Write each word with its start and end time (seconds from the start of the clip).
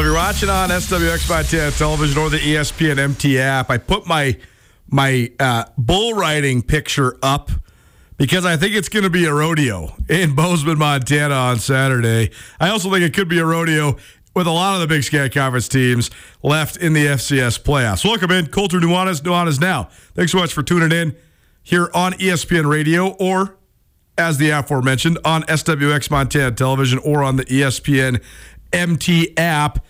Well, 0.00 0.06
if 0.06 0.12
you're 0.12 0.22
watching 0.22 0.48
on 0.48 0.70
SWX 0.70 1.28
Montana 1.28 1.70
television 1.72 2.16
or 2.16 2.30
the 2.30 2.38
ESPN 2.38 2.96
MT 2.96 3.38
app, 3.38 3.68
I 3.68 3.76
put 3.76 4.06
my 4.06 4.34
my 4.88 5.30
uh, 5.38 5.64
bull 5.76 6.14
riding 6.14 6.62
picture 6.62 7.18
up 7.22 7.50
because 8.16 8.46
I 8.46 8.56
think 8.56 8.74
it's 8.74 8.88
going 8.88 9.02
to 9.02 9.10
be 9.10 9.26
a 9.26 9.34
rodeo 9.34 9.94
in 10.08 10.34
Bozeman, 10.34 10.78
Montana 10.78 11.34
on 11.34 11.58
Saturday. 11.58 12.30
I 12.58 12.70
also 12.70 12.90
think 12.90 13.04
it 13.04 13.12
could 13.12 13.28
be 13.28 13.40
a 13.40 13.44
rodeo 13.44 13.98
with 14.34 14.46
a 14.46 14.50
lot 14.50 14.72
of 14.72 14.80
the 14.80 14.86
Big 14.86 15.04
Sky 15.04 15.28
Conference 15.28 15.68
teams 15.68 16.10
left 16.42 16.78
in 16.78 16.94
the 16.94 17.04
FCS 17.04 17.62
playoffs. 17.62 18.02
Welcome 18.02 18.30
in, 18.30 18.46
Colter 18.46 18.80
Nuanez, 18.80 19.20
Nuanez 19.20 19.60
Now. 19.60 19.90
Thanks 20.14 20.32
so 20.32 20.38
much 20.38 20.54
for 20.54 20.62
tuning 20.62 20.98
in 20.98 21.14
here 21.62 21.90
on 21.92 22.14
ESPN 22.14 22.66
Radio 22.70 23.08
or 23.20 23.58
as 24.16 24.38
the 24.38 24.48
aforementioned, 24.48 25.18
on 25.26 25.42
SWX 25.42 26.10
Montana 26.10 26.52
Television 26.52 26.98
or 27.00 27.22
on 27.22 27.36
the 27.36 27.44
ESPN 27.44 28.22
MT 28.72 29.36
app. 29.36 29.84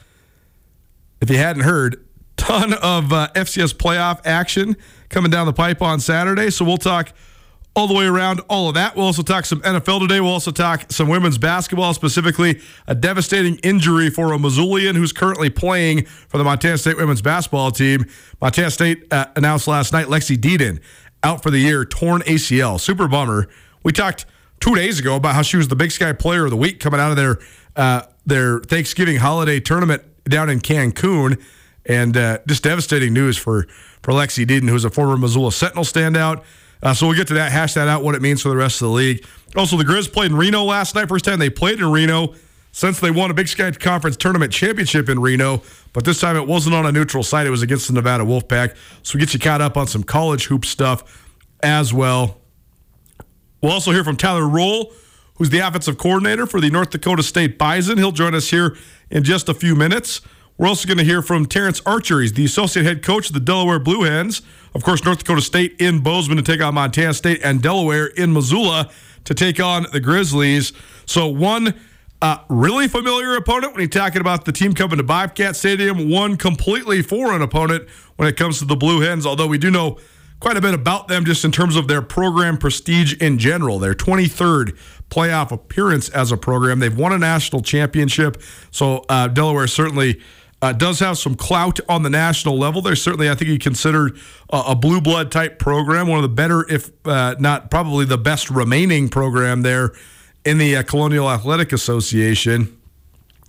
If 1.20 1.30
you 1.30 1.36
hadn't 1.36 1.62
heard, 1.62 2.04
ton 2.36 2.72
of 2.72 3.12
uh, 3.12 3.28
FCS 3.34 3.74
playoff 3.74 4.20
action 4.24 4.76
coming 5.10 5.30
down 5.30 5.46
the 5.46 5.52
pipe 5.52 5.82
on 5.82 6.00
Saturday. 6.00 6.50
So 6.50 6.64
we'll 6.64 6.78
talk 6.78 7.12
all 7.76 7.86
the 7.86 7.94
way 7.94 8.06
around 8.06 8.40
all 8.48 8.68
of 8.68 8.74
that. 8.74 8.96
We'll 8.96 9.06
also 9.06 9.22
talk 9.22 9.44
some 9.44 9.60
NFL 9.60 10.00
today. 10.00 10.20
We'll 10.20 10.32
also 10.32 10.50
talk 10.50 10.90
some 10.90 11.08
women's 11.08 11.38
basketball, 11.38 11.94
specifically 11.94 12.60
a 12.86 12.94
devastating 12.94 13.56
injury 13.56 14.10
for 14.10 14.32
a 14.32 14.38
Missoulian 14.38 14.96
who's 14.96 15.12
currently 15.12 15.50
playing 15.50 16.06
for 16.06 16.38
the 16.38 16.44
Montana 16.44 16.78
State 16.78 16.96
women's 16.96 17.22
basketball 17.22 17.70
team. 17.70 18.06
Montana 18.40 18.70
State 18.70 19.12
uh, 19.12 19.26
announced 19.36 19.68
last 19.68 19.92
night 19.92 20.06
Lexi 20.06 20.36
Deden 20.36 20.80
out 21.22 21.42
for 21.42 21.50
the 21.50 21.58
year, 21.58 21.84
torn 21.84 22.22
ACL. 22.22 22.80
Super 22.80 23.06
bummer. 23.06 23.48
We 23.84 23.92
talked 23.92 24.26
two 24.60 24.74
days 24.74 24.98
ago 24.98 25.16
about 25.16 25.34
how 25.34 25.42
she 25.42 25.56
was 25.56 25.68
the 25.68 25.76
Big 25.76 25.92
Sky 25.92 26.12
Player 26.12 26.44
of 26.44 26.50
the 26.50 26.56
Week 26.56 26.80
coming 26.80 26.98
out 26.98 27.10
of 27.10 27.16
their 27.16 27.38
uh, 27.76 28.02
their 28.26 28.60
Thanksgiving 28.60 29.16
holiday 29.16 29.60
tournament 29.60 30.02
down 30.24 30.48
in 30.50 30.60
Cancun, 30.60 31.40
and 31.86 32.16
uh, 32.16 32.38
just 32.46 32.62
devastating 32.62 33.12
news 33.12 33.36
for 33.36 33.66
for 34.02 34.12
Lexi 34.12 34.46
Deden, 34.46 34.68
who's 34.68 34.84
a 34.84 34.90
former 34.90 35.16
Missoula 35.16 35.52
Sentinel 35.52 35.84
standout. 35.84 36.42
Uh, 36.82 36.94
so 36.94 37.06
we'll 37.06 37.16
get 37.16 37.28
to 37.28 37.34
that, 37.34 37.52
hash 37.52 37.74
that 37.74 37.88
out, 37.88 38.02
what 38.02 38.14
it 38.14 38.22
means 38.22 38.40
for 38.40 38.48
the 38.48 38.56
rest 38.56 38.80
of 38.80 38.88
the 38.88 38.94
league. 38.94 39.24
Also, 39.54 39.76
the 39.76 39.84
Grizz 39.84 40.10
played 40.10 40.30
in 40.30 40.36
Reno 40.36 40.64
last 40.64 40.94
night. 40.94 41.08
First 41.08 41.26
time 41.26 41.38
they 41.38 41.50
played 41.50 41.78
in 41.78 41.90
Reno 41.90 42.34
since 42.72 43.00
they 43.00 43.10
won 43.10 43.30
a 43.30 43.34
Big 43.34 43.48
Sky 43.48 43.70
Conference 43.72 44.16
tournament 44.16 44.52
championship 44.52 45.08
in 45.08 45.20
Reno. 45.20 45.62
But 45.92 46.04
this 46.04 46.20
time 46.20 46.36
it 46.36 46.46
wasn't 46.46 46.74
on 46.74 46.86
a 46.86 46.92
neutral 46.92 47.22
site; 47.22 47.46
it 47.46 47.50
was 47.50 47.62
against 47.62 47.88
the 47.88 47.92
Nevada 47.92 48.24
Wolfpack. 48.24 48.76
So 49.02 49.16
we 49.16 49.20
get 49.20 49.34
you 49.34 49.40
caught 49.40 49.60
up 49.60 49.76
on 49.76 49.86
some 49.86 50.02
college 50.02 50.46
hoop 50.46 50.64
stuff 50.64 51.26
as 51.62 51.92
well. 51.92 52.38
We'll 53.62 53.72
also 53.72 53.90
hear 53.90 54.04
from 54.04 54.16
Tyler 54.16 54.42
Roehl, 54.42 54.92
who's 55.40 55.48
the 55.48 55.58
offensive 55.58 55.96
coordinator 55.96 56.44
for 56.44 56.60
the 56.60 56.68
North 56.68 56.90
Dakota 56.90 57.22
State 57.22 57.56
Bison. 57.56 57.96
He'll 57.96 58.12
join 58.12 58.34
us 58.34 58.50
here 58.50 58.76
in 59.10 59.24
just 59.24 59.48
a 59.48 59.54
few 59.54 59.74
minutes. 59.74 60.20
We're 60.58 60.68
also 60.68 60.86
going 60.86 60.98
to 60.98 61.04
hear 61.04 61.22
from 61.22 61.46
Terrance 61.46 61.80
Archer. 61.86 62.20
He's 62.20 62.34
the 62.34 62.44
associate 62.44 62.84
head 62.84 63.02
coach 63.02 63.28
of 63.28 63.32
the 63.32 63.40
Delaware 63.40 63.78
Blue 63.78 64.02
Hens. 64.02 64.42
Of 64.74 64.84
course, 64.84 65.02
North 65.02 65.20
Dakota 65.20 65.40
State 65.40 65.76
in 65.78 66.00
Bozeman 66.00 66.36
to 66.36 66.42
take 66.42 66.60
on 66.60 66.74
Montana 66.74 67.14
State, 67.14 67.40
and 67.42 67.62
Delaware 67.62 68.08
in 68.08 68.34
Missoula 68.34 68.90
to 69.24 69.32
take 69.32 69.58
on 69.58 69.86
the 69.92 70.00
Grizzlies. 70.00 70.74
So, 71.06 71.26
one 71.26 71.72
uh, 72.20 72.36
really 72.50 72.86
familiar 72.86 73.34
opponent 73.34 73.72
when 73.72 73.80
you're 73.80 73.88
talking 73.88 74.20
about 74.20 74.44
the 74.44 74.52
team 74.52 74.74
coming 74.74 74.98
to 74.98 75.02
Bobcat 75.02 75.56
Stadium, 75.56 76.10
one 76.10 76.36
completely 76.36 77.00
foreign 77.00 77.40
opponent 77.40 77.88
when 78.16 78.28
it 78.28 78.36
comes 78.36 78.58
to 78.58 78.66
the 78.66 78.76
Blue 78.76 79.00
Hens, 79.00 79.24
although 79.24 79.46
we 79.46 79.56
do 79.56 79.70
know 79.70 79.98
quite 80.40 80.56
a 80.56 80.60
bit 80.60 80.74
about 80.74 81.08
them 81.08 81.24
just 81.24 81.44
in 81.44 81.52
terms 81.52 81.76
of 81.76 81.86
their 81.86 82.02
program 82.02 82.56
prestige 82.56 83.14
in 83.14 83.38
general. 83.38 83.78
Their 83.78 83.94
23rd 83.94 84.76
playoff 85.10 85.50
appearance 85.50 86.08
as 86.08 86.32
a 86.32 86.36
program. 86.36 86.78
They've 86.78 86.96
won 86.96 87.12
a 87.12 87.18
national 87.18 87.62
championship. 87.62 88.40
So 88.70 89.04
uh, 89.08 89.28
Delaware 89.28 89.66
certainly 89.66 90.20
uh, 90.62 90.72
does 90.72 91.00
have 91.00 91.18
some 91.18 91.34
clout 91.34 91.80
on 91.88 92.02
the 92.02 92.10
national 92.10 92.58
level. 92.58 92.82
They're 92.82 92.96
certainly, 92.96 93.30
I 93.30 93.34
think, 93.34 93.50
you 93.50 93.58
considered 93.58 94.18
a, 94.50 94.62
a 94.68 94.74
blue 94.76 95.00
blood 95.00 95.30
type 95.30 95.58
program, 95.58 96.06
one 96.06 96.18
of 96.18 96.22
the 96.22 96.28
better, 96.28 96.66
if 96.68 96.90
uh, 97.06 97.34
not 97.38 97.70
probably 97.70 98.04
the 98.04 98.18
best 98.18 98.50
remaining 98.50 99.08
program 99.08 99.62
there 99.62 99.92
in 100.44 100.58
the 100.58 100.76
uh, 100.76 100.82
Colonial 100.82 101.30
Athletic 101.30 101.72
Association. 101.72 102.76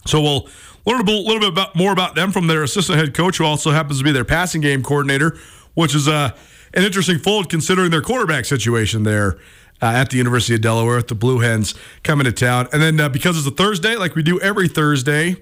So 0.08 0.22
we'll 0.22 0.50
learn 0.86 1.02
a 1.02 1.12
little 1.12 1.40
bit 1.40 1.50
about, 1.50 1.76
more 1.76 1.92
about 1.92 2.16
them 2.16 2.32
from 2.32 2.48
their 2.48 2.64
assistant 2.64 2.98
head 2.98 3.14
coach, 3.14 3.38
who 3.38 3.46
also 3.46 3.72
happens 3.72 4.00
to 4.00 4.04
be 4.04 4.12
their 4.12 4.26
passing 4.26 4.62
game 4.62 4.82
coordinator, 4.82 5.38
which 5.74 5.94
is 5.94 6.08
uh, 6.08 6.32
an 6.74 6.84
interesting 6.84 7.20
fold 7.20 7.50
considering 7.50 7.92
their 7.92 8.02
quarterback 8.02 8.46
situation 8.46 9.04
there 9.04 9.38
uh, 9.82 9.88
at 9.88 10.10
the 10.10 10.18
University 10.18 10.56
of 10.56 10.62
Delaware 10.62 11.02
the 11.02 11.16
Blue 11.16 11.40
Hens 11.40 11.74
coming 12.04 12.26
to 12.26 12.32
town. 12.32 12.68
And 12.72 12.82
then 12.82 13.00
uh, 13.00 13.10
because 13.10 13.38
it's 13.38 13.48
a 13.48 13.52
Thursday, 13.52 13.96
like 13.96 14.16
we 14.16 14.24
do 14.24 14.40
every 14.40 14.68
Thursday, 14.68 15.38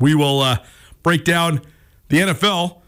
we 0.00 0.14
will 0.14 0.40
uh, 0.40 0.58
break 1.02 1.24
down 1.24 1.60
the 2.08 2.18
NFL 2.18 2.80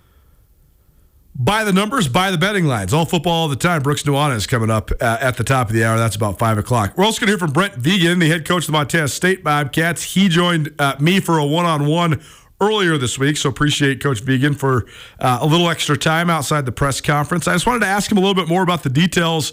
by 1.39 1.65
the 1.65 1.73
numbers, 1.73 2.09
by 2.09 2.31
the 2.31 2.39
betting 2.39 2.65
lines. 2.65 2.95
All 2.95 3.05
football 3.05 3.33
all 3.33 3.49
the 3.49 3.57
time. 3.57 3.83
Brooks 3.83 4.03
Nuanez 4.05 4.37
is 4.37 4.47
coming 4.47 4.71
up 4.71 4.91
uh, 5.01 5.19
at 5.21 5.37
the 5.37 5.45
top 5.45 5.69
of 5.69 5.75
the 5.75 5.85
hour. 5.85 5.99
That's 5.99 6.17
about 6.17 6.39
5 6.39 6.59
o'clock. 6.59 6.97
We're 6.97 7.05
also 7.05 7.21
going 7.21 7.27
to 7.27 7.33
hear 7.33 7.39
from 7.39 7.53
Brent 7.53 7.75
Vigen, 7.75 8.21
the 8.21 8.29
head 8.29 8.47
coach 8.47 8.63
of 8.63 8.67
the 8.67 8.73
Montana 8.73 9.09
State 9.09 9.45
Bobcats. 9.45 10.03
He 10.03 10.29
joined 10.29 10.75
uh, 10.79 10.97
me 10.99 11.21
for 11.21 11.39
a 11.39 11.45
one 11.45 11.67
on 11.67 11.87
one 11.87 12.23
earlier 12.61 12.97
this 12.97 13.19
week. 13.19 13.37
So 13.37 13.51
appreciate 13.51 14.03
Coach 14.03 14.25
Vigen 14.25 14.57
for 14.57 14.87
uh, 15.21 15.39
a 15.43 15.47
little 15.47 15.69
extra 15.69 15.97
time 15.97 16.31
outside 16.31 16.65
the 16.65 16.73
press 16.73 17.01
conference. 17.01 17.47
I 17.47 17.53
just 17.53 17.67
wanted 17.67 17.81
to 17.81 17.87
ask 17.87 18.11
him 18.11 18.17
a 18.17 18.21
little 18.21 18.35
bit 18.35 18.49
more 18.49 18.63
about 18.63 18.83
the 18.83 18.91
details, 18.91 19.53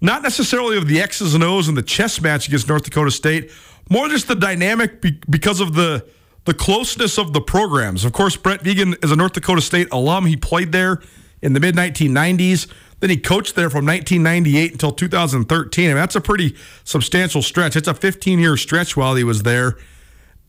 not 0.00 0.22
necessarily 0.22 0.76
of 0.76 0.86
the 0.86 1.00
X's 1.00 1.34
and 1.34 1.42
O's 1.42 1.68
and 1.68 1.76
the 1.76 1.82
chess 1.82 2.20
match 2.20 2.48
against 2.48 2.68
North 2.68 2.84
Dakota 2.84 3.10
State, 3.10 3.50
more 3.90 4.08
just 4.08 4.28
the 4.28 4.34
dynamic 4.34 5.00
be- 5.00 5.20
because 5.28 5.60
of 5.60 5.74
the 5.74 6.06
the 6.44 6.54
closeness 6.54 7.18
of 7.18 7.34
the 7.34 7.42
programs. 7.42 8.06
Of 8.06 8.12
course, 8.12 8.36
Brent 8.36 8.62
Vigen 8.62 8.94
is 9.04 9.10
a 9.10 9.16
North 9.16 9.32
Dakota 9.32 9.60
State 9.60 9.88
alum. 9.92 10.24
He 10.24 10.36
played 10.36 10.72
there 10.72 11.02
in 11.42 11.52
the 11.52 11.60
mid 11.60 11.74
1990s. 11.74 12.72
Then 13.00 13.10
he 13.10 13.16
coached 13.16 13.54
there 13.54 13.70
from 13.70 13.86
1998 13.86 14.72
until 14.72 14.90
2013. 14.90 15.84
I 15.84 15.88
mean, 15.88 15.96
that's 15.96 16.16
a 16.16 16.20
pretty 16.20 16.56
substantial 16.84 17.42
stretch. 17.42 17.76
It's 17.76 17.86
a 17.86 17.94
15 17.94 18.38
year 18.38 18.56
stretch 18.56 18.96
while 18.96 19.14
he 19.14 19.24
was 19.24 19.42
there. 19.42 19.76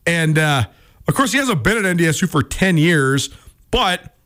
And 0.06 0.38
uh, 0.38 0.64
of 1.06 1.14
course, 1.14 1.32
he 1.32 1.38
hasn't 1.38 1.62
been 1.62 1.84
at 1.84 1.96
NDSU 1.96 2.28
for 2.28 2.42
10 2.42 2.76
years, 2.78 3.30
but 3.70 4.16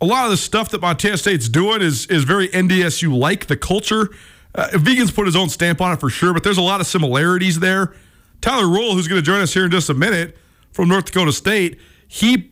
a 0.00 0.06
lot 0.06 0.24
of 0.24 0.30
the 0.30 0.36
stuff 0.36 0.70
that 0.70 0.80
Montana 0.80 1.16
State's 1.16 1.48
doing 1.48 1.82
is 1.82 2.06
is 2.06 2.24
very 2.24 2.48
NDSU 2.48 3.16
like. 3.16 3.46
The 3.46 3.56
culture, 3.56 4.08
uh, 4.54 4.68
Vigen's 4.72 5.10
put 5.10 5.26
his 5.26 5.36
own 5.36 5.48
stamp 5.48 5.80
on 5.80 5.92
it 5.92 6.00
for 6.00 6.10
sure, 6.10 6.32
but 6.34 6.42
there's 6.42 6.58
a 6.58 6.62
lot 6.62 6.80
of 6.80 6.86
similarities 6.86 7.60
there. 7.60 7.94
Tyler 8.40 8.64
Roehl, 8.64 8.94
who's 8.94 9.06
going 9.06 9.20
to 9.20 9.24
join 9.24 9.40
us 9.40 9.54
here 9.54 9.66
in 9.66 9.70
just 9.70 9.90
a 9.90 9.94
minute 9.94 10.36
from 10.72 10.88
North 10.88 11.06
Dakota 11.06 11.32
State, 11.32 11.78
he 12.08 12.50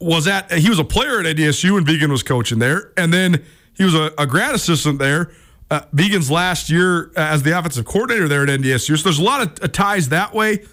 was 0.00 0.28
at 0.28 0.52
he 0.52 0.68
was 0.68 0.78
a 0.78 0.84
player 0.84 1.20
at 1.20 1.26
NDSU 1.26 1.76
and 1.76 1.86
Vigen 1.86 2.10
was 2.10 2.22
coaching 2.22 2.58
there, 2.58 2.92
and 2.96 3.12
then 3.12 3.44
he 3.74 3.84
was 3.84 3.94
a, 3.94 4.12
a 4.18 4.26
grad 4.26 4.54
assistant 4.54 4.98
there. 4.98 5.30
Uh, 5.70 5.82
Vigen's 5.92 6.30
last 6.30 6.70
year 6.70 7.12
as 7.16 7.42
the 7.42 7.56
offensive 7.56 7.84
coordinator 7.84 8.26
there 8.26 8.42
at 8.42 8.48
NDSU. 8.48 8.96
So 8.96 9.04
there's 9.04 9.18
a 9.18 9.24
lot 9.24 9.42
of 9.42 9.64
uh, 9.64 9.68
ties 9.68 10.08
that 10.08 10.32
way. 10.32 10.64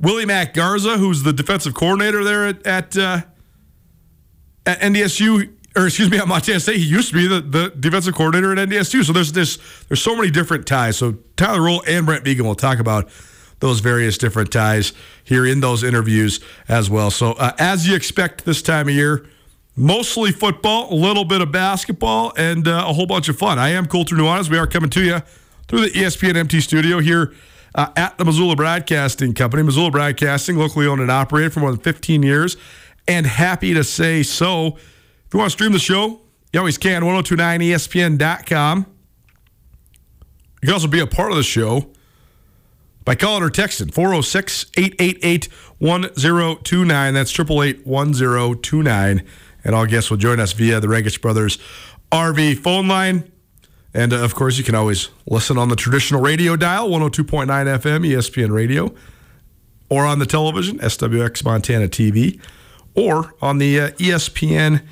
Willie 0.00 0.26
Mack 0.26 0.54
Garza, 0.54 0.98
who's 0.98 1.22
the 1.22 1.32
defensive 1.32 1.74
coordinator 1.74 2.24
there 2.24 2.46
at 2.46 2.66
at, 2.66 2.96
uh, 2.96 3.20
at 4.66 4.80
NDSU, 4.80 5.52
or 5.76 5.86
excuse 5.86 6.10
me, 6.10 6.18
at 6.18 6.28
Montana 6.28 6.60
State, 6.60 6.76
he 6.76 6.84
used 6.84 7.08
to 7.10 7.14
be 7.14 7.26
the, 7.26 7.40
the 7.40 7.72
defensive 7.78 8.14
coordinator 8.14 8.52
at 8.52 8.68
NDSU. 8.68 9.04
So 9.04 9.12
there's 9.12 9.32
this 9.32 9.58
there's 9.88 10.02
so 10.02 10.14
many 10.16 10.30
different 10.30 10.66
ties. 10.66 10.98
So 10.98 11.16
Tyler 11.36 11.60
Roehl 11.60 11.82
and 11.88 12.06
Brent 12.06 12.24
Vigen 12.24 12.42
will 12.42 12.54
talk 12.54 12.78
about 12.78 13.10
those 13.60 13.80
various 13.80 14.18
different 14.18 14.52
ties 14.52 14.92
here 15.22 15.46
in 15.46 15.60
those 15.60 15.84
interviews 15.84 16.40
as 16.68 16.90
well. 16.90 17.10
So 17.10 17.32
uh, 17.32 17.52
as 17.58 17.86
you 17.86 17.94
expect 17.94 18.44
this 18.44 18.60
time 18.60 18.88
of 18.88 18.94
year, 18.94 19.24
mostly 19.76 20.32
football, 20.32 20.92
a 20.92 20.96
little 20.96 21.24
bit 21.24 21.40
of 21.40 21.52
basketball, 21.52 22.32
and 22.36 22.66
uh, 22.66 22.84
a 22.86 22.92
whole 22.92 23.06
bunch 23.06 23.28
of 23.28 23.38
fun. 23.38 23.58
I 23.58 23.70
am 23.70 23.86
Colter 23.86 24.16
Nuanez. 24.16 24.50
We 24.50 24.58
are 24.58 24.66
coming 24.66 24.90
to 24.90 25.02
you 25.02 25.22
through 25.68 25.82
the 25.82 25.90
ESPN 25.90 26.36
MT 26.36 26.60
studio 26.60 26.98
here 26.98 27.32
uh, 27.74 27.88
at 27.96 28.18
the 28.18 28.24
Missoula 28.24 28.56
Broadcasting 28.56 29.32
Company. 29.32 29.62
Missoula 29.62 29.90
Broadcasting, 29.90 30.56
locally 30.56 30.86
owned 30.86 31.00
and 31.00 31.10
operated 31.10 31.52
for 31.52 31.60
more 31.60 31.70
than 31.70 31.80
15 31.80 32.22
years, 32.22 32.56
and 33.08 33.26
happy 33.26 33.74
to 33.74 33.84
say 33.84 34.22
so. 34.22 34.76
If 35.32 35.34
you 35.34 35.38
want 35.38 35.50
to 35.50 35.56
stream 35.56 35.72
the 35.72 35.78
show, 35.78 36.20
you 36.52 36.60
always 36.60 36.76
can, 36.76 37.04
1029ESPN.com. 37.04 38.86
You 40.60 40.66
can 40.66 40.74
also 40.74 40.88
be 40.88 41.00
a 41.00 41.06
part 41.06 41.30
of 41.30 41.38
the 41.38 41.42
show 41.42 41.90
by 43.06 43.14
calling 43.14 43.42
or 43.42 43.48
texting 43.48 43.94
406 43.94 44.66
888 44.76 45.48
1029. 45.78 47.14
That's 47.14 47.32
888 47.32 47.86
1029. 47.86 49.26
And 49.64 49.74
all 49.74 49.86
guests 49.86 50.10
will 50.10 50.18
join 50.18 50.38
us 50.38 50.52
via 50.52 50.80
the 50.80 50.88
Regis 50.90 51.16
Brothers 51.16 51.56
RV 52.10 52.58
phone 52.58 52.86
line. 52.86 53.32
And 53.94 54.12
uh, 54.12 54.22
of 54.22 54.34
course, 54.34 54.58
you 54.58 54.64
can 54.64 54.74
always 54.74 55.08
listen 55.26 55.56
on 55.56 55.70
the 55.70 55.76
traditional 55.76 56.20
radio 56.20 56.56
dial, 56.56 56.90
102.9 56.90 57.46
FM, 57.46 58.06
ESPN 58.06 58.50
radio, 58.50 58.94
or 59.88 60.04
on 60.04 60.18
the 60.18 60.26
television, 60.26 60.78
SWX 60.80 61.42
Montana 61.42 61.88
TV, 61.88 62.38
or 62.94 63.32
on 63.40 63.56
the 63.56 63.80
uh, 63.80 63.88
ESPN 63.92 64.82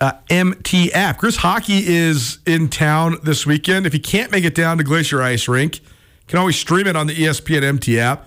uh, 0.00 0.12
MT 0.30 0.92
app. 0.92 1.20
Grizz 1.20 1.36
Hockey 1.38 1.82
is 1.86 2.38
in 2.46 2.68
town 2.68 3.18
this 3.22 3.46
weekend. 3.46 3.86
If 3.86 3.94
you 3.94 4.00
can't 4.00 4.30
make 4.30 4.44
it 4.44 4.54
down 4.54 4.78
to 4.78 4.84
Glacier 4.84 5.22
Ice 5.22 5.48
Rink, 5.48 5.76
you 5.76 5.82
can 6.28 6.38
always 6.38 6.56
stream 6.56 6.86
it 6.86 6.96
on 6.96 7.06
the 7.06 7.14
ESPN 7.14 7.62
MT 7.62 7.98
app, 7.98 8.26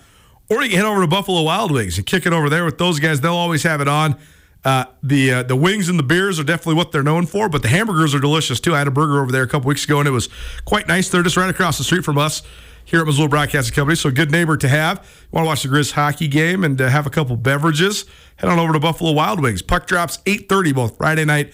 or 0.49 0.61
you 0.63 0.69
can 0.69 0.79
head 0.79 0.85
over 0.85 1.01
to 1.01 1.07
Buffalo 1.07 1.43
Wild 1.43 1.71
Wings 1.71 1.97
and 1.97 2.05
kick 2.05 2.25
it 2.25 2.33
over 2.33 2.49
there 2.49 2.65
with 2.65 2.77
those 2.77 2.99
guys. 2.99 3.21
They'll 3.21 3.33
always 3.33 3.63
have 3.63 3.81
it 3.81 3.87
on. 3.87 4.17
Uh, 4.63 4.85
the 5.01 5.33
uh, 5.33 5.43
the 5.43 5.55
wings 5.55 5.89
and 5.89 5.97
the 5.97 6.03
beers 6.03 6.39
are 6.39 6.43
definitely 6.43 6.75
what 6.75 6.91
they're 6.91 7.01
known 7.01 7.25
for, 7.25 7.49
but 7.49 7.63
the 7.63 7.67
hamburgers 7.67 8.13
are 8.13 8.19
delicious 8.19 8.59
too. 8.59 8.75
I 8.75 8.77
had 8.77 8.87
a 8.87 8.91
burger 8.91 9.19
over 9.19 9.31
there 9.31 9.41
a 9.41 9.47
couple 9.47 9.67
weeks 9.67 9.85
ago, 9.85 9.97
and 9.97 10.07
it 10.07 10.11
was 10.11 10.29
quite 10.65 10.87
nice. 10.87 11.09
They're 11.09 11.23
just 11.23 11.35
right 11.37 11.49
across 11.49 11.79
the 11.79 11.83
street 11.83 12.05
from 12.05 12.19
us 12.19 12.43
here 12.85 13.01
at 13.01 13.05
Missoula 13.05 13.29
Broadcasting 13.29 13.73
Company, 13.73 13.95
so 13.95 14.09
a 14.09 14.11
good 14.11 14.31
neighbor 14.31 14.57
to 14.57 14.67
have. 14.67 14.97
You 14.97 15.27
want 15.31 15.45
to 15.45 15.47
watch 15.47 15.63
the 15.63 15.69
Grizz 15.69 15.91
hockey 15.91 16.27
game 16.27 16.63
and 16.63 16.79
uh, 16.81 16.89
have 16.89 17.07
a 17.07 17.09
couple 17.09 17.35
beverages? 17.37 18.05
Head 18.37 18.49
on 18.49 18.59
over 18.59 18.73
to 18.73 18.79
Buffalo 18.79 19.11
Wild 19.11 19.41
Wings. 19.41 19.61
Puck 19.61 19.87
drops 19.87 20.17
8:30 20.25 20.73
both 20.73 20.97
Friday 20.97 21.25
night 21.25 21.53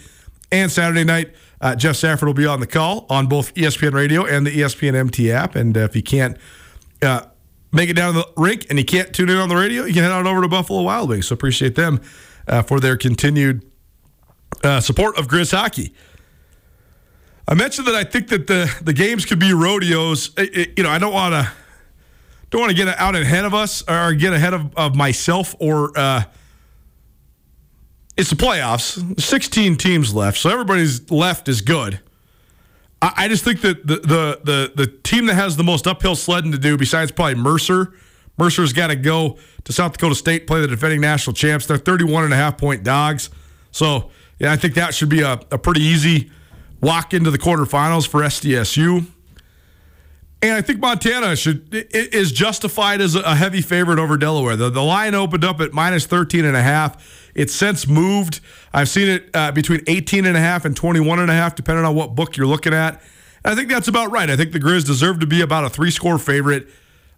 and 0.52 0.72
Saturday 0.72 1.04
night. 1.04 1.34
Uh, 1.60 1.76
Jeff 1.76 1.96
Safford 1.96 2.28
will 2.28 2.34
be 2.34 2.46
on 2.46 2.60
the 2.60 2.68
call 2.68 3.06
on 3.10 3.28
both 3.28 3.54
ESPN 3.56 3.94
Radio 3.94 4.26
and 4.26 4.46
the 4.46 4.52
ESPN 4.52 4.96
MT 4.96 5.32
app. 5.32 5.56
And 5.56 5.76
uh, 5.76 5.82
if 5.82 5.96
you 5.96 6.04
can't 6.04 6.38
uh, 7.02 7.22
make 7.72 7.90
it 7.90 7.96
down 7.96 8.14
to 8.14 8.20
the 8.20 8.28
rink 8.38 8.68
and 8.70 8.78
you 8.78 8.86
can't 8.86 9.14
tune 9.14 9.30
in 9.30 9.38
on 9.38 9.50
the 9.50 9.56
radio, 9.56 9.84
you 9.86 9.94
can 9.94 10.04
head 10.04 10.12
on 10.12 10.28
over 10.28 10.42
to 10.42 10.48
Buffalo 10.48 10.84
Wild 10.84 11.10
Wings. 11.10 11.28
So 11.28 11.34
appreciate 11.34 11.76
them 11.76 12.00
uh, 12.48 12.62
for 12.62 12.80
their 12.80 12.96
continued 12.96 13.66
uh, 14.64 14.80
support 14.80 15.18
of 15.18 15.28
Grizz 15.28 15.52
hockey. 15.52 15.94
I 17.48 17.54
mentioned 17.54 17.88
that 17.88 17.96
I 17.96 18.04
think 18.04 18.28
that 18.30 18.48
the 18.48 18.74
the 18.82 18.94
games 18.94 19.26
could 19.26 19.40
be 19.40 19.54
rodeos. 19.54 20.32
It, 20.38 20.58
it, 20.58 20.74
you 20.78 20.84
know, 20.84 20.90
I 20.90 21.00
don't 21.00 21.14
want 21.14 21.34
to 21.34 21.52
don't 22.50 22.62
want 22.62 22.72
to 22.72 22.76
get 22.76 22.88
out 23.00 23.16
ahead 23.16 23.46
of 23.46 23.54
us 23.54 23.84
or 23.88 24.14
get 24.14 24.34
ahead 24.34 24.54
of, 24.54 24.76
of 24.76 24.96
myself 24.96 25.56
or 25.60 25.98
uh, 25.98 26.24
it's 28.18 28.30
the 28.30 28.36
playoffs. 28.36 29.20
16 29.20 29.78
teams 29.78 30.14
left, 30.14 30.38
so 30.38 30.50
everybody's 30.50 31.10
left 31.12 31.48
is 31.48 31.62
good. 31.62 32.00
I, 33.02 33.14
I 33.16 33.28
just 33.28 33.44
think 33.44 33.62
that 33.62 33.88
the, 33.88 33.96
the 33.96 34.42
the 34.44 34.72
the 34.76 34.88
team 34.88 35.28
that 35.28 35.36
has 35.36 35.56
the 35.56 35.64
most 35.64 35.88
uphill 35.88 36.16
sledding 36.16 36.52
to 36.52 36.58
do, 36.58 36.78
besides 36.78 37.12
probably 37.12 37.36
Mercer, 37.36 37.94
Mercer's 38.38 38.74
got 38.74 38.88
to 38.88 38.96
go 38.96 39.38
to 39.64 39.72
South 39.72 39.94
Dakota 39.94 40.16
State, 40.16 40.48
play 40.48 40.60
the 40.60 40.68
defending 40.68 41.00
national 41.00 41.34
champs. 41.34 41.66
They're 41.66 41.78
31 41.78 42.26
and 42.26 42.34
a 42.34 42.38
half 42.38 42.58
point 42.58 42.84
dogs. 42.84 43.30
So, 43.72 44.12
yeah, 44.40 44.52
I 44.52 44.58
think 44.58 44.74
that 44.76 44.94
should 44.94 45.10
be 45.10 45.22
a, 45.22 45.40
a 45.52 45.58
pretty 45.58 45.82
easy 45.82 46.32
walk 46.82 47.14
into 47.14 47.32
the 47.32 47.38
quarterfinals 47.38 48.08
for 48.08 48.22
SDSU. 48.22 49.06
And 50.42 50.52
I 50.54 50.62
think 50.62 50.80
Montana 50.80 51.36
should 51.36 51.68
is 51.92 52.32
justified 52.32 53.02
as 53.02 53.16
a 53.16 53.36
heavy 53.36 53.62
favorite 53.62 53.98
over 53.98 54.18
Delaware. 54.18 54.56
The, 54.56 54.70
the 54.70 54.84
line 54.84 55.16
opened 55.16 55.44
up 55.44 55.60
at 55.62 55.74
minus 55.74 56.06
13 56.06 56.46
and 56.46 56.56
a 56.56 56.62
half. 56.62 57.32
It's 57.34 57.56
since 57.56 57.88
moved. 57.88 58.40
I've 58.72 58.90
seen 58.90 59.10
it 59.10 59.30
uh, 59.34 59.52
between 59.52 59.82
18 59.88 60.26
and 60.26 60.38
a 60.38 60.40
half 60.40 60.64
and 60.64 60.76
21 60.76 61.20
and 61.20 61.32
a 61.32 61.34
half, 61.34 61.56
depending 61.56 61.86
on 61.86 61.96
what 61.96 62.14
book 62.14 62.38
you're 62.38 62.46
looking 62.46 62.74
at. 62.74 63.02
And 63.44 63.54
I 63.54 63.56
think 63.56 63.70
that's 63.70 63.88
about 63.88 64.12
right. 64.12 64.30
I 64.30 64.36
think 64.36 64.52
the 64.52 64.60
Grizz 64.60 64.86
deserve 64.86 65.20
to 65.22 65.28
be 65.28 65.42
about 65.42 65.66
a 65.66 65.70
three 65.70 65.90
score 65.90 66.20
favorite. 66.20 66.68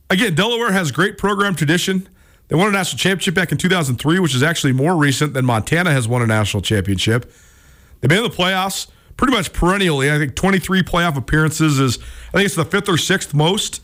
Again, 0.10 0.34
Delaware 0.34 0.72
has 0.72 0.92
great 0.92 1.18
program 1.18 1.56
tradition. 1.56 2.08
They 2.48 2.56
won 2.56 2.70
a 2.70 2.72
national 2.72 3.00
championship 3.00 3.36
back 3.36 3.52
in 3.52 3.58
2003, 3.58 4.20
which 4.20 4.34
is 4.34 4.42
actually 4.42 4.74
more 4.74 4.96
recent 4.96 5.34
than 5.34 5.46
Montana 5.46 5.92
has 5.92 6.08
won 6.08 6.22
a 6.22 6.28
national 6.28 6.64
championship. 6.64 7.32
They've 8.00 8.10
been 8.10 8.24
in 8.24 8.24
the 8.24 8.36
playoffs 8.36 8.88
pretty 9.20 9.36
much 9.36 9.52
perennially. 9.52 10.10
I 10.10 10.18
think 10.18 10.34
23 10.36 10.82
playoff 10.82 11.18
appearances 11.18 11.78
is, 11.78 12.00
I 12.30 12.38
think 12.38 12.46
it's 12.46 12.56
the 12.56 12.64
fifth 12.64 12.88
or 12.88 12.98
sixth 12.98 13.34
most 13.34 13.82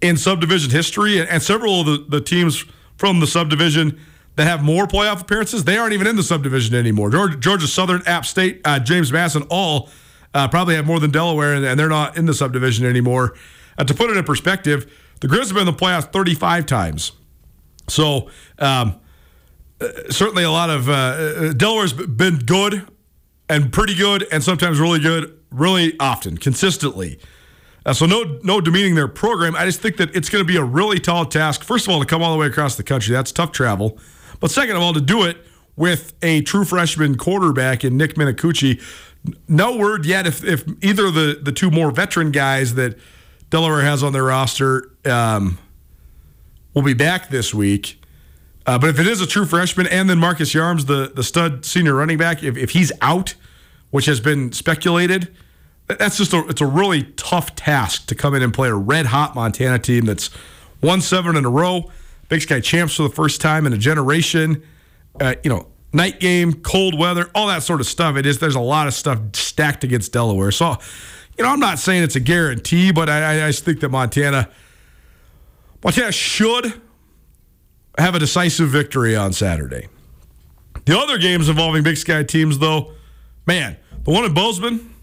in 0.00 0.16
subdivision 0.16 0.70
history. 0.70 1.20
And 1.20 1.42
several 1.42 1.80
of 1.80 1.86
the, 1.86 2.04
the 2.08 2.20
teams 2.20 2.64
from 2.96 3.18
the 3.18 3.26
subdivision 3.26 4.00
that 4.36 4.44
have 4.44 4.62
more 4.62 4.86
playoff 4.86 5.20
appearances, 5.20 5.64
they 5.64 5.76
aren't 5.76 5.94
even 5.94 6.06
in 6.06 6.14
the 6.14 6.22
subdivision 6.22 6.76
anymore. 6.76 7.10
Georgia, 7.10 7.36
Georgia 7.36 7.66
Southern, 7.66 8.02
App 8.06 8.24
State, 8.24 8.60
uh, 8.64 8.78
James 8.78 9.10
Madison, 9.10 9.42
all 9.50 9.90
uh, 10.32 10.46
probably 10.46 10.76
have 10.76 10.86
more 10.86 11.00
than 11.00 11.10
Delaware, 11.10 11.54
and, 11.54 11.64
and, 11.64 11.80
they're 11.80 11.88
not 11.88 12.16
in 12.16 12.26
the 12.26 12.34
subdivision 12.34 12.86
anymore. 12.86 13.34
Uh, 13.78 13.82
to 13.82 13.94
put 13.94 14.10
it 14.10 14.16
in 14.16 14.22
perspective, 14.22 14.88
the 15.22 15.26
Grizz 15.26 15.46
have 15.46 15.54
been 15.54 15.66
in 15.66 15.66
the 15.66 15.72
playoffs 15.72 16.12
35 16.12 16.66
times. 16.66 17.10
So, 17.88 18.30
um, 18.60 19.00
uh, 19.80 19.88
certainly 20.10 20.44
a 20.44 20.52
lot 20.52 20.70
of 20.70 20.88
uh, 20.88 20.92
uh, 20.92 21.52
Delaware's 21.52 21.92
been 21.92 22.38
good 22.38 22.86
and 23.48 23.72
pretty 23.72 23.94
good, 23.94 24.26
and 24.30 24.42
sometimes 24.42 24.78
really 24.78 25.00
good, 25.00 25.38
really 25.50 25.94
often, 25.98 26.36
consistently. 26.36 27.18
Uh, 27.86 27.92
so 27.92 28.06
no, 28.06 28.38
no 28.42 28.60
demeaning 28.60 28.94
their 28.94 29.08
program. 29.08 29.56
I 29.56 29.64
just 29.64 29.80
think 29.80 29.96
that 29.96 30.14
it's 30.14 30.28
going 30.28 30.44
to 30.44 30.46
be 30.46 30.56
a 30.56 30.64
really 30.64 31.00
tall 31.00 31.24
task. 31.24 31.64
First 31.64 31.86
of 31.86 31.94
all, 31.94 32.00
to 32.00 32.06
come 32.06 32.22
all 32.22 32.32
the 32.32 32.38
way 32.38 32.46
across 32.46 32.76
the 32.76 32.82
country, 32.82 33.14
that's 33.14 33.32
tough 33.32 33.52
travel. 33.52 33.98
But 34.40 34.50
second 34.50 34.76
of 34.76 34.82
all, 34.82 34.92
to 34.92 35.00
do 35.00 35.24
it 35.24 35.38
with 35.76 36.12
a 36.22 36.42
true 36.42 36.64
freshman 36.64 37.16
quarterback 37.16 37.84
in 37.84 37.96
Nick 37.96 38.16
Minicucci. 38.16 38.82
No 39.48 39.76
word 39.76 40.04
yet 40.04 40.26
if, 40.26 40.44
if 40.44 40.64
either 40.82 41.06
of 41.06 41.14
the, 41.14 41.38
the 41.40 41.52
two 41.52 41.70
more 41.70 41.90
veteran 41.90 42.30
guys 42.30 42.74
that 42.74 42.98
Delaware 43.48 43.82
has 43.82 44.02
on 44.02 44.12
their 44.12 44.24
roster 44.24 44.90
um, 45.06 45.58
will 46.74 46.82
be 46.82 46.94
back 46.94 47.30
this 47.30 47.54
week. 47.54 47.97
Uh, 48.68 48.78
but 48.78 48.90
if 48.90 49.00
it 49.00 49.06
is 49.06 49.22
a 49.22 49.26
true 49.26 49.46
freshman, 49.46 49.86
and 49.86 50.10
then 50.10 50.18
Marcus 50.18 50.52
Yarns, 50.52 50.84
the, 50.84 51.10
the 51.14 51.22
stud 51.22 51.64
senior 51.64 51.94
running 51.94 52.18
back, 52.18 52.42
if, 52.42 52.54
if 52.54 52.72
he's 52.72 52.92
out, 53.00 53.34
which 53.90 54.04
has 54.04 54.20
been 54.20 54.52
speculated, 54.52 55.34
that's 55.86 56.18
just 56.18 56.34
a 56.34 56.46
it's 56.48 56.60
a 56.60 56.66
really 56.66 57.04
tough 57.16 57.56
task 57.56 58.06
to 58.08 58.14
come 58.14 58.34
in 58.34 58.42
and 58.42 58.52
play 58.52 58.68
a 58.68 58.74
red 58.74 59.06
hot 59.06 59.34
Montana 59.34 59.78
team 59.78 60.04
that's 60.04 60.28
won 60.82 61.00
seven 61.00 61.34
in 61.34 61.46
a 61.46 61.48
row, 61.48 61.90
Big 62.28 62.42
Sky 62.42 62.60
champs 62.60 62.96
for 62.96 63.04
the 63.04 63.08
first 63.08 63.40
time 63.40 63.64
in 63.64 63.72
a 63.72 63.78
generation. 63.78 64.62
uh, 65.18 65.34
you 65.42 65.48
know, 65.48 65.66
night 65.92 66.20
game, 66.20 66.52
cold 66.52 66.98
weather, 66.98 67.30
all 67.34 67.46
that 67.46 67.62
sort 67.62 67.80
of 67.80 67.86
stuff. 67.86 68.16
It 68.16 68.26
is 68.26 68.38
there's 68.38 68.54
a 68.54 68.60
lot 68.60 68.86
of 68.86 68.94
stuff 68.94 69.18
stacked 69.32 69.84
against 69.84 70.12
Delaware. 70.12 70.50
So, 70.50 70.76
you 71.38 71.44
know, 71.44 71.50
I'm 71.50 71.60
not 71.60 71.78
saying 71.78 72.02
it's 72.02 72.16
a 72.16 72.20
guarantee, 72.20 72.92
but 72.92 73.08
I, 73.08 73.46
I 73.46 73.50
just 73.50 73.64
think 73.64 73.80
that 73.80 73.88
Montana, 73.88 74.50
Montana 75.82 76.12
should 76.12 76.82
have 77.98 78.14
a 78.14 78.18
decisive 78.18 78.68
victory 78.68 79.16
on 79.16 79.32
Saturday. 79.32 79.88
The 80.84 80.98
other 80.98 81.18
games 81.18 81.48
involving 81.48 81.82
Big 81.82 81.96
Sky 81.96 82.22
teams, 82.22 82.58
though, 82.58 82.92
man, 83.46 83.76
the 84.04 84.10
one 84.10 84.24
in 84.24 84.32
Bozeman, 84.32 84.94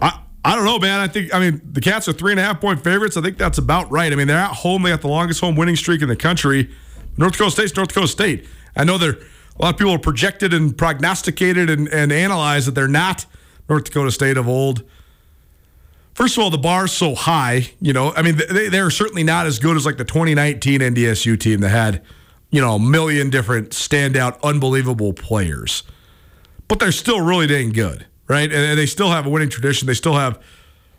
I, 0.00 0.20
I 0.44 0.54
don't 0.54 0.64
know, 0.64 0.78
man. 0.78 1.00
I 1.00 1.08
think, 1.08 1.34
I 1.34 1.40
mean, 1.40 1.60
the 1.72 1.80
Cats 1.80 2.08
are 2.08 2.12
three 2.12 2.32
and 2.32 2.40
a 2.40 2.42
half 2.42 2.60
point 2.60 2.82
favorites. 2.82 3.16
I 3.16 3.20
think 3.20 3.36
that's 3.36 3.58
about 3.58 3.90
right. 3.90 4.12
I 4.12 4.16
mean, 4.16 4.28
they're 4.28 4.38
at 4.38 4.52
home. 4.52 4.82
They 4.82 4.90
got 4.90 5.02
the 5.02 5.08
longest 5.08 5.40
home 5.40 5.56
winning 5.56 5.76
streak 5.76 6.02
in 6.02 6.08
the 6.08 6.16
country. 6.16 6.70
North 7.16 7.32
Dakota 7.32 7.50
State's 7.50 7.76
North 7.76 7.88
Dakota 7.88 8.08
State. 8.08 8.46
I 8.76 8.84
know 8.84 8.98
they're, 8.98 9.18
a 9.58 9.62
lot 9.62 9.74
of 9.74 9.78
people 9.78 9.92
are 9.92 9.98
projected 9.98 10.54
and 10.54 10.76
prognosticated 10.76 11.68
and, 11.68 11.88
and 11.88 12.12
analyzed 12.12 12.68
that 12.68 12.74
they're 12.74 12.88
not 12.88 13.26
North 13.68 13.84
Dakota 13.84 14.10
State 14.10 14.36
of 14.36 14.48
old. 14.48 14.82
First 16.14 16.38
of 16.38 16.44
all, 16.44 16.50
the 16.50 16.58
bar's 16.58 16.92
so 16.92 17.14
high, 17.14 17.70
you 17.80 17.92
know. 17.92 18.12
I 18.14 18.22
mean, 18.22 18.36
they, 18.36 18.68
they're 18.68 18.90
certainly 18.90 19.22
not 19.22 19.46
as 19.46 19.58
good 19.58 19.76
as 19.76 19.84
like 19.84 19.98
the 19.98 20.04
2019 20.04 20.80
NDSU 20.80 21.38
team 21.38 21.60
that 21.60 21.68
had, 21.68 22.02
you 22.50 22.60
know, 22.60 22.76
a 22.76 22.80
million 22.80 23.30
different 23.30 23.70
standout, 23.70 24.40
unbelievable 24.42 25.12
players. 25.12 25.82
But 26.68 26.78
they're 26.78 26.92
still 26.92 27.20
really 27.20 27.46
dang 27.46 27.70
good, 27.70 28.06
right? 28.28 28.52
And 28.52 28.78
they 28.78 28.86
still 28.86 29.10
have 29.10 29.26
a 29.26 29.30
winning 29.30 29.48
tradition. 29.48 29.86
They 29.86 29.94
still 29.94 30.14
have 30.14 30.42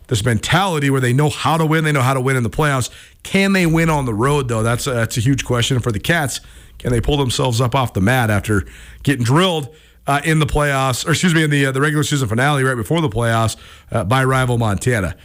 this 0.08 0.24
mentality 0.24 0.90
where 0.90 1.02
they 1.02 1.14
know 1.14 1.30
how 1.30 1.58
to 1.58 1.66
win. 1.66 1.84
They 1.84 1.92
know 1.92 2.02
how 2.02 2.14
to 2.14 2.22
win 2.22 2.36
in 2.38 2.44
the 2.44 2.50
playoffs. 2.50 2.90
Can 3.24 3.54
they 3.54 3.66
win 3.66 3.90
on 3.90 4.06
the 4.06 4.14
road, 4.14 4.48
though? 4.48 4.64
That's 4.64 4.88
a, 4.88 4.92
that's 4.92 5.18
a 5.18 5.20
huge 5.20 5.44
question 5.46 5.80
for 5.80 5.92
the 5.92 6.00
Cats. 6.00 6.40
Can 6.78 6.92
they 6.92 7.02
pull 7.02 7.18
themselves 7.18 7.60
up 7.60 7.76
off 7.76 7.94
the 7.94 8.02
mat 8.02 8.30
after 8.30 8.64
getting 9.04 9.24
drilled 9.24 9.76
uh, 10.06 10.22
in 10.24 10.40
the 10.40 10.46
playoffs, 10.46 11.06
or 11.06 11.12
excuse 11.12 11.34
me, 11.34 11.44
in 11.44 11.50
the 11.50 11.66
uh, 11.66 11.72
the 11.72 11.82
regular 11.82 12.04
season 12.04 12.28
finale 12.28 12.64
right 12.64 12.76
before 12.76 13.02
the 13.02 13.10
playoffs 13.10 13.58
uh, 13.92 14.04
by 14.04 14.24
rival 14.24 14.58
Montana? 14.58 15.18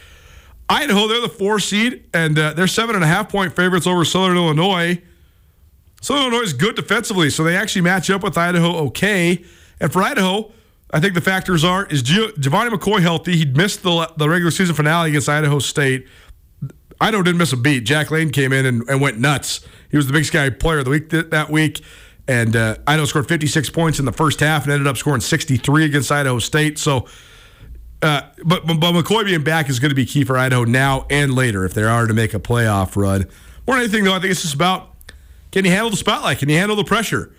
Idaho, 0.67 1.07
they're 1.07 1.21
the 1.21 1.29
four 1.29 1.59
seed, 1.59 2.03
and 2.13 2.37
uh, 2.37 2.53
they're 2.53 2.67
seven 2.67 2.95
and 2.95 3.03
a 3.03 3.07
half 3.07 3.29
point 3.29 3.55
favorites 3.55 3.85
over 3.85 4.03
Southern 4.03 4.35
Illinois. 4.35 5.01
Southern 6.03 6.23
Illinois 6.23 6.43
is 6.43 6.51
good 6.51 6.75
defensively, 6.75 7.29
so 7.29 7.45
they 7.45 7.55
actually 7.55 7.81
match 7.81 8.09
up 8.09 8.23
with 8.23 8.37
Idaho 8.37 8.75
okay. 8.87 9.41
And 9.79 9.91
for 9.91 10.03
Idaho, 10.03 10.51
I 10.91 10.99
think 10.99 11.13
the 11.13 11.21
factors 11.21 11.63
are 11.63 11.85
is 11.85 12.03
Gevani 12.03 12.71
McCoy 12.71 12.99
healthy? 13.01 13.37
He 13.37 13.45
missed 13.45 13.83
the 13.83 14.11
the 14.17 14.27
regular 14.27 14.51
season 14.51 14.75
finale 14.75 15.11
against 15.11 15.29
Idaho 15.29 15.59
State. 15.59 16.05
Idaho 16.99 17.23
didn't 17.23 17.37
miss 17.37 17.53
a 17.53 17.57
beat. 17.57 17.85
Jack 17.85 18.11
Layne 18.11 18.31
came 18.31 18.51
in 18.51 18.65
and, 18.65 18.83
and 18.89 18.99
went 18.99 19.17
nuts. 19.17 19.65
He 19.91 19.95
was 19.95 20.05
the 20.05 20.11
Big 20.11 20.25
Sky 20.25 20.49
Player 20.49 20.79
of 20.79 20.85
the 20.85 20.91
Week 20.91 21.09
th- 21.09 21.29
that 21.29 21.49
week. 21.49 21.81
And 22.27 22.53
uh, 22.53 22.75
Idaho 22.85 23.05
scored 23.05 23.29
56 23.29 23.69
points 23.69 23.97
in 23.97 24.03
the 24.03 24.11
first 24.11 24.41
half 24.41 24.63
and 24.63 24.73
ended 24.73 24.87
up 24.87 24.97
scoring 24.97 25.21
63 25.21 25.85
against 25.85 26.11
Idaho 26.11 26.39
State. 26.39 26.79
So, 26.79 27.07
uh, 28.01 28.23
but, 28.43 28.67
but 28.67 28.77
McCoy 28.77 29.23
being 29.23 29.43
back 29.43 29.69
is 29.69 29.79
going 29.79 29.89
to 29.89 29.95
be 29.95 30.05
key 30.05 30.25
for 30.25 30.37
Idaho 30.37 30.65
now 30.65 31.05
and 31.09 31.33
later 31.33 31.63
if 31.63 31.73
they 31.73 31.83
are 31.83 32.07
to 32.07 32.13
make 32.13 32.33
a 32.33 32.39
playoff 32.39 32.97
run. 32.97 33.25
More 33.65 33.77
than 33.77 33.85
anything, 33.85 34.03
though, 34.03 34.13
I 34.13 34.19
think 34.19 34.31
it's 34.31 34.41
just 34.41 34.53
about 34.53 34.92
can 35.53 35.65
you 35.65 35.71
handle 35.71 35.91
the 35.91 35.97
spotlight? 35.97 36.39
Can 36.39 36.49
you 36.49 36.57
handle 36.57 36.75
the 36.75 36.83
pressure? 36.83 37.31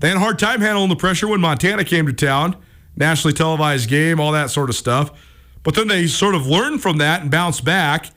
They 0.00 0.08
had 0.08 0.18
a 0.18 0.20
hard 0.20 0.38
time 0.38 0.60
handling 0.60 0.90
the 0.90 0.96
pressure 0.96 1.26
when 1.26 1.40
Montana 1.40 1.82
came 1.82 2.04
to 2.04 2.12
town, 2.12 2.54
nationally 2.94 3.32
televised 3.32 3.88
game, 3.88 4.20
all 4.20 4.32
that 4.32 4.50
sort 4.50 4.68
of 4.68 4.76
stuff. 4.76 5.10
But 5.62 5.74
then 5.74 5.88
they 5.88 6.08
sort 6.08 6.34
of 6.34 6.46
learned 6.46 6.82
from 6.82 6.98
that 6.98 7.22
and 7.22 7.30
bounced 7.30 7.64
back 7.64 8.10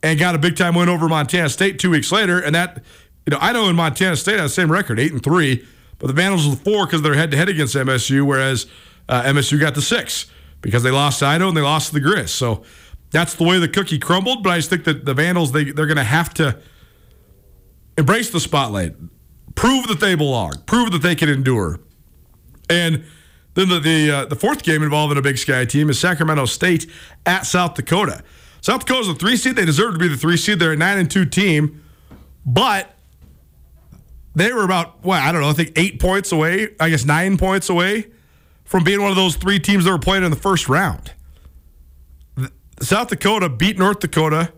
and 0.00 0.16
got 0.16 0.36
a 0.36 0.38
big 0.38 0.56
time 0.56 0.76
win 0.76 0.88
over 0.88 1.08
Montana 1.08 1.48
State 1.48 1.80
two 1.80 1.90
weeks 1.90 2.12
later. 2.12 2.38
And 2.38 2.54
that, 2.54 2.84
you 3.26 3.32
know, 3.32 3.38
Idaho 3.40 3.66
and 3.66 3.76
Montana 3.76 4.14
State 4.14 4.36
have 4.36 4.44
the 4.44 4.48
same 4.48 4.70
record, 4.70 5.00
eight 5.00 5.10
and 5.10 5.24
three, 5.24 5.66
but 5.98 6.06
the 6.06 6.12
Vandals 6.12 6.46
are 6.46 6.50
the 6.50 6.56
four 6.56 6.86
because 6.86 7.02
they're 7.02 7.14
head 7.14 7.32
to 7.32 7.36
head 7.36 7.48
against 7.48 7.74
MSU, 7.74 8.24
whereas 8.24 8.68
uh, 9.08 9.22
MSU 9.22 9.58
got 9.58 9.74
the 9.74 9.82
six 9.82 10.26
because 10.60 10.84
they 10.84 10.92
lost 10.92 11.18
to 11.18 11.26
Idaho 11.26 11.48
and 11.48 11.56
they 11.56 11.62
lost 11.62 11.88
to 11.88 11.94
the 11.94 12.00
Grizz. 12.00 12.28
So 12.28 12.62
that's 13.10 13.34
the 13.34 13.42
way 13.42 13.58
the 13.58 13.66
cookie 13.66 13.98
crumbled. 13.98 14.44
But 14.44 14.50
I 14.50 14.58
just 14.58 14.70
think 14.70 14.84
that 14.84 15.04
the 15.04 15.14
Vandals 15.14 15.50
they 15.50 15.64
they're 15.64 15.86
going 15.86 15.96
to 15.96 16.04
have 16.04 16.32
to 16.34 16.60
embrace 17.98 18.30
the 18.30 18.40
spotlight, 18.40 18.94
prove 19.54 19.86
that 19.88 20.00
they 20.00 20.14
belong, 20.14 20.52
prove 20.64 20.92
that 20.92 21.02
they 21.02 21.14
can 21.14 21.28
endure, 21.28 21.80
and. 22.70 23.04
Then 23.54 23.70
the 23.70 23.80
the, 23.80 24.10
uh, 24.12 24.24
the 24.26 24.36
fourth 24.36 24.62
game 24.62 24.84
involving 24.84 25.18
a 25.18 25.22
Big 25.22 25.36
Sky 25.36 25.64
team 25.64 25.90
is 25.90 25.98
Sacramento 25.98 26.44
State 26.44 26.88
at 27.26 27.44
South 27.44 27.74
Dakota. 27.74 28.22
South 28.60 28.84
Dakota's 28.84 29.08
a 29.08 29.14
three 29.14 29.36
seed. 29.36 29.56
They 29.56 29.64
deserve 29.64 29.94
to 29.94 29.98
be 29.98 30.06
the 30.06 30.16
three 30.16 30.36
seed. 30.36 30.60
They're 30.60 30.74
a 30.74 30.76
nine 30.76 30.98
and 30.98 31.10
two 31.10 31.24
team, 31.24 31.82
but 32.46 32.94
they 34.36 34.52
were 34.52 34.62
about 34.62 35.04
well, 35.04 35.20
I 35.20 35.32
don't 35.32 35.40
know. 35.40 35.48
I 35.48 35.54
think 35.54 35.72
eight 35.74 35.98
points 35.98 36.30
away. 36.30 36.68
I 36.78 36.90
guess 36.90 37.04
nine 37.04 37.36
points 37.36 37.68
away 37.68 38.06
from 38.64 38.84
being 38.84 39.00
one 39.00 39.10
of 39.10 39.16
those 39.16 39.34
three 39.34 39.58
teams 39.58 39.84
that 39.84 39.90
were 39.90 39.98
playing 39.98 40.22
in 40.22 40.30
the 40.30 40.36
first 40.36 40.68
round. 40.68 41.12
South 42.80 43.08
Dakota 43.08 43.48
beat 43.48 43.76
North 43.78 43.98
Dakota 43.98 44.52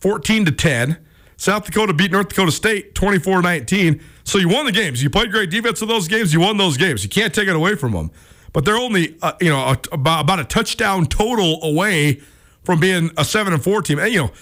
14 0.00 0.46
to 0.46 0.52
10. 0.52 0.98
South 1.40 1.64
Dakota 1.64 1.94
beat 1.94 2.12
North 2.12 2.28
Dakota 2.28 2.52
State 2.52 2.94
24 2.94 3.40
19. 3.40 4.02
So 4.24 4.36
you 4.36 4.50
won 4.50 4.66
the 4.66 4.72
games. 4.72 5.02
You 5.02 5.08
played 5.08 5.32
great 5.32 5.48
defense 5.48 5.80
in 5.80 5.88
those 5.88 6.06
games. 6.06 6.34
You 6.34 6.40
won 6.40 6.58
those 6.58 6.76
games. 6.76 7.02
You 7.02 7.08
can't 7.08 7.34
take 7.34 7.48
it 7.48 7.56
away 7.56 7.76
from 7.76 7.92
them. 7.92 8.10
But 8.52 8.66
they're 8.66 8.76
only, 8.76 9.16
uh, 9.22 9.32
you 9.40 9.48
know, 9.48 9.58
a, 9.58 9.78
about, 9.90 10.20
about 10.20 10.40
a 10.40 10.44
touchdown 10.44 11.06
total 11.06 11.58
away 11.62 12.20
from 12.62 12.78
being 12.78 13.10
a 13.16 13.24
seven 13.24 13.54
and 13.54 13.64
four 13.64 13.80
team. 13.80 13.98
And, 13.98 14.12
you 14.12 14.18
know, 14.24 14.32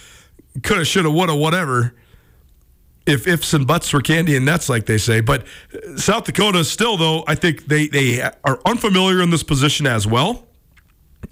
coulda, 0.65 0.85
shoulda, 0.85 1.09
woulda, 1.09 1.37
whatever. 1.37 1.95
If 3.07 3.29
ifs 3.29 3.55
and 3.55 3.65
buts 3.65 3.93
were 3.93 4.01
candy 4.01 4.35
and 4.35 4.45
nuts, 4.45 4.69
like 4.69 4.87
they 4.87 4.99
say, 4.99 5.21
but 5.21 5.47
South 5.97 6.25
Dakota 6.25 6.65
still, 6.65 6.97
though, 6.97 7.23
I 7.29 7.37
think 7.37 7.67
they 7.67 7.87
they 7.87 8.23
are 8.43 8.61
unfamiliar 8.67 9.23
in 9.23 9.31
this 9.31 9.45
position 9.45 9.87
as 9.87 10.05
well. 10.05 10.49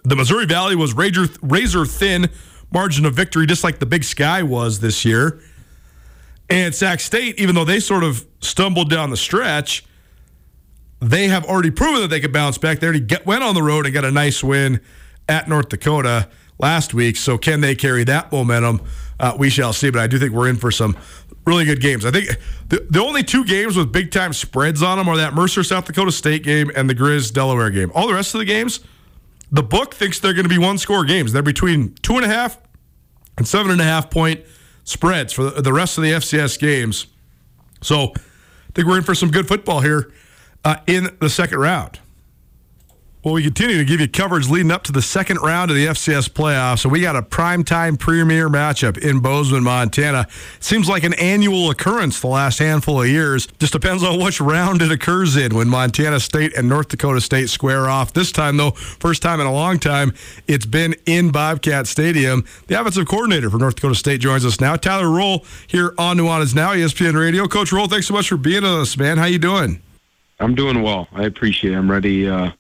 The 0.05 0.15
Missouri 0.15 0.47
Valley 0.47 0.77
was 0.77 0.95
razor 0.95 1.27
razor 1.43 1.85
thin 1.85 2.31
margin 2.71 3.05
of 3.05 3.15
victory, 3.15 3.47
just 3.47 3.65
like 3.65 3.81
the 3.81 3.85
Big 3.87 4.05
Sky 4.05 4.45
was 4.45 4.79
this 4.79 5.05
year. 5.05 5.41
And 6.49 6.75
Sac 6.75 7.01
State, 7.01 7.39
even 7.39 7.55
though 7.55 7.65
they 7.65 7.81
sort 7.81 8.05
of 8.05 8.25
stumbled 8.41 8.89
down 8.89 9.11
the 9.11 9.17
stretch, 9.17 9.85
they 11.01 11.29
have 11.29 11.45
already 11.45 11.71
proven 11.71 12.01
that 12.03 12.09
they 12.09 12.21
could 12.21 12.33
bounce 12.33 12.59
back. 12.59 12.81
They 12.81 12.87
already 12.87 13.01
get, 13.01 13.27
went 13.27 13.43
on 13.43 13.55
the 13.55 13.63
road 13.63 13.85
and 13.85 13.95
got 13.95 14.05
a 14.05 14.11
nice 14.11 14.43
win 14.43 14.81
at 15.29 15.49
North 15.49 15.69
Dakota 15.69 16.29
last 16.59 16.95
week. 16.95 17.17
So 17.17 17.37
can 17.37 17.61
they 17.61 17.75
carry 17.75 18.05
that 18.05 18.33
momentum? 18.33 18.81
Uh, 19.19 19.35
we 19.39 19.51
shall 19.51 19.73
see. 19.73 19.91
But 19.91 20.01
I 20.01 20.07
do 20.07 20.19
think 20.19 20.33
we're 20.33 20.49
in 20.49 20.57
for 20.57 20.71
some 20.71 20.97
really 21.45 21.65
good 21.65 21.81
games. 21.81 22.05
I 22.07 22.11
think 22.11 22.29
the, 22.69 22.87
the 22.91 23.01
only 23.01 23.23
two 23.23 23.45
games 23.45 23.77
with 23.77 23.93
big 23.93 24.11
time 24.11 24.33
spreads 24.33 24.83
on 24.83 24.99
them 24.99 25.09
are 25.09 25.17
that 25.17 25.35
Mercer 25.35 25.65
South 25.65 25.85
Dakota 25.85 26.13
State 26.13 26.43
game 26.43 26.71
and 26.77 26.89
the 26.89 26.95
Grizz 26.95 27.33
Delaware 27.33 27.71
game. 27.71 27.91
All 27.95 28.07
the 28.07 28.15
rest 28.15 28.35
of 28.35 28.39
the 28.39 28.45
games, 28.45 28.81
the 29.51 29.63
book 29.63 29.95
thinks 29.95 30.19
they're 30.19 30.35
going 30.35 30.45
to 30.45 30.51
be 30.51 30.59
one 30.59 30.79
score 30.79 31.05
games. 31.05 31.33
They're 31.33 31.43
between 31.43 31.95
two 32.03 32.17
and 32.17 32.25
a 32.25 32.29
half 32.29 32.59
and 33.37 33.47
seven 33.47 33.71
and 33.71 33.81
a 33.81 33.85
half 33.85 34.11
point 34.11 34.41
spreads 34.87 35.33
for 35.33 35.51
the, 35.51 35.73
rest 35.73 35.99
of 35.99 36.05
the 36.05 36.13
FCS 36.13 36.59
games. 36.59 37.09
So 37.83 38.13
I 38.15 38.73
think 38.75 38.89
we're 38.89 38.97
in 38.97 39.05
for 39.05 39.15
some 39.15 39.31
good 39.31 39.47
football 39.47 39.81
here 39.81 40.13
uh, 40.65 40.77
in 40.87 41.15
the 41.21 41.29
second 41.29 41.59
round. 41.59 41.99
Well, 43.27 43.35
we 43.35 43.43
continue 43.43 43.77
to 43.79 43.85
give 43.85 43.99
you 43.99 44.07
coverage 44.07 44.49
leading 44.49 44.71
up 44.71 44.85
to 44.85 44.93
the 44.93 45.03
second 45.03 45.39
round 45.39 45.73
of 45.73 45.77
the 45.77 45.87
FCS 45.87 46.29
playoffs. 46.29 46.79
So 46.79 46.89
we 46.89 47.01
got 47.01 47.17
a 47.17 47.23
primetime 47.23 47.99
premier 47.99 48.49
matchup 48.49 48.97
in 48.99 49.19
Bozeman, 49.19 49.65
Montana. 49.65 50.29
Seems 50.61 50.89
like 50.89 51.03
an 51.03 51.13
annual 51.15 51.69
occurrence 51.69 52.21
the 52.21 52.29
last 52.29 52.61
handful 52.61 53.03
of 53.03 53.09
years. 53.09 53.49
Just 53.59 53.73
depends 53.73 54.05
on 54.05 54.23
which 54.23 54.41
round 54.41 54.81
it 54.81 54.93
occurs 54.93 55.37
in 55.37 55.57
when 55.57 55.67
Montana 55.67 56.21
State 56.21 56.57
and 56.57 56.69
North 56.69 56.87
Dakota 56.87 57.21
State 57.21 57.51
square 57.51 57.89
off. 57.89 58.13
This 58.13 58.31
time, 58.31 58.59
though, 58.59 58.71
first 58.71 59.23
time 59.23 59.41
in 59.41 59.49
a 59.49 59.53
long 59.53 59.81
time, 59.81 60.15
it's 60.47 60.65
been 60.65 60.95
in 61.05 61.33
Bobcat 61.33 61.89
Stadium. 61.89 62.45
The 62.69 62.81
offensive 62.81 63.09
coordinator 63.09 63.51
for 63.51 63.59
North 63.59 63.75
Dakota 63.75 63.97
State 63.97 64.21
joins 64.21 64.45
us 64.45 64.61
now. 64.61 64.77
Tyler 64.77 65.07
Roehl 65.07 65.45
here 65.67 65.95
on 65.99 66.17
Nuanez 66.17 66.55
Now, 66.55 66.75
ESPN 66.75 67.19
Radio. 67.19 67.49
Coach 67.49 67.73
Roehl, 67.73 67.91
thanks 67.91 68.07
so 68.07 68.15
much 68.15 68.29
for 68.29 68.37
being 68.37 68.63
with 68.63 68.71
us, 68.71 68.97
man. 68.97 69.19
How 69.19 69.25
you 69.25 69.41
doing? 69.41 69.83
I'm 70.39 70.55
doing 70.55 70.81
well. 70.81 71.09
I 71.13 71.25
appreciate 71.25 71.73
it. 71.73 71.77
I'm 71.77 71.91
ready. 71.91 72.29
Uh, 72.29 72.53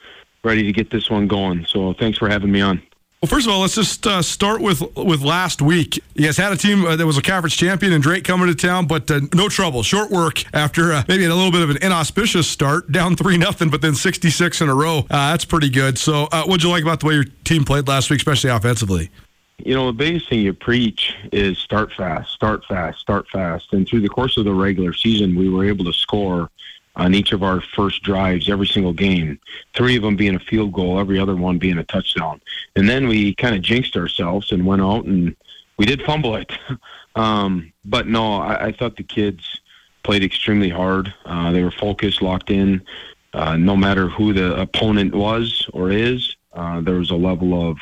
ready 0.47 0.63
to 0.63 0.73
get 0.73 0.91
this 0.91 1.11
one 1.11 1.27
going. 1.27 1.67
So 1.67 1.93
thanks 1.95 2.19
for 2.19 2.29
having 2.29 2.51
me 2.51 2.61
on. 2.61 2.81
Well, 3.21 3.31
first 3.31 3.47
of 3.47 3.53
all, 3.53 3.61
let's 3.63 3.75
just 3.75 4.07
uh, 4.07 4.21
start 4.23 4.61
with 4.61 4.83
with 4.95 5.23
last 5.23 5.63
week. 5.63 5.99
You 6.15 6.27
guys 6.27 6.37
had 6.37 6.53
a 6.53 6.57
team 6.57 6.85
uh, 6.85 6.97
that 6.97 7.07
was 7.07 7.17
a 7.17 7.23
conference 7.23 7.57
champion 7.57 7.93
and 7.93 8.03
Drake 8.03 8.25
coming 8.25 8.47
to 8.47 8.55
town, 8.55 8.87
but 8.87 9.11
uh, 9.11 9.21
no 9.35 9.49
trouble. 9.49 9.83
Short 9.83 10.11
work 10.11 10.45
after 10.55 10.93
uh, 10.93 11.03
maybe 11.09 11.25
a 11.25 11.35
little 11.35 11.51
bit 11.51 11.63
of 11.63 11.71
an 11.71 11.79
inauspicious 11.79 12.47
start, 12.47 12.93
down 12.93 13.17
three 13.17 13.39
nothing, 13.39 13.71
but 13.71 13.81
then 13.81 13.95
66 13.95 14.61
in 14.61 14.69
a 14.69 14.75
row. 14.75 14.99
Uh, 15.11 15.31
that's 15.31 15.47
pretty 15.47 15.71
good. 15.71 15.99
So, 15.99 16.29
uh, 16.31 16.45
what'd 16.45 16.63
you 16.63 16.69
like 16.69 16.83
about 16.83 17.01
the 17.01 17.07
way 17.07 17.15
your 17.15 17.25
team 17.45 17.65
played 17.65 17.89
last 17.89 18.11
week, 18.11 18.19
especially 18.19 18.51
offensively? 18.51 19.11
You 19.59 19.75
know, 19.75 19.87
the 19.87 19.95
biggest 19.95 20.29
thing 20.29 20.41
you 20.41 20.53
preach 20.53 21.15
is 21.33 21.57
start 21.57 21.93
fast, 21.95 22.31
start 22.33 22.65
fast, 22.67 22.99
start 22.99 23.27
fast. 23.33 23.73
And 23.73 23.89
through 23.89 24.03
the 24.03 24.09
course 24.11 24.37
of 24.37 24.45
the 24.45 24.53
regular 24.53 24.93
season, 24.93 25.35
we 25.35 25.49
were 25.49 25.65
able 25.65 25.87
to 25.87 25.93
score 25.95 26.51
on 26.97 27.15
each 27.15 27.33
of 27.33 27.43
our 27.43 27.61
first 27.61 28.03
drives 28.03 28.49
every 28.49 28.67
single 28.67 28.93
game. 28.93 29.39
Three 29.75 29.97
of 29.97 30.03
them 30.03 30.17
being 30.17 30.35
a 30.35 30.41
field 30.41 30.73
goal, 30.73 30.99
every 30.99 31.19
other 31.19 31.37
one 31.37 31.59
being 31.59 31.79
a 31.79 31.85
touchdown. 31.85 32.41
And 32.75 32.89
then 32.89 33.07
we 33.07 33.35
kind 33.35 33.55
of 33.55 33.63
jinxed 33.63 33.97
ourselves 33.97 34.51
and 34.53 34.67
went 34.67 34.83
out 34.83 35.05
and 35.05 35.37
we 35.79 35.87
did 35.87 36.03
fumble 36.03 36.37
it. 36.37 36.51
um, 37.17 37.73
but 37.85 38.07
no, 38.07 38.37
I, 38.37 38.67
I 38.67 38.73
thought 38.73 38.97
the 38.97 39.03
kids 39.03 39.61
played 40.03 40.25
extremely 40.25 40.71
hard. 40.71 41.13
Uh, 41.25 41.53
they 41.53 41.63
were 41.63 41.71
focused, 41.71 42.23
locked 42.23 42.51
in. 42.51 42.83
uh, 43.37 43.57
no 43.57 43.77
matter 43.77 44.09
who 44.09 44.33
the 44.33 44.59
opponent 44.59 45.15
was 45.15 45.67
or 45.73 45.91
is, 45.91 46.37
uh, 46.55 46.81
there 46.81 46.95
was 46.95 47.11
a 47.11 47.17
level 47.17 47.71
of 47.71 47.79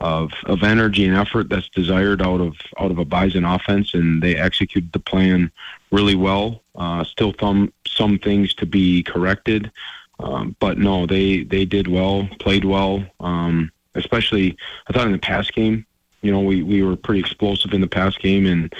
of 0.00 0.32
of 0.46 0.64
energy 0.64 1.06
and 1.06 1.16
effort 1.16 1.48
that's 1.48 1.68
desired 1.70 2.20
out 2.20 2.40
of 2.40 2.54
out 2.78 2.90
of 2.90 2.98
a 2.98 3.04
Bison 3.04 3.44
offense, 3.44 3.94
and 3.94 4.22
they 4.22 4.36
executed 4.36 4.92
the 4.92 4.98
plan 4.98 5.50
really 5.90 6.16
well. 6.16 6.61
Uh, 6.74 7.04
still, 7.04 7.34
some 7.38 7.72
some 7.86 8.18
things 8.18 8.54
to 8.54 8.66
be 8.66 9.02
corrected, 9.02 9.70
um, 10.18 10.56
but 10.58 10.78
no, 10.78 11.06
they 11.06 11.44
they 11.44 11.64
did 11.64 11.88
well, 11.88 12.28
played 12.38 12.64
well. 12.64 13.04
Um, 13.20 13.70
especially, 13.94 14.56
I 14.88 14.92
thought 14.92 15.06
in 15.06 15.12
the 15.12 15.18
pass 15.18 15.50
game, 15.50 15.86
you 16.22 16.30
know, 16.30 16.40
we, 16.40 16.62
we 16.62 16.82
were 16.82 16.96
pretty 16.96 17.20
explosive 17.20 17.74
in 17.74 17.80
the 17.80 17.88
pass 17.88 18.16
game. 18.16 18.46
And 18.46 18.72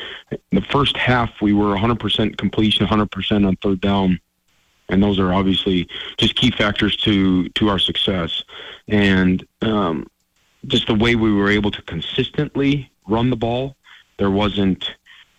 the 0.51 0.63
first 0.63 0.97
half, 0.97 1.31
we 1.43 1.53
were 1.53 1.77
100% 1.77 2.39
completion, 2.39 2.87
100% 2.87 3.47
on 3.47 3.57
third 3.57 3.81
down. 3.81 4.21
And 4.89 5.03
those 5.03 5.19
are 5.19 5.33
obviously 5.33 5.89
just 6.19 6.37
key 6.37 6.51
factors 6.51 6.97
to, 6.99 7.49
to 7.51 7.69
our 7.69 7.79
success. 7.79 8.45
And 8.89 9.45
um, 9.61 10.07
just 10.67 10.87
the 10.87 10.95
way 10.95 11.17
we 11.17 11.33
were 11.33 11.51
able 11.51 11.71
to 11.73 11.83
consistently 11.83 12.91
run 13.09 13.31
the 13.31 13.37
ball, 13.37 13.77
there 14.19 14.31
wasn't, 14.31 14.95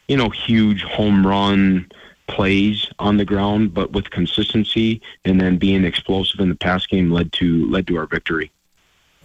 you 0.07 0.17
know, 0.17 0.29
huge 0.29 0.83
home 0.83 1.25
run 1.25 1.89
plays 2.27 2.89
on 2.99 3.17
the 3.17 3.25
ground, 3.25 3.73
but 3.73 3.91
with 3.91 4.09
consistency 4.09 5.01
and 5.25 5.39
then 5.39 5.57
being 5.57 5.83
explosive 5.83 6.39
in 6.39 6.49
the 6.49 6.55
pass 6.55 6.85
game 6.85 7.11
led 7.11 7.31
to 7.33 7.69
led 7.69 7.87
to 7.87 7.97
our 7.97 8.07
victory. 8.07 8.51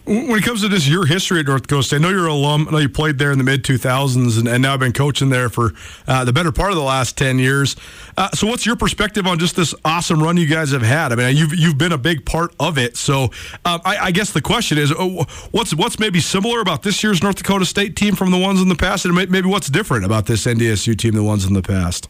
When 0.08 0.38
it 0.38 0.42
comes 0.42 0.62
to 0.62 0.68
this, 0.68 0.88
your 0.88 1.04
history 1.04 1.40
at 1.40 1.46
North 1.46 1.64
State, 1.84 1.96
I 1.96 1.98
know 1.98 2.08
you're 2.08 2.24
an 2.24 2.30
alum. 2.30 2.66
I 2.66 2.70
know 2.70 2.78
you 2.78 2.88
played 2.88 3.18
there 3.18 3.30
in 3.30 3.36
the 3.36 3.44
mid 3.44 3.62
2000s 3.62 4.38
and, 4.38 4.48
and, 4.48 4.62
now 4.62 4.72
I've 4.72 4.80
been 4.80 4.94
coaching 4.94 5.28
there 5.28 5.50
for 5.50 5.72
uh, 6.06 6.24
the 6.24 6.32
better 6.32 6.50
part 6.50 6.70
of 6.70 6.76
the 6.76 6.82
last 6.82 7.18
10 7.18 7.38
years. 7.38 7.76
Uh, 8.16 8.30
so, 8.30 8.46
what's 8.46 8.64
your 8.64 8.74
perspective 8.74 9.26
on 9.26 9.38
just 9.38 9.54
this 9.54 9.74
awesome 9.84 10.22
run 10.22 10.38
you 10.38 10.46
guys 10.46 10.70
have 10.70 10.80
had? 10.80 11.12
I 11.12 11.16
mean, 11.16 11.36
you've 11.36 11.54
you've 11.54 11.76
been 11.76 11.92
a 11.92 11.98
big 11.98 12.24
part 12.24 12.54
of 12.58 12.78
it. 12.78 12.96
So, 12.96 13.24
um, 13.66 13.82
I, 13.84 13.98
I, 14.00 14.10
guess 14.10 14.32
the 14.32 14.40
question 14.40 14.78
is, 14.78 14.92
uh, 14.92 15.24
what's 15.50 15.74
what's 15.74 15.98
maybe 15.98 16.20
similar 16.20 16.62
about 16.62 16.82
this 16.82 17.02
year's 17.02 17.22
North 17.22 17.36
Dakota 17.36 17.66
State 17.66 17.94
team 17.94 18.14
from 18.14 18.30
the 18.30 18.38
ones 18.38 18.62
in 18.62 18.70
the 18.70 18.76
past, 18.76 19.04
and 19.04 19.14
maybe 19.14 19.46
what's 19.46 19.68
different 19.68 20.06
about 20.06 20.24
this 20.24 20.46
NDSU 20.46 20.96
team 20.96 21.12
the 21.12 21.22
ones 21.22 21.44
in 21.44 21.52
the 21.52 21.60
past? 21.60 22.08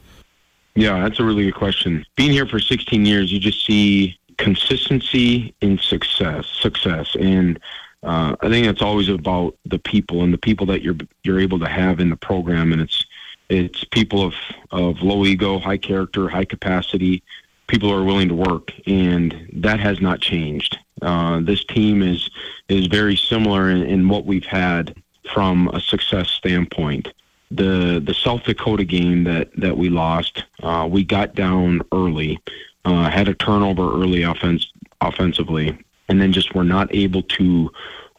Yeah, 0.78 1.00
that's 1.00 1.18
a 1.18 1.24
really 1.24 1.44
good 1.44 1.56
question. 1.56 2.04
Being 2.14 2.30
here 2.30 2.46
for 2.46 2.60
16 2.60 3.04
years, 3.04 3.32
you 3.32 3.40
just 3.40 3.66
see 3.66 4.16
consistency 4.36 5.52
in 5.60 5.76
success, 5.78 6.46
success, 6.46 7.16
and 7.18 7.58
uh, 8.04 8.36
I 8.40 8.48
think 8.48 8.64
it's 8.64 8.80
always 8.80 9.08
about 9.08 9.56
the 9.64 9.80
people 9.80 10.22
and 10.22 10.32
the 10.32 10.38
people 10.38 10.66
that 10.66 10.82
you're 10.82 10.94
you're 11.24 11.40
able 11.40 11.58
to 11.58 11.68
have 11.68 11.98
in 11.98 12.10
the 12.10 12.16
program, 12.16 12.72
and 12.72 12.80
it's 12.80 13.04
it's 13.48 13.82
people 13.86 14.22
of 14.22 14.34
of 14.70 15.02
low 15.02 15.26
ego, 15.26 15.58
high 15.58 15.78
character, 15.78 16.28
high 16.28 16.44
capacity, 16.44 17.24
people 17.66 17.90
who 17.90 17.96
are 17.96 18.04
willing 18.04 18.28
to 18.28 18.36
work, 18.36 18.72
and 18.86 19.48
that 19.54 19.80
has 19.80 20.00
not 20.00 20.20
changed. 20.20 20.78
Uh, 21.02 21.40
this 21.40 21.64
team 21.64 22.04
is 22.04 22.30
is 22.68 22.86
very 22.86 23.16
similar 23.16 23.68
in, 23.68 23.82
in 23.82 24.08
what 24.08 24.26
we've 24.26 24.46
had 24.46 24.94
from 25.34 25.66
a 25.74 25.80
success 25.80 26.30
standpoint. 26.30 27.08
The 27.50 28.02
the 28.04 28.14
South 28.14 28.44
Dakota 28.44 28.84
game 28.84 29.24
that 29.24 29.50
that 29.56 29.76
we 29.76 29.88
lost, 29.88 30.44
uh, 30.62 30.86
we 30.90 31.04
got 31.04 31.34
down 31.34 31.82
early, 31.92 32.38
uh, 32.84 33.10
had 33.10 33.28
a 33.28 33.34
turnover 33.34 33.90
early 33.92 34.22
offense 34.22 34.70
offensively, 35.00 35.78
and 36.08 36.20
then 36.20 36.32
just 36.32 36.54
were 36.54 36.64
not 36.64 36.94
able 36.94 37.22
to 37.22 37.70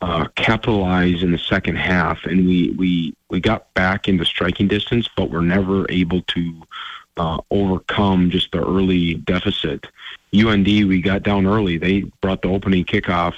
uh, 0.02 0.26
capitalize 0.36 1.24
in 1.24 1.32
the 1.32 1.38
second 1.38 1.76
half. 1.76 2.24
And 2.26 2.48
we, 2.48 2.72
we, 2.72 3.16
we 3.30 3.40
got 3.40 3.74
back 3.74 4.08
into 4.08 4.26
striking 4.26 4.68
distance, 4.68 5.10
but 5.16 5.30
we're 5.30 5.42
never 5.42 5.90
able 5.92 6.22
to 6.22 6.62
uh, 7.18 7.40
overcome 7.52 8.30
just 8.30 8.52
the 8.52 8.60
early 8.60 9.16
deficit. 9.16 9.88
UND, 10.34 10.66
we 10.66 11.02
got 11.02 11.24
down 11.24 11.46
early. 11.46 11.78
They 11.78 12.02
brought 12.22 12.42
the 12.42 12.50
opening 12.50 12.86
kickoff 12.86 13.36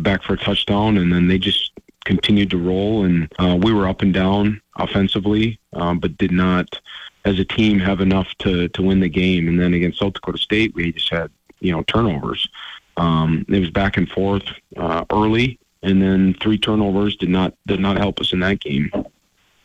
back 0.00 0.22
for 0.22 0.34
a 0.34 0.38
touchdown, 0.38 0.96
and 0.96 1.12
then 1.12 1.28
they 1.28 1.38
just 1.38 1.72
continued 2.04 2.50
to 2.50 2.58
roll. 2.58 3.04
And 3.04 3.32
uh, 3.38 3.58
we 3.60 3.72
were 3.72 3.86
up 3.86 4.02
and 4.02 4.12
down 4.12 4.60
offensively, 4.76 5.58
um, 5.72 5.98
but 5.98 6.16
did 6.18 6.32
not, 6.32 6.78
as 7.24 7.38
a 7.38 7.44
team, 7.44 7.78
have 7.78 8.00
enough 8.00 8.28
to 8.38 8.68
to 8.68 8.82
win 8.82 9.00
the 9.00 9.08
game. 9.08 9.48
And 9.48 9.60
then 9.60 9.74
against 9.74 9.98
South 9.98 10.14
Dakota 10.14 10.38
State, 10.38 10.74
we 10.74 10.92
just 10.92 11.10
had 11.10 11.30
you 11.60 11.72
know 11.72 11.82
turnovers. 11.84 12.48
Um, 12.96 13.46
it 13.48 13.58
was 13.58 13.70
back 13.70 13.96
and 13.96 14.08
forth 14.08 14.44
uh, 14.76 15.04
early, 15.10 15.58
and 15.82 16.02
then 16.02 16.34
three 16.40 16.58
turnovers 16.58 17.16
did 17.16 17.30
not 17.30 17.54
did 17.66 17.80
not 17.80 17.98
help 17.98 18.20
us 18.20 18.32
in 18.32 18.40
that 18.40 18.60
game. 18.60 18.90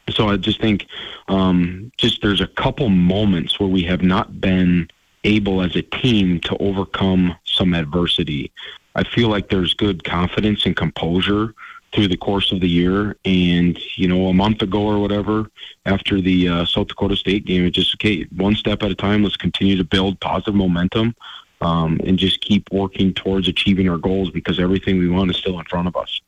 So 0.10 0.30
I 0.30 0.38
just 0.38 0.62
think 0.62 0.88
um, 1.28 1.92
just 1.98 2.22
there's 2.22 2.42
a 2.42 2.48
couple 2.48 2.90
moments 2.90 3.60
where 3.60 3.68
we 3.68 3.84
have 3.84 4.02
not 4.02 4.40
been 4.40 4.88
able 5.24 5.62
as 5.62 5.76
a 5.76 5.82
team 5.82 6.40
to 6.42 6.56
overcome 6.58 7.36
some 7.44 7.74
adversity. 7.74 8.52
I 8.96 9.04
feel 9.04 9.30
like 9.30 9.50
there's 9.50 9.74
good 9.74 10.04
confidence 10.04 10.66
and 10.66 10.76
composure 10.76 11.54
through 11.98 12.08
the 12.08 12.18
course 12.18 12.52
of 12.52 12.60
the 12.60 12.70
year. 12.70 13.18
And 13.26 13.78
you 13.96 14.08
know, 14.08 14.28
a 14.28 14.34
month 14.34 14.62
ago 14.62 14.86
or 14.86 15.00
whatever, 15.00 15.50
after 15.86 16.22
the 16.22 16.48
uh, 16.48 16.66
South 16.66 16.88
Dakota 16.88 17.16
State 17.16 17.46
game, 17.46 17.66
it 17.66 17.72
just 17.72 17.96
okay, 17.96 18.24
one 18.36 18.54
step 18.54 18.84
at 18.84 18.92
a 18.92 18.96
time. 18.96 19.24
Let's 19.24 19.36
continue 19.36 19.76
to 19.78 19.84
build 19.84 20.20
positive 20.20 20.54
momentum 20.54 21.16
um, 21.62 22.00
and 22.06 22.20
just 22.20 22.40
keep 22.42 22.72
working 22.72 23.16
towards 23.16 23.48
achieving 23.48 23.90
our 23.90 23.98
goals 23.98 24.30
because 24.30 24.60
everything 24.60 25.00
we 25.00 25.10
want 25.10 25.32
is 25.32 25.38
still 25.38 25.58
in 25.58 25.66
front 25.66 25.88
of 25.88 25.96
us. 25.96 26.22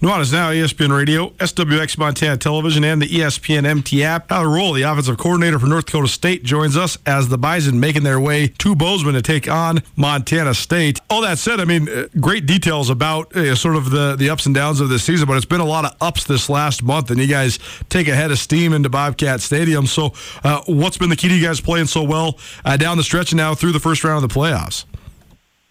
Nuanez 0.00 0.32
Now, 0.32 0.52
ESPN 0.52 0.96
Radio, 0.96 1.30
SWX 1.30 1.98
Montana 1.98 2.36
Television, 2.36 2.84
and 2.84 3.02
the 3.02 3.08
ESPN 3.08 3.66
MT 3.66 4.04
app. 4.04 4.28
Tyler 4.28 4.46
Roehl, 4.46 4.72
the 4.72 4.82
offensive 4.82 5.18
coordinator 5.18 5.58
for 5.58 5.66
North 5.66 5.86
Dakota 5.86 6.06
State, 6.06 6.44
joins 6.44 6.76
us 6.76 6.96
as 7.04 7.30
the 7.30 7.36
Bison 7.36 7.80
making 7.80 8.04
their 8.04 8.20
way 8.20 8.46
to 8.46 8.76
Bozeman 8.76 9.14
to 9.14 9.22
take 9.22 9.50
on 9.50 9.82
Montana 9.96 10.54
State. 10.54 11.00
All 11.10 11.20
that 11.22 11.38
said, 11.38 11.58
I 11.58 11.64
mean, 11.64 11.88
uh, 11.88 12.06
great 12.20 12.46
details 12.46 12.90
about 12.90 13.34
uh, 13.34 13.56
sort 13.56 13.74
of 13.74 13.90
the, 13.90 14.14
the 14.14 14.30
ups 14.30 14.46
and 14.46 14.54
downs 14.54 14.80
of 14.80 14.88
this 14.88 15.02
season, 15.02 15.26
but 15.26 15.36
it's 15.36 15.44
been 15.44 15.60
a 15.60 15.64
lot 15.64 15.84
of 15.84 15.96
ups 16.00 16.22
this 16.22 16.48
last 16.48 16.84
month, 16.84 17.10
and 17.10 17.18
you 17.18 17.26
guys 17.26 17.58
take 17.88 18.06
a 18.06 18.14
head 18.14 18.30
of 18.30 18.38
steam 18.38 18.72
into 18.72 18.88
Bobcat 18.88 19.40
Stadium. 19.40 19.84
So, 19.84 20.12
uh, 20.44 20.62
what's 20.66 20.96
been 20.96 21.10
the 21.10 21.16
key 21.16 21.26
to 21.26 21.34
you 21.34 21.44
guys 21.44 21.60
playing 21.60 21.86
so 21.86 22.04
well 22.04 22.38
uh, 22.64 22.76
down 22.76 22.98
the 22.98 23.02
stretch 23.02 23.32
and 23.32 23.36
now 23.36 23.56
through 23.56 23.72
the 23.72 23.80
first 23.80 24.04
round 24.04 24.22
of 24.22 24.30
the 24.30 24.32
playoffs? 24.32 24.84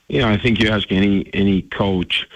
Yeah, 0.10 0.30
I 0.30 0.38
think 0.38 0.60
you 0.60 0.68
ask 0.68 0.92
any 0.92 1.30
any 1.34 1.62
coach 1.62 2.28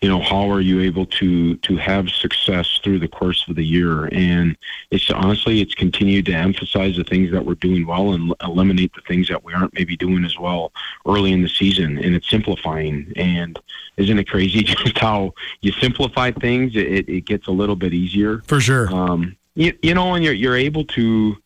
you 0.00 0.08
know 0.08 0.20
how 0.20 0.48
are 0.50 0.60
you 0.60 0.80
able 0.80 1.06
to 1.06 1.56
to 1.56 1.76
have 1.76 2.08
success 2.08 2.80
through 2.84 3.00
the 3.00 3.08
course 3.08 3.44
of 3.48 3.56
the 3.56 3.64
year? 3.64 4.06
And 4.06 4.56
it's 4.90 5.10
honestly 5.10 5.60
it's 5.60 5.74
continued 5.74 6.26
to 6.26 6.34
emphasize 6.34 6.96
the 6.96 7.04
things 7.04 7.32
that 7.32 7.44
we're 7.44 7.54
doing 7.56 7.86
well 7.86 8.12
and 8.12 8.32
eliminate 8.42 8.94
the 8.94 9.00
things 9.02 9.28
that 9.28 9.42
we 9.42 9.52
aren't 9.54 9.74
maybe 9.74 9.96
doing 9.96 10.24
as 10.24 10.38
well 10.38 10.72
early 11.06 11.32
in 11.32 11.42
the 11.42 11.48
season 11.48 11.98
and 11.98 12.14
it's 12.14 12.30
simplifying. 12.30 13.12
And 13.16 13.58
isn't 13.96 14.18
it 14.18 14.28
crazy 14.28 14.62
just 14.64 14.98
how 14.98 15.34
you 15.62 15.72
simplify 15.72 16.30
things? 16.30 16.76
It, 16.76 17.08
it 17.08 17.24
gets 17.24 17.48
a 17.48 17.52
little 17.52 17.76
bit 17.76 17.92
easier. 17.92 18.42
For 18.46 18.60
sure. 18.60 18.94
Um 18.94 19.36
you, 19.54 19.76
you 19.82 19.94
know 19.94 20.14
and 20.14 20.24
you're 20.24 20.34
you're 20.34 20.56
able 20.56 20.84
to 20.84 21.36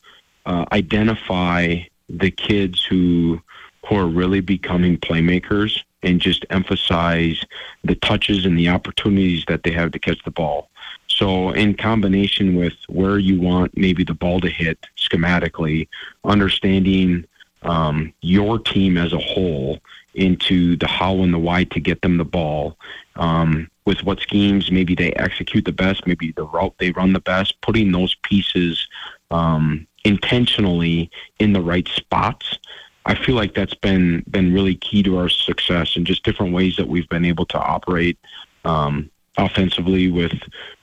uh, 0.45 0.65
identify 0.71 1.77
the 2.09 2.29
kids 2.29 2.85
who 2.85 3.41
who 3.87 3.95
are 3.95 4.07
really 4.07 4.41
becoming 4.41 4.97
playmakers 4.97 5.81
and 6.03 6.19
just 6.19 6.45
emphasize 6.49 7.43
the 7.83 7.95
touches 7.95 8.45
and 8.45 8.57
the 8.57 8.69
opportunities 8.69 9.43
that 9.47 9.63
they 9.63 9.71
have 9.71 9.91
to 9.91 9.99
catch 9.99 10.23
the 10.23 10.31
ball. 10.31 10.69
So, 11.07 11.51
in 11.51 11.75
combination 11.75 12.55
with 12.55 12.73
where 12.87 13.19
you 13.19 13.39
want 13.39 13.77
maybe 13.77 14.03
the 14.03 14.13
ball 14.13 14.39
to 14.41 14.49
hit 14.49 14.85
schematically, 14.97 15.87
understanding 16.23 17.25
um, 17.61 18.13
your 18.21 18.59
team 18.59 18.97
as 18.97 19.13
a 19.13 19.19
whole 19.19 19.79
into 20.15 20.75
the 20.77 20.87
how 20.87 21.21
and 21.21 21.33
the 21.33 21.39
why 21.39 21.63
to 21.65 21.79
get 21.79 22.01
them 22.01 22.17
the 22.17 22.25
ball, 22.25 22.77
um, 23.15 23.69
with 23.85 24.03
what 24.03 24.19
schemes 24.19 24.71
maybe 24.71 24.95
they 24.95 25.11
execute 25.13 25.65
the 25.65 25.71
best, 25.71 26.07
maybe 26.07 26.31
the 26.31 26.45
route 26.45 26.73
they 26.79 26.91
run 26.91 27.13
the 27.13 27.19
best, 27.19 27.59
putting 27.61 27.91
those 27.91 28.15
pieces 28.23 28.87
um, 29.31 29.85
intentionally 30.03 31.09
in 31.39 31.53
the 31.53 31.61
right 31.61 31.87
spots 31.89 32.59
I 33.05 33.15
feel 33.15 33.35
like 33.35 33.53
that's 33.53 33.73
been 33.73 34.23
been 34.29 34.53
really 34.53 34.75
key 34.75 35.03
to 35.03 35.17
our 35.17 35.29
success 35.29 35.95
and 35.95 36.05
just 36.05 36.23
different 36.23 36.53
ways 36.53 36.75
that 36.77 36.87
we've 36.87 37.09
been 37.09 37.25
able 37.25 37.45
to 37.47 37.59
operate 37.59 38.17
um, 38.65 39.09
offensively 39.37 40.09
with 40.09 40.33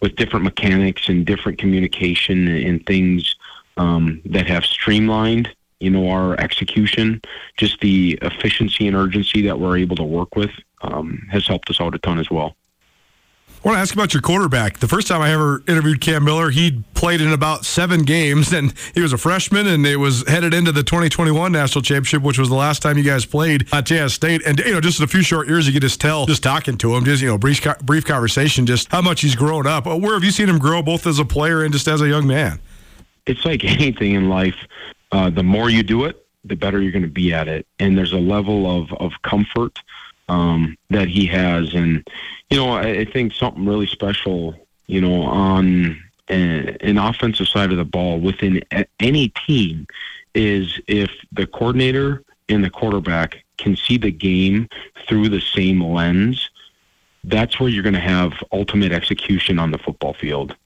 with 0.00 0.16
different 0.16 0.44
mechanics 0.44 1.08
and 1.08 1.24
different 1.24 1.58
communication 1.58 2.48
and 2.48 2.84
things 2.86 3.36
um, 3.76 4.20
that 4.26 4.46
have 4.46 4.64
streamlined 4.64 5.54
you 5.80 5.90
know 5.90 6.10
our 6.10 6.38
execution. 6.38 7.20
Just 7.56 7.80
the 7.80 8.18
efficiency 8.22 8.86
and 8.86 8.96
urgency 8.96 9.42
that 9.42 9.58
we're 9.58 9.78
able 9.78 9.96
to 9.96 10.04
work 10.04 10.36
with 10.36 10.52
um, 10.82 11.26
has 11.30 11.46
helped 11.46 11.70
us 11.70 11.80
out 11.80 11.94
a 11.94 11.98
ton 11.98 12.18
as 12.18 12.30
well 12.30 12.54
I 13.62 13.68
want 13.68 13.76
to 13.76 13.80
ask 13.80 13.92
about 13.92 14.14
your 14.14 14.22
quarterback. 14.22 14.78
The 14.78 14.88
first 14.88 15.06
time 15.06 15.20
I 15.20 15.32
ever 15.32 15.62
interviewed 15.68 16.00
Cam 16.00 16.24
Miller, 16.24 16.48
he 16.48 16.82
played 16.94 17.20
in 17.20 17.30
about 17.30 17.66
seven 17.66 18.04
games, 18.04 18.52
and 18.54 18.72
he 18.94 19.02
was 19.02 19.12
a 19.12 19.18
freshman, 19.18 19.66
and 19.66 19.86
it 19.86 19.96
was 19.96 20.26
headed 20.26 20.54
into 20.54 20.72
the 20.72 20.82
2021 20.82 21.52
national 21.52 21.82
championship, 21.82 22.22
which 22.22 22.38
was 22.38 22.48
the 22.48 22.54
last 22.54 22.80
time 22.80 22.96
you 22.96 23.04
guys 23.04 23.26
played 23.26 23.64
at 23.64 23.72
Montana 23.72 24.08
State. 24.08 24.40
And 24.46 24.58
you 24.60 24.72
know, 24.72 24.80
just 24.80 24.98
in 24.98 25.04
a 25.04 25.08
few 25.08 25.22
short 25.22 25.46
years, 25.46 25.66
you 25.66 25.74
could 25.74 25.82
just 25.82 26.00
tell, 26.00 26.24
just 26.24 26.42
talking 26.42 26.78
to 26.78 26.96
him, 26.96 27.04
just 27.04 27.20
you 27.20 27.28
know, 27.28 27.36
brief 27.36 27.62
brief 27.82 28.06
conversation, 28.06 28.64
just 28.64 28.90
how 28.90 29.02
much 29.02 29.20
he's 29.20 29.36
grown 29.36 29.66
up. 29.66 29.84
Where 29.84 30.14
have 30.14 30.24
you 30.24 30.30
seen 30.30 30.48
him 30.48 30.58
grow, 30.58 30.80
both 30.80 31.06
as 31.06 31.18
a 31.18 31.24
player 31.26 31.62
and 31.62 31.70
just 31.70 31.86
as 31.86 32.00
a 32.00 32.08
young 32.08 32.26
man? 32.26 32.60
It's 33.26 33.44
like 33.44 33.62
anything 33.64 34.14
in 34.14 34.30
life. 34.30 34.56
Uh, 35.12 35.28
the 35.28 35.42
more 35.42 35.68
you 35.68 35.82
do 35.82 36.06
it, 36.06 36.24
the 36.44 36.56
better 36.56 36.80
you're 36.80 36.92
going 36.92 37.02
to 37.02 37.08
be 37.08 37.34
at 37.34 37.46
it. 37.46 37.66
And 37.78 37.98
there's 37.98 38.12
a 38.12 38.18
level 38.18 38.70
of 38.70 38.90
of 38.94 39.12
comfort 39.20 39.80
um, 40.30 40.76
that 40.90 41.08
he 41.08 41.26
has, 41.26 41.74
and 41.74 42.06
you 42.50 42.56
know, 42.56 42.70
I, 42.70 43.00
I 43.00 43.04
think 43.04 43.32
something 43.32 43.66
really 43.66 43.88
special, 43.88 44.54
you 44.86 45.00
know, 45.00 45.22
on 45.22 46.00
an, 46.28 46.76
an 46.80 46.98
offensive 46.98 47.48
side 47.48 47.72
of 47.72 47.78
the 47.78 47.84
ball 47.84 48.20
within 48.20 48.62
any 49.00 49.28
team 49.46 49.86
is 50.34 50.80
if 50.86 51.10
the 51.32 51.46
coordinator 51.46 52.22
and 52.48 52.64
the 52.64 52.70
quarterback 52.70 53.42
can 53.58 53.76
see 53.76 53.98
the 53.98 54.12
game 54.12 54.68
through 55.08 55.28
the 55.28 55.40
same 55.40 55.82
lens. 55.82 56.50
That's 57.24 57.60
where 57.60 57.68
you're 57.68 57.82
going 57.82 57.94
to 57.94 58.00
have 58.00 58.32
ultimate 58.50 58.92
execution 58.92 59.58
on 59.58 59.72
the 59.72 59.78
football 59.78 60.14
field 60.14 60.56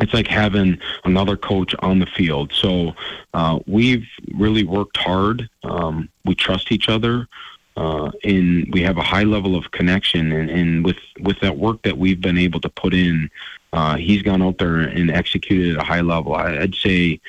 it's 0.00 0.14
like 0.14 0.26
having 0.26 0.78
another 1.04 1.36
coach 1.36 1.74
on 1.80 1.98
the 1.98 2.06
field. 2.06 2.52
So 2.52 2.94
uh, 3.34 3.58
we've 3.66 4.06
really 4.32 4.64
worked 4.64 4.96
hard. 4.96 5.48
Um, 5.62 6.08
we 6.24 6.34
trust 6.34 6.72
each 6.72 6.88
other, 6.88 7.28
uh, 7.76 8.10
and 8.24 8.68
we 8.72 8.82
have 8.82 8.98
a 8.98 9.02
high 9.02 9.22
level 9.22 9.56
of 9.56 9.70
connection. 9.70 10.32
And, 10.32 10.50
and 10.50 10.84
with 10.84 10.98
with 11.20 11.40
that 11.40 11.56
work 11.56 11.82
that 11.82 11.98
we've 11.98 12.20
been 12.20 12.38
able 12.38 12.60
to 12.60 12.68
put 12.68 12.94
in, 12.94 13.30
uh, 13.72 13.96
he's 13.96 14.22
gone 14.22 14.42
out 14.42 14.58
there 14.58 14.80
and 14.80 15.10
executed 15.10 15.76
at 15.76 15.82
a 15.82 15.86
high 15.86 16.00
level. 16.00 16.34
I, 16.34 16.58
I'd 16.58 16.74
say, 16.74 17.20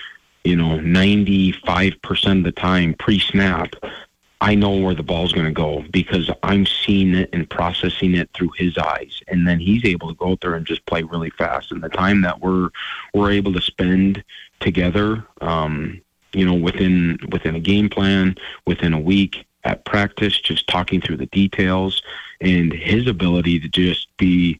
you 0.43 0.55
know, 0.55 0.79
ninety 0.79 1.51
five 1.51 1.93
percent 2.01 2.39
of 2.39 2.45
the 2.45 2.51
time 2.51 2.95
pre-snap, 2.95 3.75
I 4.41 4.55
know 4.55 4.75
where 4.75 4.95
the 4.95 5.03
ball's 5.03 5.33
going 5.33 5.45
to 5.45 5.51
go 5.51 5.85
because 5.91 6.29
I'm 6.41 6.65
seeing 6.65 7.13
it 7.13 7.29
and 7.31 7.47
processing 7.47 8.15
it 8.15 8.29
through 8.33 8.51
his 8.57 8.75
eyes, 8.77 9.21
and 9.27 9.47
then 9.47 9.59
he's 9.59 9.85
able 9.85 10.07
to 10.07 10.15
go 10.15 10.31
out 10.31 10.41
there 10.41 10.55
and 10.55 10.65
just 10.65 10.83
play 10.87 11.03
really 11.03 11.29
fast. 11.29 11.71
And 11.71 11.83
the 11.83 11.89
time 11.89 12.21
that 12.23 12.41
we're 12.41 12.69
we're 13.13 13.31
able 13.31 13.53
to 13.53 13.61
spend 13.61 14.23
together, 14.59 15.23
um, 15.41 16.01
you 16.33 16.43
know, 16.43 16.55
within 16.55 17.19
within 17.31 17.55
a 17.55 17.59
game 17.59 17.87
plan, 17.87 18.35
within 18.65 18.93
a 18.93 18.99
week 18.99 19.45
at 19.63 19.85
practice, 19.85 20.39
just 20.39 20.67
talking 20.67 21.01
through 21.01 21.17
the 21.17 21.27
details, 21.27 22.01
and 22.39 22.73
his 22.73 23.07
ability 23.07 23.59
to 23.59 23.67
just 23.67 24.15
be 24.17 24.59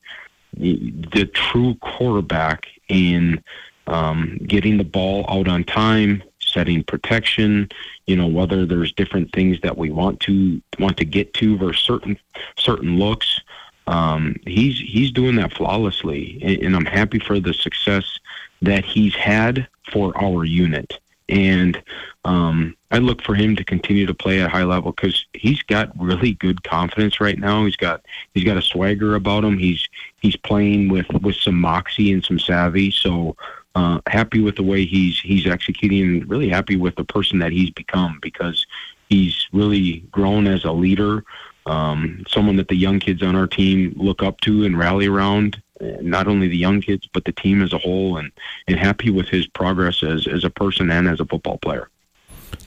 the 0.53 1.29
true 1.33 1.75
quarterback 1.75 2.67
in 2.89 3.41
um, 3.87 4.37
getting 4.45 4.77
the 4.77 4.83
ball 4.83 5.25
out 5.27 5.47
on 5.47 5.63
time, 5.63 6.23
setting 6.39 6.83
protection, 6.83 7.69
you 8.05 8.15
know, 8.15 8.27
whether 8.27 8.65
there's 8.65 8.91
different 8.93 9.31
things 9.33 9.59
that 9.61 9.77
we 9.77 9.89
want 9.89 10.19
to 10.21 10.61
want 10.79 10.97
to 10.97 11.05
get 11.05 11.33
to 11.35 11.57
versus 11.57 11.83
certain 11.83 12.17
certain 12.57 12.97
looks. 12.97 13.39
Um, 13.87 14.35
he's 14.45 14.79
he's 14.79 15.11
doing 15.11 15.35
that 15.37 15.53
flawlessly, 15.53 16.39
and, 16.43 16.61
and 16.63 16.75
I'm 16.75 16.85
happy 16.85 17.19
for 17.19 17.39
the 17.39 17.53
success 17.53 18.19
that 18.61 18.85
he's 18.85 19.15
had 19.15 19.67
for 19.91 20.15
our 20.21 20.45
unit. 20.45 20.99
And 21.31 21.81
um, 22.25 22.75
I 22.91 22.97
look 22.97 23.21
for 23.23 23.33
him 23.33 23.55
to 23.55 23.63
continue 23.63 24.05
to 24.05 24.13
play 24.13 24.41
at 24.41 24.51
high 24.51 24.65
level 24.65 24.91
because 24.91 25.25
he's 25.33 25.61
got 25.63 25.97
really 25.99 26.33
good 26.33 26.63
confidence 26.63 27.21
right 27.21 27.39
now. 27.39 27.65
He's 27.65 27.77
got 27.77 28.05
he's 28.33 28.43
got 28.43 28.57
a 28.57 28.61
swagger 28.61 29.15
about 29.15 29.45
him. 29.45 29.57
He's 29.57 29.87
he's 30.21 30.35
playing 30.35 30.89
with 30.89 31.07
with 31.21 31.37
some 31.37 31.55
moxie 31.55 32.11
and 32.11 32.23
some 32.23 32.37
savvy. 32.37 32.91
So 32.91 33.37
uh, 33.75 34.01
happy 34.07 34.41
with 34.41 34.57
the 34.57 34.63
way 34.63 34.85
he's 34.85 35.19
he's 35.19 35.47
executing. 35.47 36.01
and 36.01 36.29
Really 36.29 36.49
happy 36.49 36.75
with 36.75 36.95
the 36.97 37.05
person 37.05 37.39
that 37.39 37.53
he's 37.53 37.71
become 37.71 38.19
because 38.21 38.67
he's 39.09 39.47
really 39.53 40.01
grown 40.11 40.47
as 40.47 40.65
a 40.65 40.71
leader. 40.71 41.23
Um, 41.65 42.23
someone 42.27 42.57
that 42.57 42.67
the 42.67 42.75
young 42.75 42.99
kids 42.99 43.23
on 43.23 43.35
our 43.35 43.47
team 43.47 43.93
look 43.95 44.21
up 44.21 44.41
to 44.41 44.65
and 44.65 44.77
rally 44.77 45.07
around. 45.07 45.61
Not 46.01 46.27
only 46.27 46.47
the 46.47 46.57
young 46.57 46.81
kids, 46.81 47.07
but 47.11 47.25
the 47.25 47.31
team 47.31 47.61
as 47.61 47.73
a 47.73 47.77
whole, 47.77 48.17
and 48.17 48.31
and 48.67 48.77
happy 48.77 49.09
with 49.09 49.27
his 49.27 49.47
progress 49.47 50.03
as 50.03 50.27
as 50.27 50.43
a 50.43 50.49
person 50.49 50.91
and 50.91 51.07
as 51.07 51.19
a 51.19 51.25
football 51.25 51.57
player. 51.57 51.89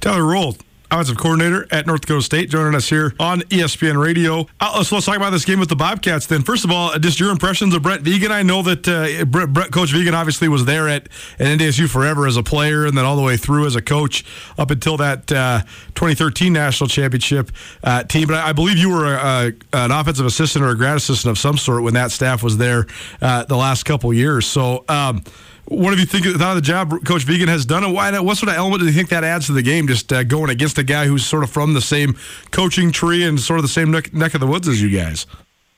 Tyler 0.00 0.22
Roehl, 0.22 0.60
offensive 0.94 1.16
coordinator 1.16 1.66
at 1.72 1.86
North 1.88 2.02
Dakota 2.02 2.22
State, 2.22 2.50
joining 2.50 2.74
us 2.76 2.88
here 2.88 3.12
on 3.18 3.40
ESPN 3.42 4.00
Radio. 4.00 4.46
Uh, 4.60 4.74
let's, 4.76 4.92
let's 4.92 5.06
talk 5.06 5.16
about 5.16 5.30
this 5.30 5.44
game 5.44 5.58
with 5.58 5.68
the 5.68 5.74
Bobcats. 5.74 6.26
Then, 6.26 6.42
first 6.42 6.64
of 6.64 6.70
all, 6.70 6.96
just 7.00 7.18
your 7.18 7.30
impressions 7.30 7.74
of 7.74 7.82
Brent 7.82 8.02
Vigen. 8.02 8.30
I 8.30 8.42
know 8.42 8.62
that 8.62 8.86
uh, 8.86 9.24
Brett, 9.24 9.52
Brett, 9.52 9.72
Coach 9.72 9.92
Vigen 9.92 10.14
obviously 10.14 10.46
was 10.46 10.64
there 10.66 10.88
at, 10.88 11.08
at 11.40 11.58
NDSU 11.58 11.88
forever 11.88 12.28
as 12.28 12.36
a 12.36 12.44
player, 12.44 12.86
and 12.86 12.96
then 12.96 13.04
all 13.04 13.16
the 13.16 13.22
way 13.22 13.36
through 13.36 13.66
as 13.66 13.74
a 13.74 13.82
coach 13.82 14.24
up 14.56 14.70
until 14.70 14.96
that 14.98 15.32
uh, 15.32 15.62
2013 15.94 16.52
national 16.52 16.86
championship 16.86 17.50
uh, 17.82 18.04
team. 18.04 18.28
But 18.28 18.36
I, 18.36 18.50
I, 18.50 18.52
believe 18.52 18.78
you 18.78 18.90
were 18.90 19.06
a, 19.06 19.18
a, 19.18 19.52
an 19.72 19.90
offensive 19.90 20.26
assistant 20.26 20.64
or 20.64 20.68
a 20.68 20.76
grad 20.76 20.96
assistant 20.96 21.30
of 21.32 21.38
some 21.38 21.58
sort 21.58 21.82
when 21.82 21.94
that 21.94 22.12
staff 22.12 22.42
was 22.42 22.56
there 22.56 22.86
uh, 23.20 23.44
the 23.44 23.56
last 23.56 23.82
couple 23.84 24.12
years. 24.12 24.46
So. 24.46 24.84
Um, 24.88 25.24
what 25.66 25.90
have 25.90 25.98
you 25.98 26.06
think 26.06 26.26
of 26.26 26.38
the 26.38 26.60
job 26.60 26.90
Coach 27.04 27.26
Vigen 27.26 27.48
has 27.48 27.64
done, 27.64 27.84
and 27.84 27.94
why? 27.94 28.18
What 28.20 28.36
sort 28.36 28.50
of 28.50 28.56
element 28.56 28.80
do 28.80 28.86
you 28.86 28.92
think 28.92 29.08
that 29.08 29.24
adds 29.24 29.46
to 29.46 29.52
the 29.52 29.62
game? 29.62 29.86
Just 29.86 30.12
uh, 30.12 30.22
going 30.22 30.50
against 30.50 30.78
a 30.78 30.82
guy 30.82 31.06
who's 31.06 31.24
sort 31.24 31.42
of 31.42 31.50
from 31.50 31.74
the 31.74 31.80
same 31.80 32.16
coaching 32.50 32.92
tree 32.92 33.24
and 33.24 33.40
sort 33.40 33.58
of 33.58 33.62
the 33.62 33.68
same 33.68 33.90
neck, 33.90 34.12
neck 34.12 34.34
of 34.34 34.40
the 34.40 34.46
woods 34.46 34.68
as 34.68 34.82
you 34.82 34.90
guys. 34.90 35.26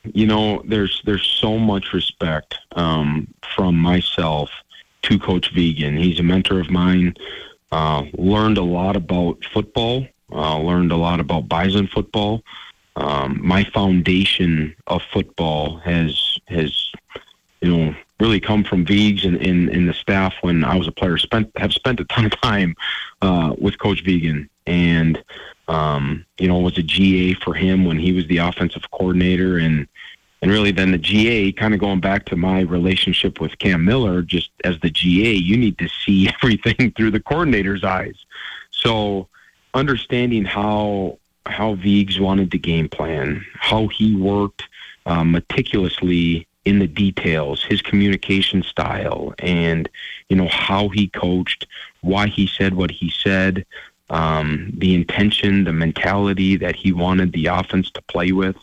You 0.05 0.27
know, 0.27 0.63
there's 0.65 1.03
there's 1.05 1.25
so 1.25 1.59
much 1.59 1.93
respect 1.93 2.57
um, 2.73 3.29
from 3.55 3.77
myself 3.77 4.51
to 5.03 5.19
Coach 5.19 5.55
Vigen. 5.55 5.97
He's 5.99 6.19
a 6.19 6.23
mentor 6.23 6.61
of 6.61 6.71
mine. 6.71 7.15
Uh, 7.71 8.05
learned 8.15 8.59
a 8.59 8.63
lot 8.63 8.97
about 8.97 9.45
football. 9.53 10.07
Uh, 10.33 10.59
learned 10.59 10.91
a 10.91 10.97
lot 10.97 11.21
about 11.21 11.49
Bison 11.49 11.87
football. 11.87 12.43
Um, 12.97 13.41
my 13.43 13.65
foundation 13.65 14.75
of 14.87 15.03
football 15.13 15.79
has 15.79 16.39
has 16.49 16.91
you 17.61 17.77
know 17.77 17.95
really 18.21 18.41
come 18.41 18.65
from 18.65 18.85
Vigs 18.85 19.25
and, 19.25 19.37
and 19.37 19.89
the 19.89 19.93
staff 19.93 20.35
when 20.41 20.65
I 20.65 20.77
was 20.77 20.89
a 20.89 20.93
player. 20.93 21.19
Spent 21.19 21.51
have 21.57 21.73
spent 21.73 22.01
a 22.01 22.05
ton 22.05 22.27
of 22.27 22.41
time 22.41 22.75
uh, 23.23 23.55
with 23.59 23.79
Coach 23.79 24.05
Vigen, 24.05 24.49
and 24.67 25.23
um, 25.69 26.25
you 26.39 26.49
know 26.49 26.59
was 26.59 26.79
a 26.79 26.83
GA 26.83 27.35
for 27.35 27.55
him 27.55 27.85
when 27.85 27.99
he 27.99 28.13
was 28.13 28.27
the 28.27 28.39
offensive 28.39 28.91
coordinator, 28.91 29.59
and 29.59 29.87
and 30.43 30.51
really 30.51 30.71
then 30.71 30.93
the 30.93 30.99
GA. 30.99 31.53
Kind 31.53 31.75
of 31.75 31.81
going 31.81 32.01
back 32.01 32.25
to 32.27 32.37
my 32.37 32.61
relationship 32.61 33.41
with 33.41 33.59
Cam 33.59 33.85
Miller, 33.85 34.23
just 34.23 34.51
as 34.65 34.79
the 34.81 34.91
GA, 34.91 35.33
you 35.33 35.57
need 35.57 35.79
to 35.79 35.89
see 36.05 36.29
everything 36.43 36.93
through 36.93 37.11
the 37.11 37.21
coordinator's 37.21 37.85
eyes. 37.85 38.17
So 38.71 39.29
understanding 39.75 40.45
how 40.45 41.19
how 41.45 41.75
Vigs 41.75 42.19
wanted 42.19 42.51
to 42.51 42.59
game 42.59 42.89
plan, 42.89 43.45
how 43.55 43.89
he 43.89 44.17
worked 44.17 44.65
uh, 45.05 45.23
meticulously 45.23 46.47
in 46.67 46.81
the 46.81 46.87
details, 46.89 47.65
his 47.65 47.81
communication 47.81 48.63
style, 48.63 49.33
and 49.39 49.89
you 50.29 50.37
know 50.37 50.49
how 50.49 50.89
he 50.89 51.07
coached, 51.09 51.67
why 52.01 52.27
he 52.27 52.47
said 52.47 52.75
what 52.75 52.91
he 52.91 53.09
said, 53.09 53.65
um, 54.11 54.73
the 54.77 54.95
intention, 54.95 55.65
the 55.65 55.73
mentality 55.73 56.57
that 56.57 56.75
he 56.75 56.93
wanted 56.93 57.33
the 57.33 57.47
offense 57.47 57.91
to 57.93 58.03
play 58.03 58.33
with. 58.33 58.57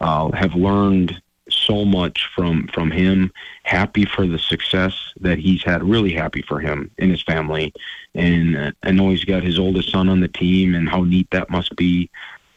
Uh, 0.00 0.30
have 0.30 0.54
learned 0.54 1.20
so 1.50 1.84
much 1.84 2.28
from 2.36 2.68
from 2.68 2.90
him. 2.90 3.32
Happy 3.64 4.04
for 4.04 4.26
the 4.26 4.38
success 4.38 4.94
that 5.20 5.38
he's 5.38 5.64
had. 5.64 5.82
Really 5.82 6.12
happy 6.12 6.42
for 6.42 6.60
him 6.60 6.90
and 6.98 7.10
his 7.10 7.22
family. 7.22 7.72
And 8.14 8.56
uh, 8.56 8.72
I 8.82 8.92
know 8.92 9.08
he's 9.08 9.24
got 9.24 9.42
his 9.42 9.58
oldest 9.58 9.90
son 9.90 10.08
on 10.10 10.20
the 10.20 10.28
team, 10.28 10.74
and 10.74 10.88
how 10.88 11.02
neat 11.02 11.28
that 11.30 11.50
must 11.50 11.74
be. 11.76 12.10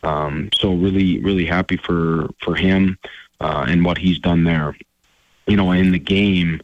Um, 0.04 0.50
so 0.54 0.74
really, 0.74 1.20
really 1.20 1.46
happy 1.46 1.78
for 1.78 2.30
for 2.44 2.56
him 2.56 2.98
uh, 3.42 3.66
and 3.68 3.84
what 3.84 3.98
he's 3.98 4.20
done 4.20 4.44
there. 4.44 4.78
You 5.48 5.58
know, 5.58 5.72
in 5.72 5.92
the 5.92 6.00
game, 6.00 6.62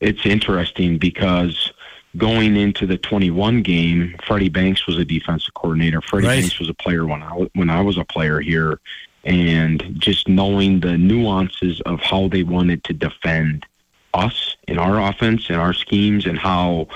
it's 0.00 0.24
interesting 0.24 0.98
because 0.98 1.72
going 2.16 2.56
into 2.56 2.86
the 2.86 2.96
21 2.96 3.62
game, 3.62 4.16
Freddie 4.26 4.48
Banks 4.48 4.86
was 4.86 4.98
a 4.98 5.04
defensive 5.04 5.54
coordinator. 5.54 6.00
Freddie 6.00 6.26
right. 6.26 6.40
Banks 6.40 6.58
was 6.58 6.70
a 6.70 6.74
player 6.74 7.06
when 7.06 7.22
I 7.22 7.48
when 7.54 7.70
I 7.70 7.82
was 7.82 7.98
a 7.98 8.04
player 8.04 8.40
here, 8.40 8.80
and 9.24 9.84
just 9.98 10.26
knowing 10.26 10.80
the 10.80 10.96
nuances 10.96 11.80
of 11.82 12.00
how 12.00 12.28
they 12.28 12.42
wanted 12.42 12.82
to 12.84 12.94
defend 12.94 13.66
us 14.14 14.56
in 14.66 14.78
our 14.78 15.00
offense 15.00 15.50
and 15.50 15.58
our 15.58 15.74
schemes, 15.74 16.24
and 16.24 16.38
how 16.38 16.88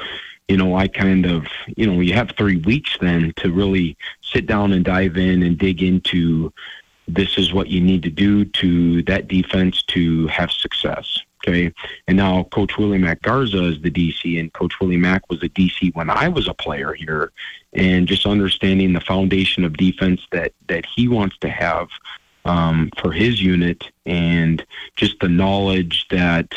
you 0.48 0.56
know 0.56 0.74
I 0.74 0.88
kind 0.88 1.26
of 1.26 1.46
you 1.76 1.86
know 1.86 2.00
you 2.00 2.14
have 2.14 2.30
three 2.30 2.56
weeks 2.56 2.96
then 2.98 3.34
to 3.36 3.52
really 3.52 3.98
sit 4.22 4.46
down 4.46 4.72
and 4.72 4.84
dive 4.84 5.18
in 5.18 5.42
and 5.42 5.58
dig 5.58 5.82
into 5.82 6.50
this 7.08 7.38
is 7.38 7.52
what 7.52 7.68
you 7.68 7.80
need 7.80 8.02
to 8.02 8.10
do 8.10 8.44
to 8.44 9.02
that 9.04 9.28
defense 9.28 9.82
to 9.84 10.26
have 10.28 10.52
success. 10.52 11.18
Okay. 11.46 11.72
And 12.06 12.16
now 12.16 12.44
Coach 12.44 12.76
Willie 12.76 12.98
Mack 12.98 13.22
Garza 13.22 13.64
is 13.64 13.80
the 13.80 13.90
DC, 13.90 14.38
and 14.38 14.52
Coach 14.52 14.74
Willie 14.80 14.96
Mack 14.96 15.28
was 15.30 15.40
the 15.40 15.48
DC 15.48 15.94
when 15.94 16.10
I 16.10 16.28
was 16.28 16.48
a 16.48 16.54
player 16.54 16.92
here. 16.92 17.32
And 17.72 18.06
just 18.06 18.26
understanding 18.26 18.92
the 18.92 19.00
foundation 19.00 19.64
of 19.64 19.76
defense 19.76 20.20
that, 20.32 20.52
that 20.68 20.84
he 20.84 21.08
wants 21.08 21.38
to 21.38 21.48
have 21.48 21.88
um, 22.44 22.90
for 23.00 23.12
his 23.12 23.42
unit, 23.42 23.84
and 24.06 24.64
just 24.96 25.20
the 25.20 25.28
knowledge 25.28 26.06
that, 26.10 26.54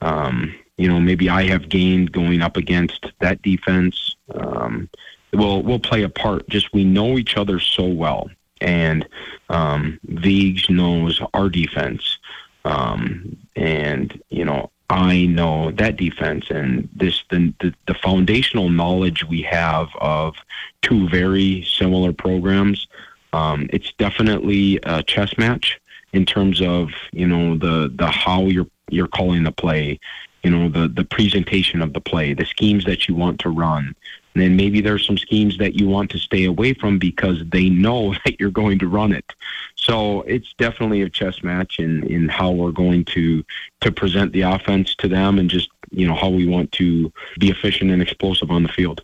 um, 0.00 0.54
you 0.76 0.88
know, 0.88 1.00
maybe 1.00 1.28
I 1.28 1.44
have 1.44 1.68
gained 1.68 2.10
going 2.10 2.42
up 2.42 2.56
against 2.56 3.06
that 3.20 3.40
defense 3.42 4.16
um, 4.34 4.88
will 5.32 5.62
will 5.62 5.78
play 5.78 6.02
a 6.02 6.08
part. 6.08 6.48
Just 6.48 6.72
we 6.72 6.84
know 6.84 7.16
each 7.16 7.36
other 7.36 7.60
so 7.60 7.86
well 7.86 8.28
and 8.60 9.08
um, 9.48 9.98
Vigs 10.04 10.68
knows 10.68 11.20
our 11.34 11.48
defense. 11.48 12.18
Um, 12.64 13.36
and 13.56 14.20
you 14.28 14.44
know, 14.44 14.70
I 14.90 15.26
know 15.26 15.70
that 15.72 15.96
defense 15.96 16.50
and 16.50 16.88
this 16.94 17.22
the, 17.30 17.54
the 17.60 17.72
the 17.86 17.94
foundational 17.94 18.68
knowledge 18.68 19.24
we 19.24 19.42
have 19.42 19.88
of 20.00 20.34
two 20.82 21.08
very 21.08 21.64
similar 21.64 22.12
programs. 22.12 22.88
Um, 23.32 23.68
it's 23.72 23.92
definitely 23.92 24.80
a 24.82 25.02
chess 25.02 25.38
match 25.38 25.80
in 26.12 26.26
terms 26.26 26.60
of 26.60 26.90
you 27.12 27.26
know 27.26 27.56
the 27.56 27.92
the 27.94 28.08
how 28.08 28.42
you're 28.42 28.66
you're 28.88 29.06
calling 29.06 29.44
the 29.44 29.52
play, 29.52 30.00
you 30.42 30.50
know 30.50 30.68
the 30.68 30.88
the 30.88 31.04
presentation 31.04 31.82
of 31.82 31.92
the 31.92 32.00
play, 32.00 32.34
the 32.34 32.44
schemes 32.44 32.84
that 32.84 33.08
you 33.08 33.14
want 33.14 33.38
to 33.40 33.48
run, 33.48 33.94
and 34.34 34.42
then 34.42 34.56
maybe 34.56 34.80
there's 34.80 35.06
some 35.06 35.18
schemes 35.18 35.58
that 35.58 35.74
you 35.74 35.88
want 35.88 36.10
to 36.10 36.18
stay 36.18 36.44
away 36.44 36.72
from 36.72 36.98
because 36.98 37.42
they 37.50 37.68
know 37.68 38.14
that 38.24 38.38
you're 38.38 38.50
going 38.50 38.78
to 38.78 38.88
run 38.88 39.12
it. 39.12 39.34
So 39.76 40.22
it's 40.22 40.52
definitely 40.58 41.02
a 41.02 41.08
chess 41.08 41.42
match 41.42 41.78
in, 41.78 42.04
in 42.06 42.28
how 42.28 42.50
we're 42.50 42.72
going 42.72 43.04
to 43.06 43.44
to 43.80 43.90
present 43.90 44.32
the 44.32 44.42
offense 44.42 44.94
to 44.96 45.08
them 45.08 45.38
and 45.38 45.48
just 45.48 45.70
you 45.90 46.06
know 46.06 46.14
how 46.14 46.28
we 46.28 46.46
want 46.46 46.70
to 46.72 47.12
be 47.38 47.50
efficient 47.50 47.90
and 47.90 48.02
explosive 48.02 48.50
on 48.50 48.62
the 48.62 48.68
field. 48.68 49.02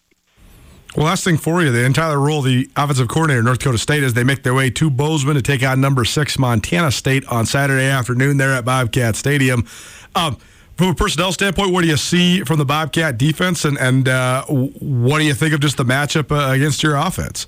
Well, 0.97 1.07
last 1.07 1.25
thing 1.25 1.37
for 1.37 1.63
you, 1.63 1.71
the 1.71 1.93
Tyler 1.93 2.17
Roehl, 2.17 2.43
the 2.43 2.71
offensive 2.75 3.09
coordinator 3.09 3.43
North 3.43 3.59
Dakota 3.59 3.77
State, 3.77 4.03
as 4.03 4.15
they 4.15 4.25
make 4.25 4.45
their 4.45 4.55
way 4.55 4.71
to 4.71 4.89
Bozeman 4.89 5.35
to 5.35 5.43
take 5.43 5.63
on 5.63 5.79
number 5.81 6.07
six 6.07 6.39
Montana 6.39 6.91
State 6.91 7.27
on 7.27 7.45
Saturday 7.45 7.85
afternoon 7.85 8.39
there 8.39 8.55
at 8.55 8.65
Bobcat 8.65 9.15
Stadium. 9.15 9.67
Um, 10.15 10.39
from 10.77 10.89
a 10.89 10.95
personnel 10.95 11.33
standpoint, 11.33 11.73
what 11.73 11.83
do 11.83 11.89
you 11.89 11.97
see 11.97 12.43
from 12.43 12.59
the 12.59 12.65
Bobcat 12.65 13.19
defense, 13.19 13.65
and 13.65 13.79
and 13.79 14.09
uh, 14.09 14.45
what 14.45 15.19
do 15.19 15.25
you 15.25 15.35
think 15.35 15.55
of 15.55 15.61
just 15.61 15.77
the 15.77 15.85
matchup 15.85 16.31
uh, 16.31 16.53
against 16.53 16.83
your 16.83 16.97
offense? 16.97 17.47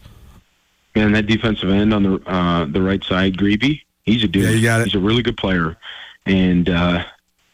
And 0.94 1.14
that 1.14 1.26
defensive 1.26 1.70
end 1.70 1.92
on 1.92 2.02
the 2.02 2.22
uh, 2.26 2.64
the 2.64 2.82
right 2.82 3.02
side, 3.04 3.36
Grebe, 3.36 3.80
he's 4.04 4.24
a 4.24 4.28
dude. 4.28 4.44
Yeah, 4.44 4.50
you 4.50 4.62
got 4.62 4.80
it. 4.80 4.84
He's 4.84 4.94
a 4.94 4.98
really 4.98 5.22
good 5.22 5.36
player, 5.36 5.76
and 6.26 6.68
uh, 6.68 7.04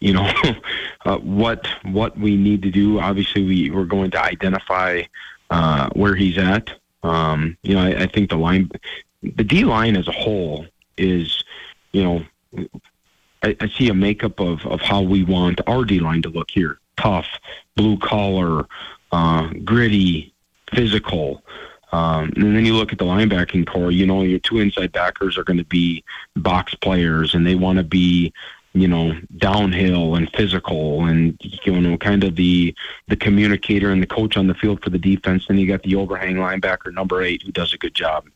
you 0.00 0.12
know 0.12 0.30
uh, 1.04 1.18
what 1.18 1.66
what 1.82 2.16
we 2.16 2.36
need 2.36 2.62
to 2.62 2.70
do. 2.70 3.00
Obviously, 3.00 3.44
we 3.44 3.70
we're 3.70 3.84
going 3.84 4.10
to 4.12 4.22
identify 4.22 5.02
uh, 5.50 5.90
where 5.94 6.14
he's 6.14 6.38
at. 6.38 6.70
Um, 7.02 7.56
you 7.62 7.74
know, 7.74 7.82
I, 7.82 8.02
I 8.02 8.06
think 8.06 8.30
the 8.30 8.36
line, 8.36 8.70
the 9.22 9.44
D 9.44 9.64
line 9.64 9.96
as 9.96 10.08
a 10.08 10.12
whole 10.12 10.66
is, 10.96 11.44
you 11.92 12.02
know, 12.02 12.24
I, 13.44 13.56
I 13.60 13.68
see 13.68 13.88
a 13.90 13.94
makeup 13.94 14.40
of, 14.40 14.64
of 14.66 14.80
how 14.80 15.02
we 15.02 15.22
want 15.22 15.60
our 15.66 15.84
D 15.84 16.00
line 16.00 16.22
to 16.22 16.30
look 16.30 16.50
here: 16.50 16.78
tough, 16.96 17.26
blue 17.76 17.98
collar, 17.98 18.66
uh, 19.12 19.48
gritty, 19.64 20.32
physical. 20.74 21.44
Um, 21.92 22.32
and 22.34 22.56
then 22.56 22.64
you 22.64 22.74
look 22.74 22.92
at 22.92 22.98
the 22.98 23.04
linebacking 23.04 23.68
core. 23.68 23.92
You 23.92 24.06
know, 24.06 24.22
your 24.22 24.40
two 24.40 24.58
inside 24.58 24.90
backers 24.90 25.38
are 25.38 25.44
going 25.44 25.58
to 25.58 25.64
be 25.64 26.02
box 26.34 26.74
players, 26.74 27.34
and 27.34 27.46
they 27.46 27.54
want 27.54 27.78
to 27.78 27.84
be, 27.84 28.32
you 28.72 28.88
know, 28.88 29.16
downhill 29.36 30.16
and 30.16 30.28
physical, 30.30 31.04
and 31.04 31.38
you 31.40 31.80
know, 31.80 31.96
kind 31.98 32.24
of 32.24 32.34
the 32.34 32.74
the 33.08 33.16
communicator 33.16 33.92
and 33.92 34.02
the 34.02 34.06
coach 34.06 34.36
on 34.36 34.46
the 34.46 34.54
field 34.54 34.82
for 34.82 34.90
the 34.90 34.98
defense. 34.98 35.46
Then 35.46 35.58
you 35.58 35.68
got 35.68 35.82
the 35.82 35.94
overhang 35.96 36.36
linebacker, 36.36 36.92
number 36.92 37.22
eight, 37.22 37.42
who 37.42 37.52
does 37.52 37.74
a 37.74 37.78
good 37.78 37.94
job. 37.94 38.26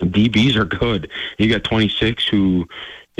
The 0.00 0.06
DBs 0.06 0.56
are 0.56 0.64
good. 0.64 1.10
You 1.38 1.50
got 1.50 1.62
26 1.62 2.26
who 2.26 2.66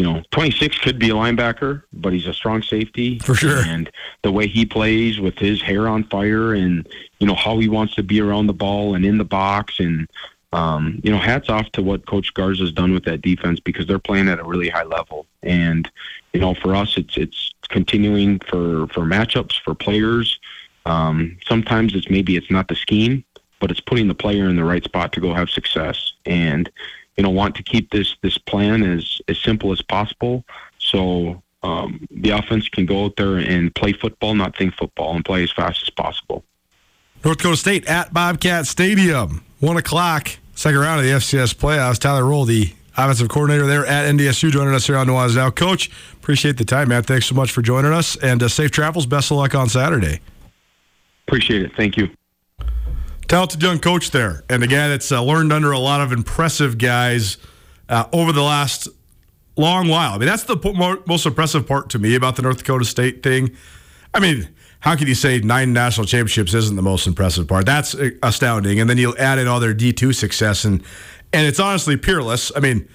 you 0.00 0.06
know, 0.06 0.22
26 0.30 0.78
could 0.78 0.98
be 0.98 1.10
a 1.10 1.12
linebacker, 1.12 1.82
but 1.92 2.14
he's 2.14 2.26
a 2.26 2.32
strong 2.32 2.62
safety 2.62 3.18
for 3.18 3.34
sure. 3.34 3.58
And 3.66 3.90
the 4.22 4.32
way 4.32 4.46
he 4.46 4.64
plays 4.64 5.20
with 5.20 5.36
his 5.36 5.60
hair 5.60 5.86
on 5.88 6.04
fire, 6.04 6.54
and 6.54 6.88
you 7.18 7.26
know 7.26 7.34
how 7.34 7.58
he 7.58 7.68
wants 7.68 7.94
to 7.96 8.02
be 8.02 8.18
around 8.18 8.46
the 8.46 8.54
ball 8.54 8.94
and 8.94 9.04
in 9.04 9.18
the 9.18 9.26
box, 9.26 9.78
and 9.78 10.08
um, 10.54 11.00
you 11.04 11.12
know, 11.12 11.18
hats 11.18 11.50
off 11.50 11.70
to 11.72 11.82
what 11.82 12.06
Coach 12.06 12.32
Garza's 12.32 12.72
done 12.72 12.94
with 12.94 13.04
that 13.04 13.20
defense 13.20 13.60
because 13.60 13.86
they're 13.86 13.98
playing 13.98 14.30
at 14.30 14.40
a 14.40 14.44
really 14.44 14.70
high 14.70 14.84
level. 14.84 15.26
And 15.42 15.90
you 16.32 16.40
know, 16.40 16.54
for 16.54 16.74
us, 16.74 16.96
it's 16.96 17.18
it's 17.18 17.52
continuing 17.68 18.38
for 18.38 18.86
for 18.86 19.02
matchups 19.02 19.60
for 19.62 19.74
players. 19.74 20.40
Um, 20.86 21.36
sometimes 21.46 21.94
it's 21.94 22.08
maybe 22.08 22.36
it's 22.36 22.50
not 22.50 22.68
the 22.68 22.74
scheme, 22.74 23.22
but 23.60 23.70
it's 23.70 23.80
putting 23.80 24.08
the 24.08 24.14
player 24.14 24.48
in 24.48 24.56
the 24.56 24.64
right 24.64 24.82
spot 24.82 25.12
to 25.12 25.20
go 25.20 25.34
have 25.34 25.50
success. 25.50 26.14
And 26.24 26.70
you 27.20 27.24
know 27.24 27.28
want 27.28 27.54
to 27.56 27.62
keep 27.62 27.90
this 27.90 28.16
this 28.22 28.38
plan 28.38 28.83
as 28.83 29.20
as 29.28 29.38
simple 29.38 29.72
as 29.72 29.83
possible. 29.83 30.42
So 30.78 31.42
um, 31.62 32.06
the 32.11 32.30
offense 32.30 32.66
can 32.70 32.87
go 32.87 33.04
out 33.04 33.16
there 33.16 33.37
and 33.37 33.74
play 33.74 33.92
football, 33.92 34.35
not 34.35 34.56
think 34.56 34.74
football, 34.74 35.14
and 35.16 35.22
play 35.22 35.42
as 35.42 35.52
fast 35.52 35.83
as 35.83 35.90
possible. 35.90 36.44
North 37.22 37.37
Dakota 37.37 37.59
State 37.59 37.87
at 37.87 38.14
Bobcat 38.14 38.66
Stadium, 38.66 39.44
one 39.59 39.76
o'clock, 39.76 40.30
second 40.54 40.80
round 40.80 41.00
of 41.00 41.04
the 41.04 41.12
FCS 41.12 41.54
playoffs. 41.54 41.98
Tyler 41.98 42.22
Roehl, 42.22 42.46
the 42.46 42.72
offensive 42.96 43.28
coordinator 43.28 43.66
there 43.66 43.85
at 43.85 44.06
NDSU, 44.14 44.50
joining 44.50 44.72
us 44.72 44.87
here 44.87 44.96
on 44.96 45.06
Nuanez 45.06 45.37
Now. 45.37 45.50
Coach, 45.50 45.90
appreciate 46.14 46.56
the 46.56 46.64
time, 46.64 46.88
man. 46.88 47.02
Thanks 47.02 47.26
so 47.26 47.35
much 47.35 47.52
for 47.52 47.61
joining 47.61 47.92
us, 47.92 48.16
and 48.16 48.42
uh, 48.42 48.48
safe 48.48 48.70
travels. 48.70 49.04
Best 49.04 49.30
of 49.30 49.37
luck 49.37 49.54
on 49.54 49.68
Saturday. 49.68 50.20
Appreciate 51.28 51.61
it. 51.61 51.72
Thank 51.76 51.98
you 51.98 52.09
talented 53.31 53.62
young 53.62 53.79
coach 53.79 54.11
there. 54.11 54.43
And 54.51 54.64
again, 54.64 54.90
it's 54.90 55.12
uh, 55.12 55.23
learned 55.23 55.53
under 55.53 55.71
a 55.71 55.79
lot 55.79 56.01
of 56.01 56.11
impressive 56.11 56.79
guys 56.79 57.38
uh, 57.88 58.07
over 58.12 58.33
the 58.33 58.43
last 58.43 58.88
long 59.57 59.87
while. 59.87 60.14
I 60.14 60.19
mean, 60.19 60.27
that's 60.27 60.43
the 60.43 60.57
po- 60.57 61.03
most 61.07 61.27
impressive 61.27 61.64
part 61.66 61.90
to 61.90 62.01
me 62.01 62.16
about 62.16 62.35
the 62.35 62.43
North 62.43 62.59
Dakota 62.59 62.85
State 62.85 63.23
thing. 63.23 63.57
I 64.12 64.19
mean, 64.19 64.49
how 64.81 64.97
can 64.97 65.07
you 65.07 65.14
say 65.14 65.38
nine 65.38 65.73
national 65.73 66.07
championships 66.09 66.55
isn't 66.55 66.75
the 66.75 66.83
most 66.83 67.07
impressive 67.07 67.47
part? 67.47 67.66
That's 67.66 67.95
uh, 67.95 68.11
astounding. 68.25 68.81
And 68.81 68.90
then 68.90 68.99
you 68.99 69.16
add 69.16 69.38
in 69.38 69.47
all 69.47 69.61
their 69.61 69.75
D 69.75 69.93
two 69.93 70.12
success, 70.12 70.64
and 70.64 70.83
and 71.33 71.47
it's 71.47 71.61
honestly 71.61 71.97
peerless. 71.97 72.51
I 72.57 72.61
mean, 72.61 72.88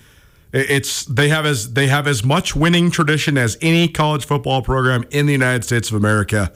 it's 0.52 1.06
they 1.06 1.30
have 1.30 1.46
as 1.46 1.74
they 1.74 1.88
have 1.88 2.08
as 2.08 2.26
much 2.26 2.58
winning 2.58 2.92
tradition 2.92 3.38
as 3.38 3.58
any 3.62 3.88
college 3.88 4.26
football 4.26 4.62
program 4.62 5.06
in 5.12 5.28
the 5.28 5.32
United 5.32 5.64
States 5.64 5.90
of 5.90 5.96
America. 5.96 6.52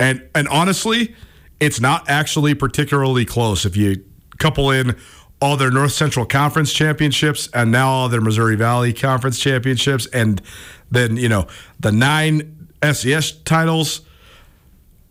And 0.00 0.28
and 0.34 0.48
honestly, 0.48 1.14
it's 1.60 1.80
not 1.80 2.08
actually 2.08 2.54
particularly 2.54 3.24
close 3.24 3.64
if 3.64 3.76
you 3.76 4.04
couple 4.38 4.70
in 4.70 4.96
all 5.40 5.56
their 5.56 5.70
North 5.70 5.92
Central 5.92 6.26
Conference 6.26 6.72
championships 6.72 7.48
and 7.54 7.70
now 7.70 7.88
all 7.88 8.08
their 8.08 8.20
Missouri 8.20 8.56
Valley 8.56 8.92
Conference 8.92 9.38
championships, 9.38 10.06
and 10.06 10.42
then 10.90 11.16
you 11.16 11.28
know 11.28 11.46
the 11.78 11.92
nine 11.92 12.68
FCS 12.80 13.44
titles. 13.44 14.02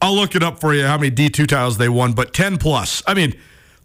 I'll 0.01 0.15
look 0.15 0.35
it 0.35 0.43
up 0.43 0.61
for 0.61 0.73
you 0.73 0.85
how 0.85 0.97
many 0.97 1.11
D2 1.11 1.45
titles 1.47 1.77
they 1.77 1.89
won, 1.89 2.13
but 2.13 2.33
10 2.33 2.57
plus. 2.57 3.03
I 3.05 3.13
mean, 3.13 3.37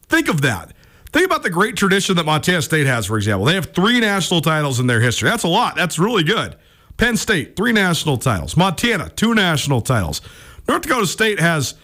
think 0.02 0.28
of 0.28 0.42
that. 0.42 0.72
Think 1.10 1.26
about 1.26 1.42
the 1.42 1.50
great 1.50 1.76
tradition 1.76 2.14
that 2.16 2.24
Montana 2.24 2.62
State 2.62 2.86
has, 2.86 3.06
for 3.06 3.16
example. 3.16 3.46
They 3.46 3.54
have 3.54 3.72
three 3.74 3.98
national 3.98 4.40
titles 4.40 4.78
in 4.78 4.86
their 4.86 5.00
history. 5.00 5.28
That's 5.28 5.42
a 5.42 5.48
lot. 5.48 5.74
That's 5.74 5.98
really 5.98 6.22
good. 6.22 6.56
Penn 6.98 7.16
State, 7.16 7.56
three 7.56 7.72
national 7.72 8.18
titles. 8.18 8.56
Montana, 8.56 9.08
two 9.10 9.34
national 9.34 9.80
titles. 9.80 10.20
North 10.68 10.82
Dakota 10.82 11.06
State 11.08 11.40
has 11.40 11.74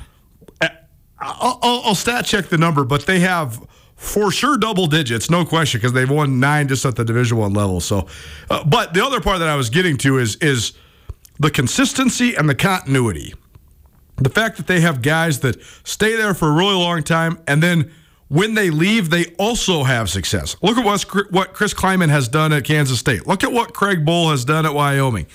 I'll, 1.20 1.58
I'll, 1.62 1.94
stat 1.94 2.24
check 2.24 2.46
the 2.46 2.58
number, 2.58 2.84
but 2.84 3.06
they 3.06 3.20
have 3.20 3.62
for 3.96 4.30
sure 4.30 4.56
double 4.56 4.86
digits, 4.86 5.28
no 5.28 5.44
question, 5.44 5.78
because 5.78 5.92
they've 5.92 6.10
won 6.10 6.40
nine 6.40 6.68
just 6.68 6.84
at 6.86 6.96
the 6.96 7.04
Division 7.04 7.36
One 7.36 7.52
level. 7.52 7.80
So, 7.80 8.06
uh, 8.48 8.64
but 8.64 8.94
the 8.94 9.04
other 9.04 9.20
part 9.20 9.40
that 9.40 9.48
I 9.48 9.56
was 9.56 9.68
getting 9.68 9.98
to 9.98 10.18
is 10.18 10.36
is 10.36 10.72
the 11.38 11.50
consistency 11.50 12.34
and 12.34 12.48
the 12.48 12.54
continuity. 12.54 13.34
The 14.16 14.30
fact 14.30 14.56
that 14.56 14.66
they 14.66 14.80
have 14.80 15.02
guys 15.02 15.40
that 15.40 15.62
stay 15.84 16.16
there 16.16 16.34
for 16.34 16.48
a 16.48 16.52
really 16.52 16.74
long 16.74 17.02
time, 17.02 17.38
and 17.46 17.62
then 17.62 17.90
when 18.28 18.54
they 18.54 18.70
leave, 18.70 19.10
they 19.10 19.26
also 19.38 19.82
have 19.82 20.08
success. 20.08 20.56
Look 20.62 20.78
at 20.78 20.84
what 20.84 21.02
what 21.30 21.52
Chris 21.52 21.74
Klieman 21.74 22.08
has 22.08 22.28
done 22.28 22.52
at 22.54 22.64
Kansas 22.64 22.98
State. 22.98 23.26
Look 23.26 23.44
at 23.44 23.52
what 23.52 23.74
Craig 23.74 24.06
Bohl 24.06 24.30
has 24.30 24.46
done 24.46 24.64
at 24.64 24.72
Wyoming 24.72 25.26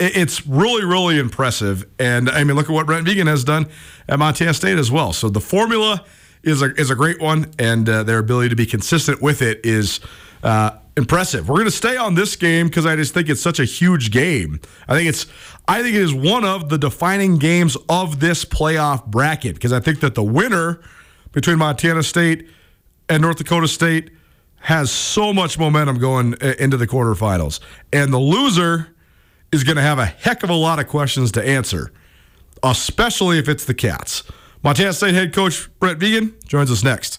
it's 0.00 0.46
really, 0.46 0.84
really 0.84 1.18
impressive. 1.18 1.86
And 1.98 2.30
I 2.30 2.44
mean, 2.44 2.56
look 2.56 2.68
at 2.68 2.72
what 2.72 2.86
Brent 2.86 3.06
Vigen 3.06 3.26
has 3.26 3.44
done 3.44 3.68
at 4.08 4.18
Montana 4.18 4.54
State 4.54 4.78
as 4.78 4.90
well. 4.90 5.12
So 5.12 5.28
the 5.28 5.40
formula 5.40 6.04
is 6.42 6.62
a, 6.62 6.74
is 6.74 6.90
a 6.90 6.94
great 6.94 7.20
one, 7.20 7.52
and 7.58 7.88
uh, 7.88 8.02
their 8.02 8.18
ability 8.18 8.48
to 8.48 8.56
be 8.56 8.66
consistent 8.66 9.20
with 9.20 9.42
it 9.42 9.64
is 9.64 10.00
uh, 10.42 10.70
impressive. 10.96 11.48
We're 11.48 11.56
going 11.56 11.66
to 11.66 11.70
stay 11.70 11.96
on 11.96 12.14
this 12.14 12.34
game 12.36 12.68
because 12.68 12.86
I 12.86 12.96
just 12.96 13.12
think 13.12 13.28
it's 13.28 13.42
such 13.42 13.60
a 13.60 13.64
huge 13.64 14.10
game. 14.10 14.60
I 14.88 14.94
think 14.94 15.08
it's 15.08 15.26
I 15.68 15.82
think 15.82 15.94
it 15.94 16.02
is 16.02 16.14
one 16.14 16.44
of 16.44 16.68
the 16.68 16.78
defining 16.78 17.36
games 17.36 17.76
of 17.88 18.20
this 18.20 18.44
playoff 18.44 19.06
bracket 19.06 19.54
because 19.54 19.72
I 19.72 19.80
think 19.80 20.00
that 20.00 20.14
the 20.14 20.22
winner 20.22 20.80
between 21.32 21.58
Montana 21.58 22.02
State 22.02 22.48
and 23.08 23.22
North 23.22 23.36
Dakota 23.36 23.68
State 23.68 24.10
has 24.60 24.90
so 24.90 25.32
much 25.32 25.58
momentum 25.58 25.98
going 25.98 26.34
uh, 26.42 26.54
into 26.58 26.76
the 26.76 26.86
quarterfinals, 26.86 27.60
and 27.92 28.12
the 28.12 28.18
loser 28.18 28.94
is 29.52 29.64
going 29.64 29.76
to 29.76 29.82
have 29.82 29.98
a 29.98 30.06
heck 30.06 30.42
of 30.42 30.50
a 30.50 30.54
lot 30.54 30.78
of 30.78 30.86
questions 30.86 31.32
to 31.32 31.46
answer, 31.46 31.92
especially 32.62 33.38
if 33.38 33.48
it's 33.48 33.64
the 33.64 33.74
Cats. 33.74 34.22
Montana 34.62 34.92
State 34.92 35.14
head 35.14 35.32
coach 35.32 35.68
Brett 35.78 35.98
Vigen 35.98 36.34
joins 36.46 36.70
us 36.70 36.84
next. 36.84 37.18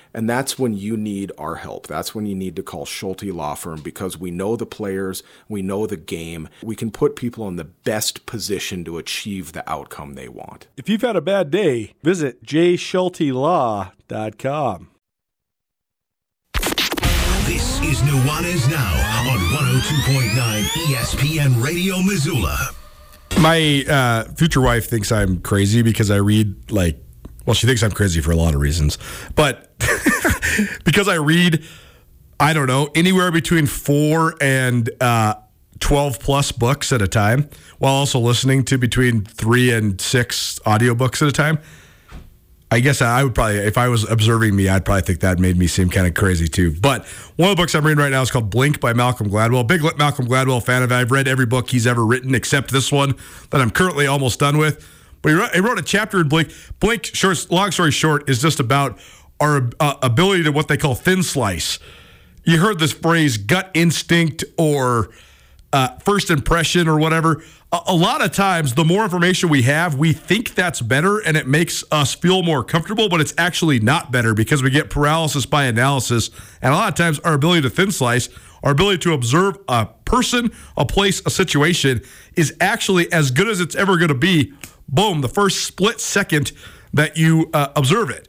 and 0.13 0.29
that's 0.29 0.59
when 0.59 0.73
you 0.73 0.97
need 0.97 1.31
our 1.37 1.55
help. 1.55 1.87
That's 1.87 2.13
when 2.13 2.25
you 2.25 2.35
need 2.35 2.57
to 2.57 2.63
call 2.63 2.85
Schulte 2.85 3.23
Law 3.23 3.55
Firm 3.55 3.81
because 3.81 4.17
we 4.17 4.31
know 4.31 4.55
the 4.55 4.65
players, 4.65 5.23
we 5.47 5.61
know 5.61 5.85
the 5.87 5.97
game. 5.97 6.47
We 6.63 6.75
can 6.75 6.89
put 6.91 7.15
people 7.15 7.47
in 7.47 7.55
the 7.55 7.63
best 7.65 8.25
position 8.25 8.83
to 8.85 8.97
achieve 8.97 9.53
the 9.53 9.69
outcome 9.69 10.15
they 10.15 10.27
want. 10.27 10.67
If 10.77 10.89
you've 10.89 11.01
had 11.01 11.15
a 11.15 11.21
bad 11.21 11.51
day, 11.51 11.93
visit 12.03 12.43
jschultelaw.com. 12.45 14.87
This 17.45 17.81
is 17.81 18.01
Nuanez 18.01 18.69
Now 18.69 19.29
on 19.29 19.39
102.9 19.39 20.63
ESPN 20.87 21.63
Radio 21.63 22.01
Missoula. 22.01 22.57
My 23.39 23.85
uh, 23.89 24.25
future 24.35 24.61
wife 24.61 24.87
thinks 24.89 25.11
I'm 25.11 25.41
crazy 25.41 25.81
because 25.81 26.11
I 26.11 26.17
read 26.17 26.71
like 26.71 27.03
well, 27.51 27.55
she 27.57 27.67
thinks 27.67 27.83
I'm 27.83 27.91
crazy 27.91 28.21
for 28.21 28.31
a 28.31 28.35
lot 28.37 28.55
of 28.55 28.61
reasons, 28.61 28.97
but 29.35 29.77
because 30.85 31.09
I 31.09 31.15
read, 31.15 31.65
I 32.39 32.53
don't 32.53 32.67
know, 32.67 32.89
anywhere 32.95 33.29
between 33.29 33.67
four 33.67 34.35
and 34.39 34.89
uh, 35.01 35.33
12 35.81 36.21
plus 36.21 36.53
books 36.53 36.93
at 36.93 37.01
a 37.01 37.09
time, 37.09 37.49
while 37.77 37.91
also 37.91 38.19
listening 38.19 38.63
to 38.63 38.77
between 38.77 39.25
three 39.25 39.69
and 39.69 39.99
six 39.99 40.59
audiobooks 40.59 41.21
at 41.21 41.27
a 41.27 41.33
time. 41.33 41.59
I 42.71 42.79
guess 42.79 43.01
I 43.01 43.21
would 43.21 43.35
probably, 43.35 43.57
if 43.57 43.77
I 43.77 43.89
was 43.89 44.09
observing 44.09 44.55
me, 44.55 44.69
I'd 44.69 44.85
probably 44.85 45.01
think 45.01 45.19
that 45.19 45.37
made 45.37 45.57
me 45.57 45.67
seem 45.67 45.89
kind 45.89 46.07
of 46.07 46.13
crazy 46.13 46.47
too. 46.47 46.73
But 46.79 47.05
one 47.35 47.49
of 47.49 47.57
the 47.57 47.61
books 47.61 47.75
I'm 47.75 47.85
reading 47.85 48.01
right 48.01 48.11
now 48.11 48.21
is 48.21 48.31
called 48.31 48.49
Blink 48.49 48.79
by 48.79 48.93
Malcolm 48.93 49.29
Gladwell. 49.29 49.67
Big 49.67 49.81
Malcolm 49.97 50.25
Gladwell 50.25 50.63
fan 50.63 50.83
of. 50.83 50.91
I've 50.93 51.11
read 51.11 51.27
every 51.27 51.45
book 51.45 51.69
he's 51.69 51.85
ever 51.85 52.05
written 52.05 52.33
except 52.33 52.71
this 52.71 52.93
one 52.93 53.15
that 53.49 53.59
I'm 53.59 53.71
currently 53.71 54.07
almost 54.07 54.39
done 54.39 54.57
with. 54.57 54.87
But 55.21 55.29
he 55.29 55.35
wrote, 55.35 55.53
he 55.53 55.59
wrote 55.59 55.79
a 55.79 55.83
chapter 55.83 56.21
in 56.21 56.29
Blink. 56.29 56.51
Blink, 56.79 57.05
short, 57.05 57.51
long 57.51 57.71
story 57.71 57.91
short, 57.91 58.29
is 58.29 58.41
just 58.41 58.59
about 58.59 58.99
our 59.39 59.69
uh, 59.79 59.95
ability 60.01 60.43
to 60.43 60.51
what 60.51 60.67
they 60.67 60.77
call 60.77 60.95
thin 60.95 61.23
slice. 61.23 61.79
You 62.43 62.59
heard 62.59 62.79
this 62.79 62.91
phrase 62.91 63.37
gut 63.37 63.69
instinct 63.73 64.43
or 64.57 65.09
uh, 65.73 65.89
first 65.99 66.29
impression 66.29 66.87
or 66.87 66.97
whatever. 66.97 67.43
A, 67.71 67.79
a 67.87 67.95
lot 67.95 68.23
of 68.23 68.31
times, 68.31 68.73
the 68.73 68.83
more 68.83 69.03
information 69.03 69.49
we 69.49 69.61
have, 69.63 69.95
we 69.95 70.13
think 70.13 70.53
that's 70.53 70.81
better 70.81 71.19
and 71.19 71.37
it 71.37 71.47
makes 71.47 71.83
us 71.91 72.13
feel 72.13 72.43
more 72.43 72.63
comfortable, 72.63 73.09
but 73.09 73.21
it's 73.21 73.33
actually 73.37 73.79
not 73.79 74.11
better 74.11 74.33
because 74.33 74.61
we 74.61 74.69
get 74.69 74.89
paralysis 74.89 75.45
by 75.45 75.65
analysis. 75.65 76.29
And 76.61 76.73
a 76.73 76.75
lot 76.75 76.89
of 76.89 76.95
times, 76.95 77.19
our 77.19 77.33
ability 77.33 77.61
to 77.61 77.69
thin 77.69 77.91
slice, 77.91 78.29
our 78.63 78.71
ability 78.71 78.99
to 78.99 79.13
observe 79.13 79.57
a 79.67 79.87
person, 80.05 80.51
a 80.77 80.85
place, 80.85 81.21
a 81.25 81.29
situation 81.29 82.01
is 82.35 82.55
actually 82.59 83.11
as 83.11 83.31
good 83.31 83.47
as 83.47 83.59
it's 83.59 83.75
ever 83.75 83.97
going 83.97 84.09
to 84.09 84.13
be 84.13 84.53
boom, 84.91 85.21
the 85.21 85.29
first 85.29 85.65
split 85.65 85.99
second 85.99 86.51
that 86.93 87.17
you 87.17 87.49
uh, 87.53 87.69
observe 87.75 88.09
it. 88.09 88.27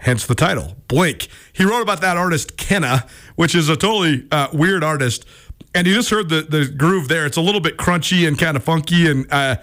Hence 0.00 0.26
the 0.26 0.34
title, 0.34 0.76
Blink. 0.86 1.28
He 1.52 1.64
wrote 1.64 1.82
about 1.82 2.00
that 2.02 2.16
artist, 2.16 2.56
Kenna, 2.56 3.06
which 3.34 3.54
is 3.54 3.68
a 3.68 3.76
totally 3.76 4.26
uh, 4.30 4.48
weird 4.52 4.84
artist. 4.84 5.24
And 5.74 5.86
you 5.86 5.94
just 5.94 6.10
heard 6.10 6.28
the, 6.28 6.42
the 6.42 6.66
groove 6.66 7.08
there. 7.08 7.26
It's 7.26 7.36
a 7.36 7.40
little 7.40 7.60
bit 7.60 7.76
crunchy 7.76 8.26
and 8.26 8.38
kind 8.38 8.56
of 8.56 8.62
funky 8.62 9.08
and, 9.10 9.30
uh, 9.32 9.56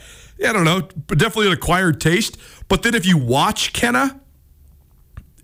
I 0.45 0.54
don't 0.54 0.65
know, 0.65 0.82
definitely 1.08 1.47
an 1.47 1.54
acquired 1.54 2.01
taste. 2.01 2.38
But 2.67 2.84
then 2.84 2.95
if 2.95 3.06
you 3.06 3.17
watch 3.17 3.71
Kenna, 3.71 4.19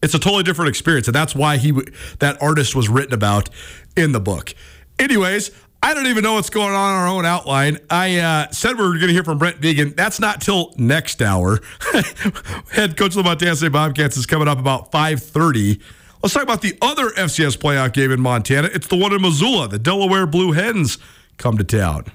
it's 0.03 0.13
a 0.13 0.19
totally 0.19 0.43
different 0.43 0.69
experience. 0.69 1.07
And 1.07 1.15
that's 1.15 1.35
why 1.35 1.57
he 1.57 1.71
that 2.19 2.41
artist 2.41 2.75
was 2.75 2.89
written 2.89 3.13
about 3.13 3.49
in 3.95 4.11
the 4.11 4.19
book. 4.19 4.53
Anyways, 4.99 5.51
I 5.83 5.95
don't 5.95 6.05
even 6.07 6.23
know 6.23 6.33
what's 6.33 6.51
going 6.51 6.75
on 6.75 6.93
in 6.93 6.99
our 6.99 7.07
own 7.07 7.25
outline. 7.25 7.79
I 7.89 8.19
uh, 8.19 8.51
said 8.51 8.77
we 8.77 8.83
were 8.83 8.93
going 8.93 9.07
to 9.07 9.13
hear 9.13 9.23
from 9.23 9.39
Brent 9.39 9.59
Vigen. 9.59 9.95
That's 9.95 10.19
not 10.19 10.39
till 10.39 10.75
next 10.77 11.23
hour. 11.23 11.59
Head 12.71 12.95
coach 12.97 13.09
of 13.09 13.15
the 13.15 13.23
Montana 13.23 13.55
State 13.55 13.71
Bobcats 13.71 14.15
is 14.15 14.27
coming 14.27 14.47
up 14.47 14.59
about 14.59 14.91
5.30. 14.91 15.81
Let's 16.21 16.35
talk 16.35 16.43
about 16.43 16.61
the 16.61 16.77
other 16.83 17.09
FCS 17.09 17.57
playoff 17.57 17.93
game 17.93 18.11
in 18.11 18.21
Montana. 18.21 18.69
It's 18.71 18.87
the 18.87 18.95
one 18.95 19.11
in 19.11 19.23
Missoula. 19.23 19.67
The 19.67 19.79
Delaware 19.79 20.27
Blue 20.27 20.51
Hens 20.51 20.99
come 21.37 21.57
to 21.57 21.63
town. 21.63 22.05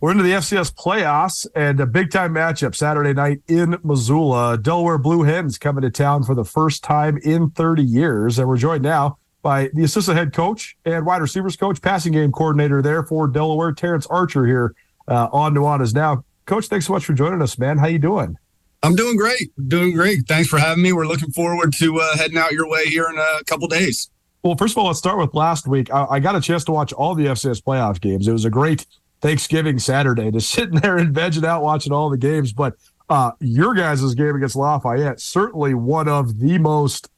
We're 0.00 0.10
into 0.10 0.22
the 0.22 0.32
FCS 0.32 0.74
playoffs 0.74 1.46
and 1.54 1.80
a 1.80 1.86
big 1.86 2.10
time 2.10 2.34
matchup 2.34 2.74
Saturday 2.74 3.14
night 3.14 3.40
in 3.48 3.78
Missoula. 3.82 4.58
Delaware 4.58 4.98
Blue 4.98 5.22
Hens 5.22 5.56
coming 5.56 5.82
to 5.82 5.90
town 5.90 6.24
for 6.24 6.34
the 6.34 6.44
first 6.44 6.84
time 6.84 7.18
in 7.24 7.50
30 7.50 7.82
years. 7.82 8.38
And 8.38 8.48
we're 8.48 8.58
joined 8.58 8.82
now 8.82 9.18
by 9.42 9.70
the 9.74 9.84
assistant 9.84 10.16
head 10.16 10.32
coach 10.32 10.76
and 10.84 11.04
wide 11.06 11.22
receivers 11.22 11.56
coach, 11.56 11.80
passing 11.80 12.12
game 12.12 12.32
coordinator 12.32 12.82
there 12.82 13.02
for 13.02 13.26
Delaware, 13.26 13.72
Terrance 13.72 14.06
Archer 14.06 14.46
here 14.46 14.74
uh, 15.08 15.28
on 15.32 15.54
Nuanez 15.54 15.94
now. 15.94 16.24
Coach, 16.46 16.66
thanks 16.66 16.86
so 16.86 16.92
much 16.92 17.04
for 17.04 17.12
joining 17.12 17.42
us, 17.42 17.58
man. 17.58 17.78
How 17.78 17.86
you 17.86 17.98
doing? 17.98 18.36
I'm 18.82 18.94
doing 18.94 19.16
great. 19.16 19.52
Doing 19.68 19.94
great. 19.94 20.26
Thanks 20.26 20.48
for 20.48 20.58
having 20.58 20.82
me. 20.82 20.92
We're 20.92 21.06
looking 21.06 21.30
forward 21.32 21.74
to 21.74 22.00
uh, 22.00 22.16
heading 22.16 22.38
out 22.38 22.52
your 22.52 22.68
way 22.68 22.86
here 22.86 23.06
in 23.10 23.18
a 23.18 23.44
couple 23.44 23.68
days. 23.68 24.10
Well, 24.42 24.56
first 24.56 24.72
of 24.72 24.78
all, 24.78 24.86
let's 24.86 24.98
start 24.98 25.18
with 25.18 25.34
last 25.34 25.68
week. 25.68 25.92
I, 25.92 26.06
I, 26.12 26.20
got 26.20 26.34
a 26.34 26.40
chance 26.40 26.64
to 26.64 26.72
watch 26.72 26.94
all 26.94 27.14
the 27.14 27.26
FCS 27.26 27.62
playoff 27.62 28.00
games. 28.00 28.26
It 28.26 28.32
was 28.32 28.46
a 28.46 28.50
great 28.50 28.86
Thanksgiving 29.20 29.78
Saturday, 29.78 30.30
just 30.30 30.50
sitting 30.54 30.80
there 30.80 30.96
and 30.96 31.14
vegging 31.14 31.44
out 31.44 31.62
watching 31.62 31.92
all 31.92 32.08
the 32.08 32.16
games. 32.16 32.54
But 32.54 32.74
uh, 33.10 33.32
your 33.40 33.74
guys' 33.74 34.14
game 34.14 34.34
against 34.34 34.56
Lafayette, 34.56 35.20
certainly 35.20 35.74
one 35.74 36.08
of 36.08 36.38
the 36.38 36.56
most 36.58 37.10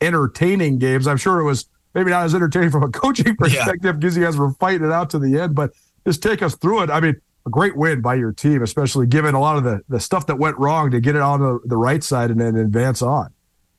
entertaining 0.00 0.78
games. 0.78 1.06
I'm 1.06 1.16
sure 1.16 1.40
it 1.40 1.44
was 1.44 1.68
maybe 1.94 2.10
not 2.10 2.24
as 2.24 2.34
entertaining 2.34 2.70
from 2.70 2.82
a 2.82 2.90
coaching 2.90 3.36
perspective 3.38 3.84
yeah. 3.84 3.92
because 3.92 4.16
you 4.16 4.24
guys 4.24 4.36
were 4.36 4.52
fighting 4.54 4.86
it 4.86 4.92
out 4.92 5.10
to 5.10 5.18
the 5.18 5.40
end, 5.40 5.54
but 5.54 5.72
just 6.06 6.22
take 6.22 6.42
us 6.42 6.56
through 6.56 6.82
it. 6.82 6.90
I 6.90 7.00
mean, 7.00 7.20
a 7.46 7.50
great 7.50 7.76
win 7.76 8.00
by 8.00 8.14
your 8.14 8.32
team, 8.32 8.62
especially 8.62 9.06
given 9.06 9.34
a 9.34 9.40
lot 9.40 9.56
of 9.56 9.64
the, 9.64 9.82
the 9.88 10.00
stuff 10.00 10.26
that 10.26 10.38
went 10.38 10.58
wrong 10.58 10.90
to 10.90 11.00
get 11.00 11.14
it 11.14 11.22
on 11.22 11.40
the, 11.40 11.60
the 11.64 11.76
right 11.76 12.02
side 12.02 12.30
and 12.30 12.40
then 12.40 12.56
advance 12.56 13.02
on. 13.02 13.32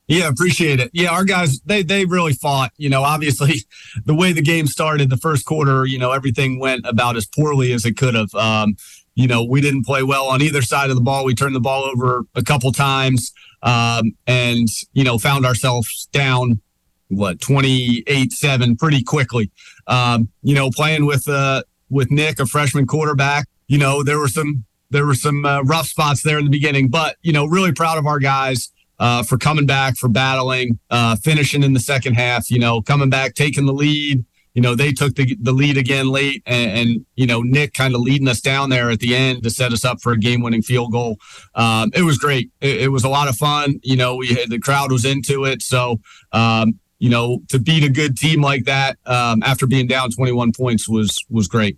Yeah, 0.08 0.28
appreciate 0.28 0.78
it. 0.78 0.90
Yeah, 0.92 1.10
our 1.10 1.24
guys 1.24 1.60
they 1.62 1.82
they 1.82 2.04
really 2.04 2.32
fought. 2.32 2.72
You 2.76 2.88
know, 2.88 3.02
obviously 3.02 3.64
the 4.04 4.14
way 4.14 4.32
the 4.32 4.42
game 4.42 4.68
started, 4.68 5.10
the 5.10 5.16
first 5.16 5.44
quarter, 5.44 5.84
you 5.84 5.98
know, 5.98 6.12
everything 6.12 6.60
went 6.60 6.86
about 6.86 7.16
as 7.16 7.26
poorly 7.26 7.72
as 7.72 7.84
it 7.84 7.96
could 7.96 8.14
have. 8.14 8.32
Um, 8.34 8.76
you 9.16 9.26
know, 9.26 9.42
we 9.42 9.60
didn't 9.62 9.84
play 9.84 10.02
well 10.02 10.28
on 10.28 10.42
either 10.42 10.62
side 10.62 10.90
of 10.90 10.94
the 10.94 11.02
ball. 11.02 11.24
We 11.24 11.34
turned 11.34 11.54
the 11.54 11.60
ball 11.60 11.84
over 11.84 12.24
a 12.34 12.42
couple 12.42 12.70
times 12.70 13.32
um, 13.62 14.12
and, 14.26 14.68
you 14.92 15.02
know, 15.02 15.18
found 15.18 15.46
ourselves 15.46 16.06
down, 16.12 16.60
what, 17.08 17.40
28 17.40 18.30
7 18.30 18.76
pretty 18.76 19.02
quickly. 19.02 19.50
Um, 19.86 20.28
you 20.42 20.54
know, 20.54 20.70
playing 20.70 21.06
with, 21.06 21.26
uh, 21.28 21.62
with 21.88 22.10
Nick, 22.10 22.38
a 22.38 22.46
freshman 22.46 22.86
quarterback, 22.86 23.46
you 23.68 23.78
know, 23.78 24.02
there 24.02 24.18
were 24.18 24.28
some, 24.28 24.66
there 24.90 25.06
were 25.06 25.14
some 25.14 25.46
uh, 25.46 25.62
rough 25.62 25.86
spots 25.86 26.22
there 26.22 26.38
in 26.38 26.44
the 26.44 26.50
beginning, 26.50 26.88
but, 26.88 27.16
you 27.22 27.32
know, 27.32 27.46
really 27.46 27.72
proud 27.72 27.98
of 27.98 28.06
our 28.06 28.20
guys. 28.20 28.70
Uh, 28.98 29.22
for 29.22 29.36
coming 29.36 29.66
back, 29.66 29.94
for 29.98 30.08
battling, 30.08 30.78
uh, 30.88 31.16
finishing 31.16 31.62
in 31.62 31.74
the 31.74 31.80
second 31.80 32.14
half, 32.14 32.50
you 32.50 32.58
know, 32.58 32.80
coming 32.80 33.10
back, 33.10 33.34
taking 33.34 33.66
the 33.66 33.72
lead, 33.74 34.24
you 34.56 34.62
know, 34.62 34.74
they 34.74 34.90
took 34.90 35.14
the, 35.16 35.36
the 35.38 35.52
lead 35.52 35.76
again 35.76 36.08
late 36.08 36.42
and, 36.46 36.70
and 36.70 37.06
you 37.14 37.26
know, 37.26 37.42
Nick 37.42 37.74
kind 37.74 37.94
of 37.94 38.00
leading 38.00 38.26
us 38.26 38.40
down 38.40 38.70
there 38.70 38.88
at 38.90 39.00
the 39.00 39.14
end 39.14 39.42
to 39.42 39.50
set 39.50 39.70
us 39.70 39.84
up 39.84 40.00
for 40.00 40.12
a 40.12 40.18
game 40.18 40.40
winning 40.40 40.62
field 40.62 40.92
goal. 40.92 41.18
Um, 41.54 41.92
it 41.94 42.00
was 42.00 42.16
great. 42.16 42.50
It, 42.62 42.84
it, 42.84 42.88
was 42.88 43.04
a 43.04 43.10
lot 43.10 43.28
of 43.28 43.36
fun. 43.36 43.78
You 43.82 43.96
know, 43.96 44.16
we 44.16 44.28
had, 44.28 44.48
the 44.48 44.58
crowd 44.58 44.90
was 44.90 45.04
into 45.04 45.44
it. 45.44 45.60
So, 45.60 46.00
um, 46.32 46.80
you 46.98 47.10
know, 47.10 47.40
to 47.50 47.58
beat 47.58 47.84
a 47.84 47.90
good 47.90 48.16
team 48.16 48.40
like 48.40 48.64
that 48.64 48.96
um, 49.04 49.42
after 49.42 49.66
being 49.66 49.88
down 49.88 50.10
21 50.10 50.52
points 50.56 50.88
was 50.88 51.18
was 51.28 51.48
great. 51.48 51.76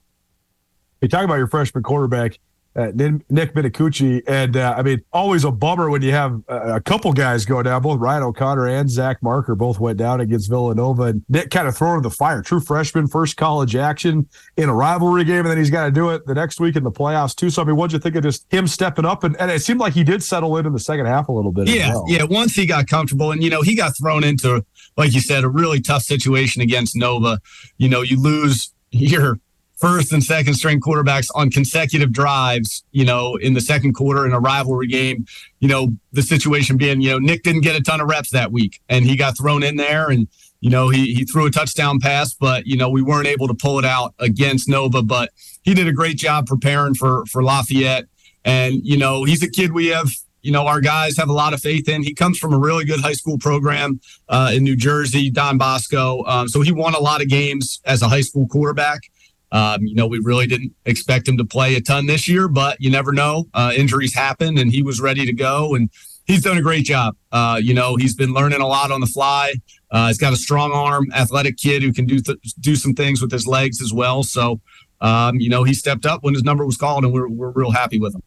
You 1.03 1.09
talk 1.09 1.25
about 1.25 1.35
your 1.35 1.49
freshman 1.49 1.83
quarterback. 1.83 2.39
Uh, 2.79 2.93
Nick 2.95 3.55
Minicucci. 3.55 4.23
And 4.29 4.57
uh, 4.57 4.75
I 4.77 4.83
mean, 4.83 5.03
always 5.13 5.43
a 5.43 5.51
bummer 5.51 5.91
when 5.91 6.01
you 6.01 6.13
have 6.13 6.41
a, 6.47 6.77
a, 6.77 6.81
couple 6.81 7.13
guys 7.13 7.45
go 7.45 7.61
down. 7.61 7.83
Both 7.83 7.99
Ryan 7.99 8.23
O'Connor 8.23 8.69
and 8.69 8.89
Zach 8.89 9.21
Marker 9.21 9.57
both 9.57 9.81
went 9.81 9.99
down 9.99 10.21
against 10.21 10.49
Villanova. 10.49 11.03
And 11.05 11.25
Nick 11.29 11.51
kind 11.51 11.67
of 11.67 11.77
thrown 11.77 11.97
in 11.97 12.03
the 12.03 12.11
fire. 12.11 12.41
True 12.41 12.61
freshman, 12.61 13.09
first 13.09 13.37
college 13.37 13.75
action 13.75 14.29
in 14.57 14.69
a 14.69 14.75
rivalry 14.75 15.25
game. 15.25 15.41
And 15.41 15.49
then 15.49 15.59
he's 15.59 15.71
got 15.71 15.87
to 15.87 15.91
do 15.91 16.11
it 16.11 16.25
the 16.27 16.35
next 16.35 16.61
week 16.61 16.77
in 16.77 16.85
the 16.85 16.93
playoffs, 16.93 17.35
too. 17.35 17.51
So, 17.51 17.63
I 17.63 17.65
mean, 17.65 17.75
what'd 17.75 17.93
you 17.93 17.99
think 17.99 18.15
of 18.15 18.23
just 18.23 18.47
him 18.53 18.69
stepping 18.69 19.05
up? 19.05 19.25
And, 19.25 19.37
and 19.41 19.51
it 19.51 19.61
seemed 19.61 19.81
like 19.81 19.93
he 19.93 20.05
did 20.05 20.23
settle 20.23 20.57
in 20.57 20.65
in 20.65 20.73
the 20.73 20.79
second 20.79 21.07
half 21.07 21.29
a 21.29 21.33
little 21.33 21.53
bit. 21.53 21.69
Yeah. 21.69 21.91
Well. 21.91 22.05
Yeah. 22.07 22.23
Once 22.23 22.55
he 22.55 22.65
got 22.65 22.87
comfortable, 22.87 23.33
and, 23.33 23.43
you 23.43 23.51
know, 23.51 23.63
he 23.63 23.75
got 23.75 23.97
thrown 23.99 24.23
into, 24.23 24.65
like 24.97 25.15
you 25.15 25.21
said, 25.21 25.43
a 25.43 25.49
really 25.49 25.81
tough 25.81 26.03
situation 26.03 26.63
against 26.63 26.95
Nova. 26.95 27.41
You 27.77 27.89
know, 27.89 28.03
you 28.03 28.23
lose 28.23 28.73
your 28.91 29.41
first 29.79 30.13
and 30.13 30.23
second 30.23 30.55
string 30.55 30.81
quarterbacks 30.81 31.29
on 31.35 31.51
consecutive 31.51 32.13
drives, 32.13 32.85
you 32.91 33.05
know, 33.05 33.37
in 33.37 33.55
the 33.55 33.61
second 33.61 33.95
quarter 33.95 34.27
in 34.27 34.33
a 34.33 34.41
rivalry 34.41 34.89
game. 34.89 35.25
You 35.61 35.69
know, 35.69 35.89
the 36.13 36.23
situation 36.23 36.77
being, 36.77 37.01
you 37.01 37.11
know, 37.11 37.19
Nick 37.19 37.43
didn't 37.43 37.63
get 37.63 37.77
a 37.77 37.81
ton 37.81 38.01
of 38.01 38.09
reps 38.09 38.31
that 38.31 38.53
week 38.53 38.81
and 38.89 39.05
he 39.05 39.17
got 39.17 39.39
thrown 39.39 39.63
in 39.63 39.77
there 39.77 40.11
and, 40.11 40.29
you 40.61 40.71
know, 40.71 40.89
he, 40.89 41.15
he 41.15 41.25
threw 41.25 41.47
a 41.47 41.51
touchdown 41.51 42.01
pass, 42.01 42.35
but, 42.35 42.67
you 42.67 42.77
know, 42.77 42.91
we 42.91 43.03
weren't 43.03 43.29
able 43.29 43.47
to 43.47 43.55
pull 43.55 43.79
it 43.79 43.85
out 43.85 44.15
against 44.19 44.69
Nova, 44.69 45.03
but 45.03 45.31
he 45.63 45.75
did 45.75 45.87
a 45.87 45.93
great 45.93 46.19
job 46.19 46.47
preparing 46.47 46.95
for, 46.95 47.25
for 47.27 47.45
Lafayette. 47.45 48.07
And, 48.45 48.81
you 48.85 48.97
know, 48.97 49.25
he's 49.25 49.43
a 49.43 49.51
kid 49.51 49.73
we 49.73 49.87
have, 49.89 50.11
you 50.43 50.51
know, 50.51 50.67
our 50.67 50.81
guys 50.81 51.17
have 51.17 51.29
a 51.29 51.33
lot 51.33 51.55
of 51.55 51.61
faith 51.61 51.89
in. 51.89 52.03
He 52.03 52.15
comes 52.15 52.39
from 52.39 52.53
a 52.53 52.59
really 52.59 52.85
good 52.85 53.01
high 53.01 53.13
school 53.13 53.39
program 53.39 54.01
uh, 54.29 54.51
in 54.53 54.65
New 54.65 54.77
Jersey, 54.77 55.31
Don 55.31 55.59
Bosco. 55.59 56.25
Um, 56.25 56.49
so 56.49 56.63
he 56.63 56.73
won 56.73 56.95
a 56.95 57.01
lot 57.01 57.23
of 57.23 57.29
games 57.29 57.81
as 57.85 58.03
a 58.03 58.09
high 58.09 58.23
school 58.23 58.49
quarterback. 58.49 59.03
Um, 59.51 59.83
you 59.83 59.95
know, 59.95 60.07
we 60.07 60.19
really 60.19 60.47
didn't 60.47 60.75
expect 60.85 61.27
him 61.27 61.39
to 61.39 61.45
play 61.45 61.75
a 61.75 61.81
ton 61.81 62.07
this 62.07 62.29
year, 62.29 62.49
but 62.49 62.81
you 62.81 62.91
never 62.91 63.13
know. 63.13 63.47
Uh, 63.55 63.73
injuries 63.75 64.15
happen, 64.15 64.59
and 64.59 64.71
he 64.71 64.83
was 64.83 65.01
ready 65.01 65.25
to 65.25 65.33
go, 65.33 65.75
and 65.75 65.91
he's 66.27 66.43
done 66.43 66.59
a 66.59 66.63
great 66.63 66.85
job. 66.85 67.17
Uh, 67.33 67.59
you 67.61 67.75
know, 67.75 67.97
he's 67.97 68.15
been 68.15 68.33
learning 68.33 68.61
a 68.61 68.67
lot 68.67 68.91
on 68.91 69.01
the 69.01 69.07
fly. 69.07 69.55
Uh, 69.91 70.09
he's 70.09 70.19
got 70.19 70.33
a 70.33 70.37
strong 70.37 70.71
arm, 70.73 71.07
athletic 71.15 71.57
kid 71.57 71.83
who 71.83 71.93
can 71.93 72.07
do 72.07 72.21
th- 72.21 72.39
do 72.61 72.77
some 72.77 72.95
things 72.95 73.21
with 73.21 73.33
his 73.33 73.47
legs 73.47 73.81
as 73.81 73.93
well. 73.93 74.23
So, 74.23 74.61
um, 75.01 75.41
you 75.41 75.49
know, 75.49 75.65
he 75.65 75.75
stepped 75.75 76.07
up 76.07 76.23
when 76.23 76.35
his 76.35 76.45
number 76.45 76.65
was 76.65 76.77
called, 76.77 77.05
and 77.05 77.13
we're 77.13 77.29
we're 77.29 77.51
real 77.51 77.71
happy 77.71 77.99
with 77.99 78.15
him. 78.15 78.23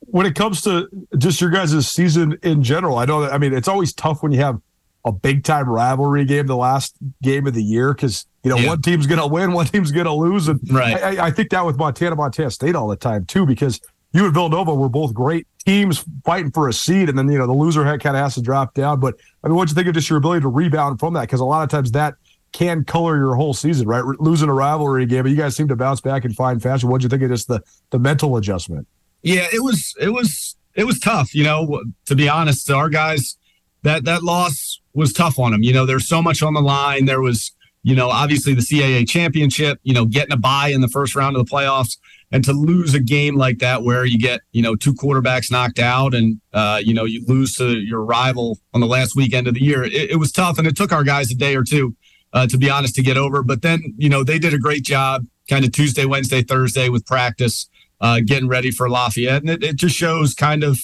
When 0.00 0.26
it 0.26 0.34
comes 0.34 0.62
to 0.62 0.88
just 1.18 1.40
your 1.40 1.50
guys' 1.50 1.86
season 1.86 2.38
in 2.42 2.62
general, 2.62 2.98
I 2.98 3.04
know 3.04 3.20
that 3.20 3.32
I 3.32 3.38
mean 3.38 3.52
it's 3.52 3.68
always 3.68 3.92
tough 3.92 4.22
when 4.22 4.32
you 4.32 4.40
have 4.40 4.58
a 5.04 5.12
big 5.12 5.44
time 5.44 5.68
rivalry 5.68 6.24
game, 6.24 6.46
the 6.46 6.56
last 6.56 6.96
game 7.22 7.46
of 7.46 7.54
the 7.54 7.62
year, 7.62 7.92
because 7.92 8.26
you 8.42 8.50
know, 8.50 8.56
yeah. 8.56 8.68
one 8.68 8.82
team's 8.82 9.06
going 9.06 9.20
to 9.20 9.26
win, 9.26 9.52
one 9.52 9.66
team's 9.66 9.92
going 9.92 10.06
to 10.06 10.12
lose. 10.12 10.48
And 10.48 10.60
right. 10.70 11.00
I, 11.00 11.26
I, 11.26 11.30
think 11.30 11.50
that 11.50 11.64
with 11.64 11.76
Montana, 11.76 12.16
Montana 12.16 12.50
State 12.50 12.74
all 12.74 12.88
the 12.88 12.96
time, 12.96 13.24
too, 13.24 13.46
because 13.46 13.80
you 14.12 14.24
and 14.24 14.34
Villanova 14.34 14.74
were 14.74 14.88
both 14.88 15.14
great 15.14 15.46
teams 15.64 16.04
fighting 16.24 16.50
for 16.50 16.68
a 16.68 16.72
seed. 16.72 17.08
And 17.08 17.16
then, 17.16 17.30
you 17.30 17.38
know, 17.38 17.46
the 17.46 17.52
loser 17.52 17.84
kind 17.98 18.16
of 18.16 18.22
has 18.22 18.34
to 18.34 18.42
drop 18.42 18.74
down. 18.74 19.00
But 19.00 19.14
I 19.44 19.48
mean, 19.48 19.56
what 19.56 19.68
do 19.68 19.72
you 19.72 19.74
think 19.76 19.88
of 19.88 19.94
just 19.94 20.10
your 20.10 20.18
ability 20.18 20.42
to 20.42 20.48
rebound 20.48 20.98
from 20.98 21.14
that? 21.14 21.22
Because 21.22 21.40
a 21.40 21.44
lot 21.44 21.62
of 21.62 21.68
times 21.68 21.92
that 21.92 22.14
can 22.52 22.84
color 22.84 23.16
your 23.16 23.34
whole 23.34 23.54
season, 23.54 23.86
right? 23.86 24.02
Losing 24.20 24.48
a 24.48 24.54
rivalry 24.54 25.06
game, 25.06 25.22
but 25.22 25.30
you 25.30 25.36
guys 25.36 25.56
seem 25.56 25.68
to 25.68 25.76
bounce 25.76 26.00
back 26.00 26.24
in 26.24 26.32
fine 26.34 26.60
fashion. 26.60 26.90
What 26.90 27.00
do 27.00 27.04
you 27.04 27.08
think 27.08 27.22
of 27.22 27.30
just 27.30 27.48
the, 27.48 27.62
the 27.90 27.98
mental 27.98 28.36
adjustment? 28.36 28.86
Yeah, 29.22 29.46
it 29.52 29.62
was, 29.62 29.94
it 30.00 30.10
was, 30.10 30.56
it 30.74 30.84
was 30.84 30.98
tough. 30.98 31.34
You 31.34 31.44
know, 31.44 31.82
to 32.06 32.14
be 32.14 32.28
honest, 32.28 32.70
our 32.70 32.88
guys, 32.88 33.38
that, 33.82 34.04
that 34.04 34.22
loss 34.22 34.80
was 34.92 35.12
tough 35.12 35.38
on 35.38 35.52
them. 35.52 35.62
You 35.62 35.72
know, 35.72 35.86
there's 35.86 36.08
so 36.08 36.20
much 36.20 36.42
on 36.42 36.52
the 36.52 36.60
line. 36.60 37.06
There 37.06 37.22
was, 37.22 37.52
you 37.82 37.96
know, 37.96 38.08
obviously 38.08 38.54
the 38.54 38.60
CAA 38.60 39.08
championship, 39.08 39.78
you 39.82 39.92
know, 39.92 40.04
getting 40.04 40.32
a 40.32 40.36
bye 40.36 40.68
in 40.68 40.80
the 40.80 40.88
first 40.88 41.16
round 41.16 41.36
of 41.36 41.44
the 41.44 41.50
playoffs 41.50 41.98
and 42.30 42.44
to 42.44 42.52
lose 42.52 42.94
a 42.94 43.00
game 43.00 43.36
like 43.36 43.58
that 43.58 43.82
where 43.82 44.04
you 44.04 44.18
get, 44.18 44.40
you 44.52 44.62
know, 44.62 44.76
two 44.76 44.94
quarterbacks 44.94 45.50
knocked 45.50 45.78
out 45.78 46.14
and, 46.14 46.40
uh, 46.52 46.80
you 46.82 46.94
know, 46.94 47.04
you 47.04 47.24
lose 47.26 47.54
to 47.56 47.78
your 47.78 48.04
rival 48.04 48.58
on 48.72 48.80
the 48.80 48.86
last 48.86 49.16
weekend 49.16 49.48
of 49.48 49.54
the 49.54 49.62
year. 49.62 49.82
It, 49.82 50.12
it 50.12 50.18
was 50.18 50.30
tough 50.30 50.58
and 50.58 50.66
it 50.66 50.76
took 50.76 50.92
our 50.92 51.02
guys 51.02 51.30
a 51.30 51.34
day 51.34 51.56
or 51.56 51.64
two, 51.64 51.96
uh, 52.32 52.46
to 52.46 52.56
be 52.56 52.70
honest, 52.70 52.94
to 52.94 53.02
get 53.02 53.16
over. 53.16 53.42
But 53.42 53.62
then, 53.62 53.94
you 53.98 54.08
know, 54.08 54.22
they 54.22 54.38
did 54.38 54.54
a 54.54 54.58
great 54.58 54.84
job 54.84 55.26
kind 55.48 55.64
of 55.64 55.72
Tuesday, 55.72 56.04
Wednesday, 56.04 56.42
Thursday 56.42 56.88
with 56.88 57.04
practice, 57.04 57.68
uh, 58.00 58.20
getting 58.24 58.48
ready 58.48 58.70
for 58.70 58.88
Lafayette. 58.88 59.42
And 59.42 59.50
it, 59.50 59.64
it 59.64 59.76
just 59.76 59.96
shows 59.96 60.34
kind 60.34 60.62
of, 60.62 60.78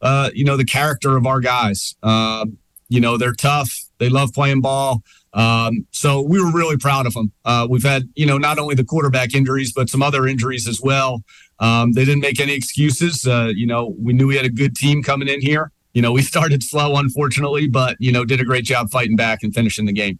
uh, 0.00 0.30
you 0.32 0.44
know, 0.44 0.56
the 0.56 0.64
character 0.64 1.16
of 1.16 1.26
our 1.26 1.40
guys. 1.40 1.96
Um, 2.02 2.58
you 2.88 3.00
know, 3.00 3.18
they're 3.18 3.34
tough. 3.34 3.74
They 3.98 4.08
love 4.08 4.32
playing 4.32 4.60
ball. 4.60 5.02
Um, 5.34 5.86
so 5.90 6.22
we 6.22 6.40
were 6.40 6.52
really 6.52 6.76
proud 6.76 7.06
of 7.06 7.12
them. 7.14 7.32
Uh, 7.44 7.66
we've 7.68 7.82
had, 7.82 8.08
you 8.14 8.24
know, 8.24 8.38
not 8.38 8.58
only 8.58 8.74
the 8.74 8.84
quarterback 8.84 9.34
injuries, 9.34 9.72
but 9.72 9.90
some 9.90 10.02
other 10.02 10.26
injuries 10.26 10.66
as 10.68 10.80
well. 10.80 11.22
Um, 11.58 11.92
they 11.92 12.04
didn't 12.04 12.20
make 12.20 12.40
any 12.40 12.54
excuses. 12.54 13.26
Uh, 13.26 13.50
you 13.54 13.66
know, 13.66 13.94
we 13.98 14.12
knew 14.12 14.26
we 14.26 14.36
had 14.36 14.46
a 14.46 14.50
good 14.50 14.76
team 14.76 15.02
coming 15.02 15.28
in 15.28 15.40
here. 15.40 15.72
You 15.92 16.02
know, 16.02 16.12
we 16.12 16.22
started 16.34 16.62
slow, 16.62 16.96
unfortunately, 16.96 17.68
but, 17.68 17.96
you 17.98 18.12
know, 18.12 18.24
did 18.24 18.40
a 18.40 18.44
great 18.44 18.64
job 18.64 18.90
fighting 18.90 19.16
back 19.16 19.42
and 19.42 19.52
finishing 19.52 19.86
the 19.86 19.92
game. 19.92 20.18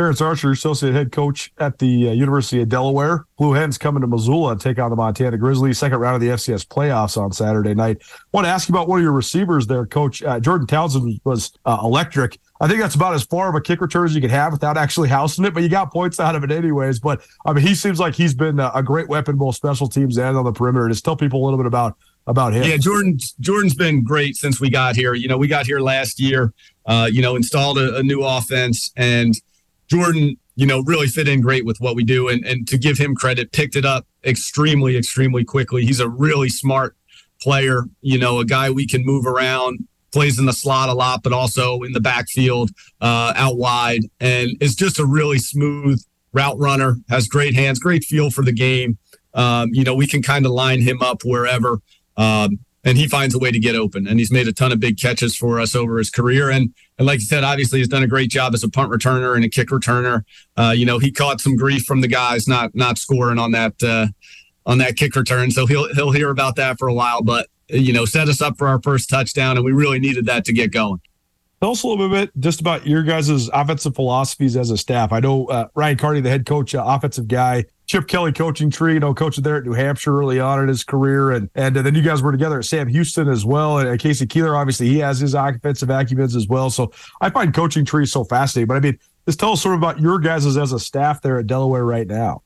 Terrance 0.00 0.22
Archer, 0.22 0.50
associate 0.52 0.94
head 0.94 1.12
coach 1.12 1.52
at 1.58 1.78
the 1.78 2.08
uh, 2.08 2.12
University 2.12 2.62
of 2.62 2.70
Delaware. 2.70 3.26
Blue 3.36 3.52
Hens 3.52 3.76
coming 3.76 4.00
to 4.00 4.06
Missoula 4.06 4.56
to 4.56 4.58
take 4.58 4.78
on 4.78 4.88
the 4.88 4.96
Montana 4.96 5.36
Grizzlies. 5.36 5.76
Second 5.76 5.98
round 5.98 6.14
of 6.14 6.22
the 6.22 6.28
FCS 6.28 6.66
playoffs 6.66 7.18
on 7.18 7.32
Saturday 7.32 7.74
night. 7.74 7.98
I 8.10 8.16
want 8.32 8.46
to 8.46 8.48
ask 8.48 8.66
you 8.66 8.74
about 8.74 8.88
one 8.88 9.00
of 9.00 9.02
your 9.02 9.12
receivers 9.12 9.66
there, 9.66 9.84
Coach. 9.84 10.22
Uh, 10.22 10.40
Jordan 10.40 10.66
Townsend 10.66 11.20
was 11.24 11.52
uh, 11.66 11.80
electric. 11.82 12.38
I 12.62 12.66
think 12.66 12.80
that's 12.80 12.94
about 12.94 13.12
as 13.12 13.24
far 13.24 13.50
of 13.50 13.54
a 13.56 13.60
kick 13.60 13.82
return 13.82 14.06
as 14.06 14.14
you 14.14 14.22
could 14.22 14.30
have 14.30 14.52
without 14.52 14.78
actually 14.78 15.10
housing 15.10 15.44
it, 15.44 15.52
but 15.52 15.62
you 15.62 15.68
got 15.68 15.92
points 15.92 16.18
out 16.18 16.34
of 16.34 16.44
it 16.44 16.50
anyways. 16.50 16.98
But 16.98 17.20
I 17.44 17.52
mean, 17.52 17.66
he 17.66 17.74
seems 17.74 18.00
like 18.00 18.14
he's 18.14 18.32
been 18.32 18.58
a 18.58 18.82
great 18.82 19.10
weapon 19.10 19.36
both 19.36 19.56
special 19.56 19.86
teams 19.86 20.16
and 20.16 20.34
on 20.34 20.46
the 20.46 20.52
perimeter. 20.52 20.88
Just 20.88 21.04
tell 21.04 21.14
people 21.14 21.42
a 21.42 21.44
little 21.44 21.58
bit 21.58 21.66
about 21.66 21.98
about 22.26 22.54
him. 22.54 22.62
Yeah, 22.62 22.78
Jordan 22.78 23.18
Jordan's 23.40 23.74
been 23.74 24.02
great 24.02 24.36
since 24.36 24.60
we 24.60 24.70
got 24.70 24.96
here. 24.96 25.12
You 25.12 25.28
know, 25.28 25.36
we 25.36 25.46
got 25.46 25.66
here 25.66 25.80
last 25.80 26.18
year. 26.18 26.54
Uh, 26.86 27.06
you 27.12 27.20
know, 27.20 27.36
installed 27.36 27.76
a, 27.76 27.96
a 27.98 28.02
new 28.02 28.22
offense 28.22 28.92
and 28.96 29.34
Jordan, 29.90 30.36
you 30.56 30.66
know, 30.66 30.82
really 30.82 31.06
fit 31.06 31.28
in 31.28 31.40
great 31.40 31.64
with 31.64 31.78
what 31.80 31.96
we 31.96 32.04
do. 32.04 32.28
And, 32.28 32.44
and 32.44 32.66
to 32.68 32.78
give 32.78 32.98
him 32.98 33.14
credit, 33.14 33.52
picked 33.52 33.76
it 33.76 33.84
up 33.84 34.06
extremely, 34.24 34.96
extremely 34.96 35.44
quickly. 35.44 35.84
He's 35.84 36.00
a 36.00 36.08
really 36.08 36.48
smart 36.48 36.96
player, 37.40 37.84
you 38.02 38.18
know, 38.18 38.38
a 38.38 38.44
guy 38.44 38.70
we 38.70 38.86
can 38.86 39.04
move 39.04 39.26
around, 39.26 39.80
plays 40.12 40.38
in 40.38 40.46
the 40.46 40.52
slot 40.52 40.88
a 40.88 40.92
lot, 40.92 41.22
but 41.22 41.32
also 41.32 41.80
in 41.82 41.92
the 41.92 42.00
backfield, 42.00 42.70
uh, 43.00 43.32
out 43.36 43.56
wide, 43.56 44.02
and 44.20 44.50
is 44.60 44.74
just 44.74 44.98
a 44.98 45.06
really 45.06 45.38
smooth 45.38 46.02
route 46.32 46.58
runner, 46.58 46.96
has 47.08 47.26
great 47.26 47.54
hands, 47.54 47.78
great 47.78 48.04
feel 48.04 48.30
for 48.30 48.44
the 48.44 48.52
game. 48.52 48.98
Um, 49.34 49.70
you 49.72 49.84
know, 49.84 49.94
we 49.94 50.06
can 50.06 50.22
kind 50.22 50.44
of 50.44 50.52
line 50.52 50.80
him 50.80 51.02
up 51.02 51.22
wherever. 51.24 51.80
Um, 52.16 52.58
and 52.84 52.96
he 52.96 53.06
finds 53.06 53.34
a 53.34 53.38
way 53.38 53.50
to 53.50 53.58
get 53.58 53.74
open. 53.74 54.06
And 54.06 54.18
he's 54.18 54.32
made 54.32 54.48
a 54.48 54.52
ton 54.52 54.72
of 54.72 54.80
big 54.80 54.98
catches 54.98 55.36
for 55.36 55.60
us 55.60 55.74
over 55.74 55.98
his 55.98 56.10
career. 56.10 56.50
And 56.50 56.74
and 56.98 57.06
like 57.06 57.20
you 57.20 57.26
said, 57.26 57.44
obviously 57.44 57.78
he's 57.78 57.88
done 57.88 58.02
a 58.02 58.08
great 58.08 58.30
job 58.30 58.54
as 58.54 58.62
a 58.62 58.68
punt 58.68 58.90
returner 58.90 59.34
and 59.34 59.44
a 59.44 59.48
kick 59.48 59.68
returner. 59.68 60.22
Uh, 60.56 60.72
you 60.76 60.86
know, 60.86 60.98
he 60.98 61.10
caught 61.10 61.40
some 61.40 61.56
grief 61.56 61.84
from 61.84 62.00
the 62.00 62.08
guys 62.08 62.48
not 62.48 62.74
not 62.74 62.98
scoring 62.98 63.38
on 63.38 63.52
that 63.52 63.82
uh, 63.82 64.06
on 64.66 64.78
that 64.78 64.96
kick 64.96 65.16
return, 65.16 65.50
so 65.50 65.66
he'll 65.66 65.92
he'll 65.94 66.12
hear 66.12 66.30
about 66.30 66.56
that 66.56 66.78
for 66.78 66.88
a 66.88 66.94
while. 66.94 67.22
But 67.22 67.48
you 67.68 67.92
know, 67.92 68.04
set 68.04 68.28
us 68.28 68.40
up 68.40 68.58
for 68.58 68.68
our 68.68 68.80
first 68.82 69.08
touchdown, 69.08 69.56
and 69.56 69.64
we 69.64 69.72
really 69.72 69.98
needed 69.98 70.26
that 70.26 70.44
to 70.46 70.52
get 70.52 70.72
going. 70.72 71.00
Tell 71.60 71.72
us 71.72 71.82
a 71.82 71.88
little 71.88 72.08
bit 72.08 72.30
just 72.38 72.62
about 72.62 72.86
your 72.86 73.02
guys' 73.02 73.50
offensive 73.52 73.94
philosophies 73.94 74.56
as 74.56 74.70
a 74.70 74.78
staff. 74.78 75.12
I 75.12 75.20
know 75.20 75.44
uh, 75.46 75.68
Ryan 75.74 75.98
Carty, 75.98 76.20
the 76.20 76.30
head 76.30 76.46
coach, 76.46 76.74
uh, 76.74 76.82
offensive 76.86 77.28
guy, 77.28 77.66
Chip 77.90 78.06
Kelly 78.06 78.30
coaching 78.30 78.70
tree, 78.70 78.94
you 78.94 79.00
know, 79.00 79.12
coaching 79.12 79.42
there 79.42 79.56
at 79.56 79.64
New 79.64 79.72
Hampshire 79.72 80.16
early 80.16 80.38
on 80.38 80.60
in 80.62 80.68
his 80.68 80.84
career. 80.84 81.32
And 81.32 81.50
and 81.56 81.74
then 81.74 81.92
you 81.96 82.02
guys 82.02 82.22
were 82.22 82.30
together 82.30 82.60
at 82.60 82.64
Sam 82.64 82.86
Houston 82.86 83.26
as 83.26 83.44
well. 83.44 83.78
And 83.78 83.98
Casey 83.98 84.28
Keeler, 84.28 84.54
obviously, 84.54 84.86
he 84.86 85.00
has 85.00 85.18
his 85.18 85.34
offensive 85.34 85.90
acumen 85.90 86.26
as 86.26 86.46
well. 86.46 86.70
So 86.70 86.92
I 87.20 87.30
find 87.30 87.52
coaching 87.52 87.84
trees 87.84 88.12
so 88.12 88.22
fascinating. 88.22 88.68
But 88.68 88.76
I 88.76 88.80
mean, 88.80 88.98
just 89.26 89.40
tell 89.40 89.50
us 89.50 89.62
sort 89.62 89.74
of 89.74 89.80
about 89.80 89.98
your 89.98 90.20
guys 90.20 90.46
as 90.46 90.70
a 90.70 90.78
staff 90.78 91.20
there 91.20 91.40
at 91.40 91.48
Delaware 91.48 91.84
right 91.84 92.06
now. 92.06 92.42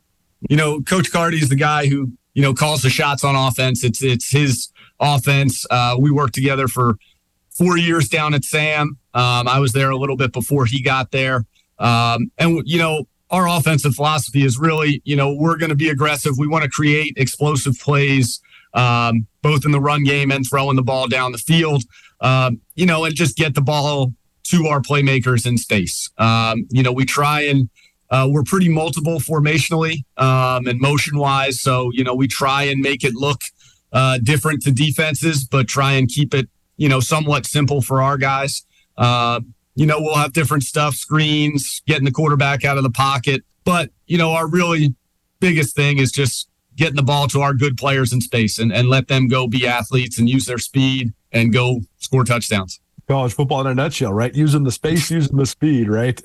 You 0.49 0.57
know, 0.57 0.81
Coach 0.81 1.13
Carty 1.13 1.37
is 1.37 1.51
the 1.51 1.57
guy 1.57 1.89
who, 1.89 2.11
you 2.33 2.41
know, 2.41 2.55
calls 2.55 2.81
the 2.81 2.89
shots 2.89 3.23
on 3.23 3.37
offense. 3.37 3.85
It's 3.85 4.03
it's 4.03 4.31
his 4.31 4.73
offense. 4.99 5.67
Uh, 5.71 5.97
we 5.99 6.11
worked 6.11 6.35
together 6.35 6.69
for 6.69 6.97
four 7.51 7.77
years 7.77 8.09
down 8.09 8.33
at 8.33 8.45
Sam. 8.45 8.97
Um, 9.13 9.47
I 9.47 9.59
was 9.61 9.75
there 9.75 9.91
a 9.91 9.97
little 9.99 10.17
bit 10.17 10.33
before 10.33 10.65
he 10.65 10.81
got 10.81 11.11
there. 11.11 11.45
Um, 11.79 12.31
and, 12.39 12.63
you 12.65 12.79
know, 12.79 13.05
our 13.31 13.49
offensive 13.49 13.95
philosophy 13.95 14.45
is 14.45 14.59
really, 14.59 15.01
you 15.05 15.17
know, 15.17 15.35
we're 15.35 15.57
going 15.57 15.71
to 15.71 15.77
be 15.77 15.89
aggressive. 15.89 16.39
We 16.39 16.47
want 16.47 16.65
to 16.65 16.71
create 16.71 17.15
explosive 17.17 17.79
plays, 17.81 18.41
um, 18.75 19.27
both 19.43 19.65
in 19.65 19.73
the 19.73 19.81
run 19.81 20.05
game 20.05 20.31
and 20.31 20.45
throwing 20.49 20.77
the 20.77 20.83
ball 20.83 21.09
down 21.09 21.33
the 21.33 21.39
field, 21.39 21.85
um, 22.21 22.61
you 22.75 22.87
know, 22.87 23.05
and 23.05 23.15
just 23.15 23.37
get 23.37 23.55
the 23.55 23.63
ball 23.63 24.13
to 24.45 24.67
our 24.67 24.81
playmakers 24.81 25.47
in 25.47 25.57
space. 25.57 26.11
Um, 26.19 26.67
you 26.71 26.83
know, 26.83 26.93
we 26.93 27.05
try 27.05 27.43
and 27.43 27.71
uh, 28.11 28.29
we're 28.31 28.43
pretty 28.45 28.69
multiple 28.69 29.19
formationally 29.19 30.05
um, 30.19 30.67
and 30.67 30.81
motion 30.81 31.19
wise. 31.19 31.61
So, 31.61 31.91
you 31.93 32.05
know, 32.05 32.15
we 32.15 32.29
try 32.29 32.65
and 32.65 32.81
make 32.81 33.03
it 33.03 33.15
look 33.15 33.41
uh, 33.93 34.19
different 34.23 34.63
to 34.63 34.71
defenses, 34.71 35.45
but 35.45 35.67
try 35.67 35.93
and 35.93 36.09
keep 36.09 36.35
it, 36.35 36.49
you 36.77 36.89
know, 36.89 37.01
somewhat 37.01 37.47
simple 37.47 37.81
for 37.81 38.03
our 38.03 38.19
guys. 38.19 38.65
Uh, 38.97 39.41
you 39.75 39.87
know, 39.87 40.01
we'll 40.01 40.15
have 40.15 40.33
different 40.33 40.63
stuff, 40.63 40.95
screens, 40.95 41.83
getting 41.87 42.05
the 42.05 42.13
quarterback 42.13 42.65
out 42.65 42.77
of 42.77 42.83
the 42.83 42.91
pocket. 42.91 43.43
But, 43.65 43.91
you 44.07 44.19
know, 44.19 44.33
our 44.33 44.49
really 44.49 44.95
biggest 45.41 45.75
thing 45.75 45.99
is 45.99 46.13
just 46.13 46.49
getting 46.77 46.97
the 46.97 47.03
ball 47.03 47.29
to 47.29 47.41
our 47.41 47.55
good 47.55 47.77
players 47.77 48.13
in 48.13 48.21
space 48.21 48.59
and, 48.59 48.73
and 48.73 48.89
let 48.89 49.09
them 49.09 49.29
go 49.29 49.47
be 49.47 49.67
athletes 49.67 50.19
and 50.19 50.29
use 50.29 50.47
their 50.47 50.59
speed 50.59 51.13
and 51.33 51.53
go 51.53 51.81
score 51.99 52.25
touchdowns. 52.25 52.81
College 53.07 53.35
football 53.35 53.61
in 53.61 53.67
a 53.67 53.75
nutshell, 53.75 54.13
right? 54.13 54.35
Using 54.35 54.63
the 54.63 54.73
space, 54.73 55.11
using 55.11 55.37
the 55.37 55.47
speed, 55.47 55.89
right? 55.89 56.21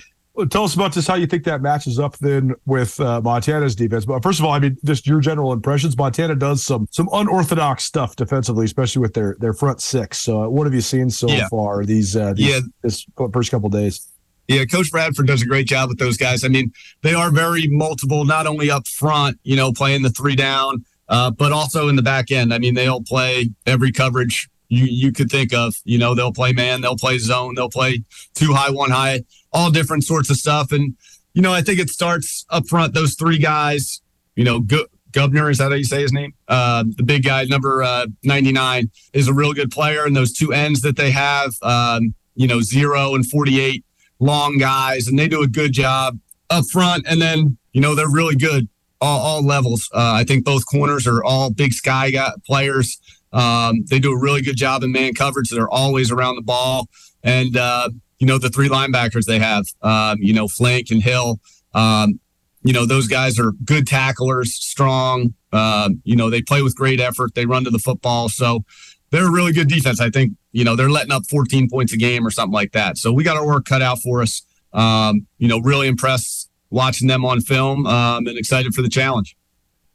Tell 0.46 0.64
us 0.64 0.76
about 0.76 0.94
just 0.94 1.08
how 1.08 1.16
you 1.16 1.28
think 1.28 1.44
that 1.46 1.62
matches 1.62 2.00
up 2.00 2.18
then 2.18 2.54
with 2.66 3.00
uh, 3.00 3.22
Montana's 3.22 3.76
defense. 3.76 4.06
But 4.06 4.24
first 4.24 4.40
of 4.40 4.46
all, 4.46 4.52
I 4.52 4.60
mean, 4.60 4.78
just 4.86 5.08
your 5.08 5.20
general 5.20 5.54
impressions. 5.54 5.98
Montana 5.98 6.36
does 6.36 6.64
some 6.64 6.88
some 6.92 7.10
unorthodox 7.12 7.84
stuff 7.84 8.16
defensively, 8.16 8.66
especially 8.66 9.02
with 9.02 9.14
their 9.14 9.36
their 9.40 9.54
front 9.54 9.82
six. 9.82 10.20
So, 10.20 10.44
uh, 10.44 10.50
what 10.50 10.66
have 10.66 10.74
you 10.74 10.82
seen 10.82 11.10
so 11.10 11.28
yeah. 11.28 11.48
far 11.50 11.84
these, 11.86 12.16
uh, 12.16 12.34
these 12.34 12.48
yeah. 12.48 12.60
this 12.84 13.06
first 13.34 13.52
couple 13.52 13.70
days? 13.70 14.08
Yeah, 14.48 14.66
Coach 14.66 14.92
Bradford 14.92 15.28
does 15.28 15.44
a 15.44 15.46
great 15.46 15.68
job 15.68 15.90
with 15.90 16.00
those 16.00 16.18
guys. 16.18 16.44
I 16.44 16.48
mean, 16.48 16.74
they 17.04 17.14
are 17.14 17.30
very 17.30 17.68
multiple, 17.68 18.26
not 18.26 18.48
only 18.48 18.72
up 18.72 18.88
front, 18.88 19.40
you 19.44 19.56
know, 19.56 19.72
playing 19.72 20.02
the 20.02 20.10
three 20.10 20.36
down, 20.36 20.84
uh, 21.08 21.30
but 21.30 21.52
also 21.52 21.88
in 21.88 21.96
the 21.96 22.02
back 22.02 22.32
end. 22.32 22.52
I 22.52 22.58
mean, 22.58 22.74
they'll 22.74 23.04
play 23.04 23.52
every 23.68 23.92
coverage 23.92 24.50
you 24.70 24.86
you 24.86 25.12
could 25.12 25.30
think 25.30 25.54
of. 25.54 25.76
You 25.84 25.98
know, 25.98 26.16
they'll 26.16 26.34
play 26.34 26.54
man, 26.54 26.82
they'll 26.82 26.98
play 26.98 27.18
zone, 27.18 27.56
they'll 27.56 27.70
play 27.70 28.04
two 28.34 28.54
high, 28.54 28.72
one 28.72 28.92
high, 28.92 29.22
all 29.52 29.72
different 29.72 30.04
sorts 30.04 30.30
of 30.30 30.38
stuff. 30.38 30.72
And 30.72 30.96
you 31.34 31.42
know, 31.42 31.54
I 31.54 31.62
think 31.62 31.80
it 31.80 31.90
starts 31.90 32.46
up 32.50 32.68
front. 32.68 32.94
Those 32.94 33.16
three 33.16 33.38
guys, 33.38 34.02
you 34.36 34.44
know, 34.44 34.60
go, 34.60 34.86
Governor, 35.12 35.50
is 35.50 35.58
that 35.58 35.70
how 35.70 35.76
you 35.76 35.84
say 35.84 36.02
his 36.02 36.14
name? 36.14 36.34
Uh, 36.48 36.84
the 36.96 37.04
big 37.04 37.24
guy, 37.24 37.44
number 37.46 37.82
uh, 37.82 38.08
99, 38.24 38.92
is 39.14 39.28
a 39.28 39.34
real 39.34 39.54
good 39.54 39.72
player. 39.72 40.06
And 40.06 40.16
those 40.16 40.34
two 40.34 40.54
ends 40.54 40.82
that 40.82 40.98
they 40.98 41.12
have, 41.12 41.52
um, 41.62 42.14
you 42.36 42.48
know, 42.48 42.62
zero 42.62 43.16
and 43.16 43.26
48 43.26 43.84
long 44.20 44.58
guys, 44.58 45.08
and 45.08 45.18
they 45.18 45.28
do 45.28 45.42
a 45.42 45.48
good 45.48 45.72
job 45.72 46.20
up 46.50 46.66
front. 46.72 47.06
And 47.08 47.22
then, 47.22 47.58
you 47.74 47.82
know, 47.82 47.96
they're 47.96 48.10
really 48.10 48.36
good 48.36 48.68
all, 49.02 49.20
all 49.20 49.46
levels. 49.46 49.90
Uh, 49.94 50.14
I 50.14 50.24
think 50.24 50.46
both 50.46 50.66
corners 50.66 51.08
are 51.08 51.24
all 51.24 51.50
big 51.50 51.74
sky 51.74 52.12
guy, 52.12 52.32
players. 52.46 53.00
Um, 53.32 53.86
they 53.90 54.00
do 54.00 54.12
a 54.12 54.20
really 54.20 54.42
good 54.42 54.58
job 54.58 54.84
in 54.84 54.92
man 54.92 55.14
coverage. 55.14 55.50
They're 55.50 55.70
always 55.70 56.12
around 56.12 56.36
the 56.36 56.42
ball. 56.42 56.88
And, 57.24 57.56
uh, 57.56 57.90
you 58.20 58.28
know, 58.28 58.38
the 58.38 58.50
three 58.50 58.70
linebackers 58.70 59.26
they 59.26 59.40
have, 59.40 59.66
um, 59.82 60.18
you 60.20 60.34
know, 60.34 60.48
Flank 60.48 60.92
and 60.92 61.02
Hill, 61.02 61.40
um, 61.74 62.20
you 62.64 62.74
know, 62.74 62.86
those 62.86 63.08
guys 63.08 63.40
are 63.40 63.54
good 63.64 63.88
tacklers, 63.88 64.54
strong. 64.54 65.34
Uh, 65.52 65.90
you 66.04 66.16
know, 66.16 66.30
they 66.30 66.42
play 66.42 66.62
with 66.62 66.76
great 66.76 67.00
effort. 67.00 67.34
They 67.34 67.46
run 67.46 67.64
to 67.64 67.70
the 67.70 67.80
football. 67.80 68.30
So 68.30 68.64
they're 69.12 69.28
a 69.28 69.32
really 69.32 69.54
good 69.54 69.70
defense. 69.70 70.02
I 70.02 70.10
think, 70.10 70.34
you 70.52 70.64
know, 70.64 70.76
they're 70.76 70.90
letting 70.90 71.12
up 71.12 71.24
14 71.30 71.70
points 71.70 71.94
a 71.94 71.98
game 71.98 72.28
or 72.28 72.32
something 72.32 72.54
like 72.54 72.74
that. 72.74 72.98
So 72.98 73.12
we 73.14 73.24
got 73.24 73.38
our 73.38 73.46
work 73.48 73.66
cut 73.66 73.82
out 73.82 74.00
for 74.00 74.22
us. 74.22 74.44
Um, 74.74 75.26
you 75.38 75.48
know, 75.48 75.60
really 75.60 75.88
impressed 75.88 76.50
watching 76.70 77.08
them 77.08 77.26
on 77.26 77.42
film 77.42 77.88
um, 77.88 78.28
and 78.28 78.38
excited 78.38 78.76
for 78.76 78.82
the 78.82 78.90
challenge. 78.90 79.36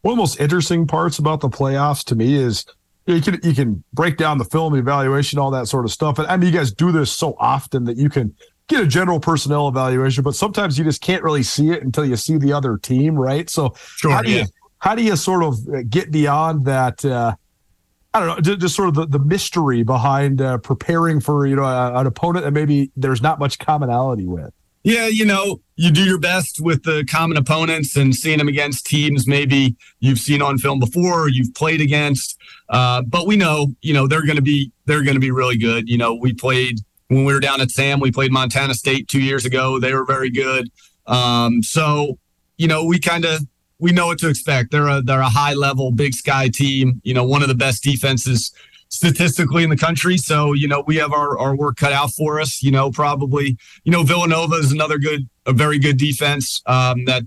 One 0.00 0.12
of 0.12 0.16
the 0.16 0.22
most 0.22 0.40
interesting 0.40 0.86
parts 0.86 1.18
about 1.18 1.40
the 1.40 1.48
playoffs 1.48 2.04
to 2.06 2.16
me 2.16 2.34
is 2.34 2.64
you 3.06 3.20
can 3.20 3.38
you 3.42 3.54
can 3.54 3.84
break 3.92 4.16
down 4.16 4.38
the 4.38 4.44
film 4.44 4.74
evaluation, 4.74 5.38
all 5.38 5.50
that 5.50 5.66
sort 5.66 5.84
of 5.84 5.92
stuff. 5.92 6.18
And 6.18 6.26
I 6.26 6.36
mean, 6.36 6.52
you 6.52 6.58
guys 6.58 6.72
do 6.72 6.92
this 6.92 7.12
so 7.12 7.36
often 7.38 7.84
that 7.84 7.96
you 7.96 8.08
can 8.08 8.34
get 8.68 8.82
a 8.82 8.86
general 8.86 9.20
personnel 9.20 9.68
evaluation, 9.68 10.24
but 10.24 10.34
sometimes 10.34 10.78
you 10.78 10.84
just 10.84 11.02
can't 11.02 11.22
really 11.22 11.42
see 11.42 11.70
it 11.70 11.82
until 11.82 12.04
you 12.04 12.16
see 12.16 12.38
the 12.38 12.52
other 12.52 12.78
team, 12.78 13.14
right? 13.14 13.48
So 13.50 13.74
sure, 13.96 14.10
how 14.10 14.22
do 14.22 14.30
yeah. 14.30 14.40
you 14.40 14.46
how 14.78 14.94
do 14.94 15.02
you 15.02 15.16
sort 15.16 15.44
of 15.44 15.58
uh, 15.68 15.82
get 15.88 16.10
beyond 16.10 16.64
that? 16.66 17.04
Uh, 17.04 17.34
I 18.12 18.20
don't 18.20 18.28
know, 18.28 18.40
just, 18.40 18.60
just, 18.60 18.76
sort 18.76 18.88
of 18.88 18.94
the, 18.94 19.06
the 19.06 19.18
mystery 19.18 19.82
behind 19.82 20.40
uh, 20.40 20.58
preparing 20.58 21.20
for 21.20 21.46
you 21.46 21.56
know 21.56 21.64
an 21.64 22.06
opponent 22.06 22.44
that 22.44 22.52
maybe 22.52 22.90
there's 22.96 23.20
not 23.20 23.38
much 23.38 23.58
commonality 23.58 24.26
with. 24.26 24.52
Yeah, 24.84 25.06
you 25.06 25.24
know, 25.24 25.62
you 25.76 25.90
do 25.90 26.04
your 26.04 26.18
best 26.18 26.60
with 26.60 26.82
the 26.84 27.06
common 27.06 27.38
opponents 27.38 27.96
and 27.96 28.14
seeing 28.14 28.36
them 28.36 28.48
against 28.48 28.84
teams 28.84 29.26
maybe 29.26 29.76
you've 30.00 30.18
seen 30.18 30.42
on 30.42 30.58
film 30.58 30.78
before 30.78 31.22
or 31.22 31.28
you've 31.28 31.54
played 31.54 31.80
against. 31.80 32.38
Uh, 32.68 33.00
but 33.00 33.26
we 33.26 33.34
know, 33.36 33.68
you 33.80 33.94
know, 33.94 34.06
they're 34.06 34.26
going 34.26 34.36
to 34.36 34.42
be 34.42 34.70
they're 34.84 35.02
going 35.02 35.14
to 35.14 35.20
be 35.20 35.30
really 35.30 35.56
good. 35.56 35.88
You 35.88 35.96
know, 35.96 36.14
we 36.14 36.34
played 36.34 36.80
when 37.08 37.24
we 37.24 37.32
were 37.32 37.40
down 37.40 37.62
at 37.62 37.70
Sam. 37.70 37.98
We 37.98 38.12
played 38.12 38.30
Montana 38.30 38.74
State 38.74 39.08
two 39.08 39.20
years 39.20 39.46
ago. 39.46 39.80
They 39.80 39.94
were 39.94 40.04
very 40.04 40.30
good. 40.30 40.70
Um, 41.06 41.62
so, 41.62 42.18
you 42.58 42.68
know, 42.68 42.84
we 42.84 42.98
kind 42.98 43.24
of 43.24 43.40
we 43.78 43.90
know 43.90 44.08
what 44.08 44.18
to 44.18 44.28
expect. 44.28 44.70
They're 44.70 44.88
a 44.88 45.00
they're 45.00 45.20
a 45.20 45.30
high 45.30 45.54
level 45.54 45.92
Big 45.92 46.12
Sky 46.12 46.48
team. 46.48 47.00
You 47.04 47.14
know, 47.14 47.24
one 47.24 47.40
of 47.40 47.48
the 47.48 47.54
best 47.54 47.82
defenses 47.82 48.52
statistically 48.94 49.64
in 49.64 49.70
the 49.70 49.76
country. 49.76 50.16
So, 50.16 50.52
you 50.52 50.68
know, 50.68 50.84
we 50.86 50.96
have 50.96 51.12
our, 51.12 51.36
our 51.38 51.56
work 51.56 51.76
cut 51.76 51.92
out 51.92 52.12
for 52.12 52.40
us. 52.40 52.62
You 52.62 52.70
know, 52.70 52.90
probably, 52.90 53.58
you 53.82 53.90
know, 53.90 54.04
Villanova 54.04 54.54
is 54.54 54.72
another 54.72 54.98
good, 54.98 55.28
a 55.46 55.52
very 55.52 55.78
good 55.78 55.96
defense 55.96 56.62
um, 56.66 57.04
that, 57.06 57.24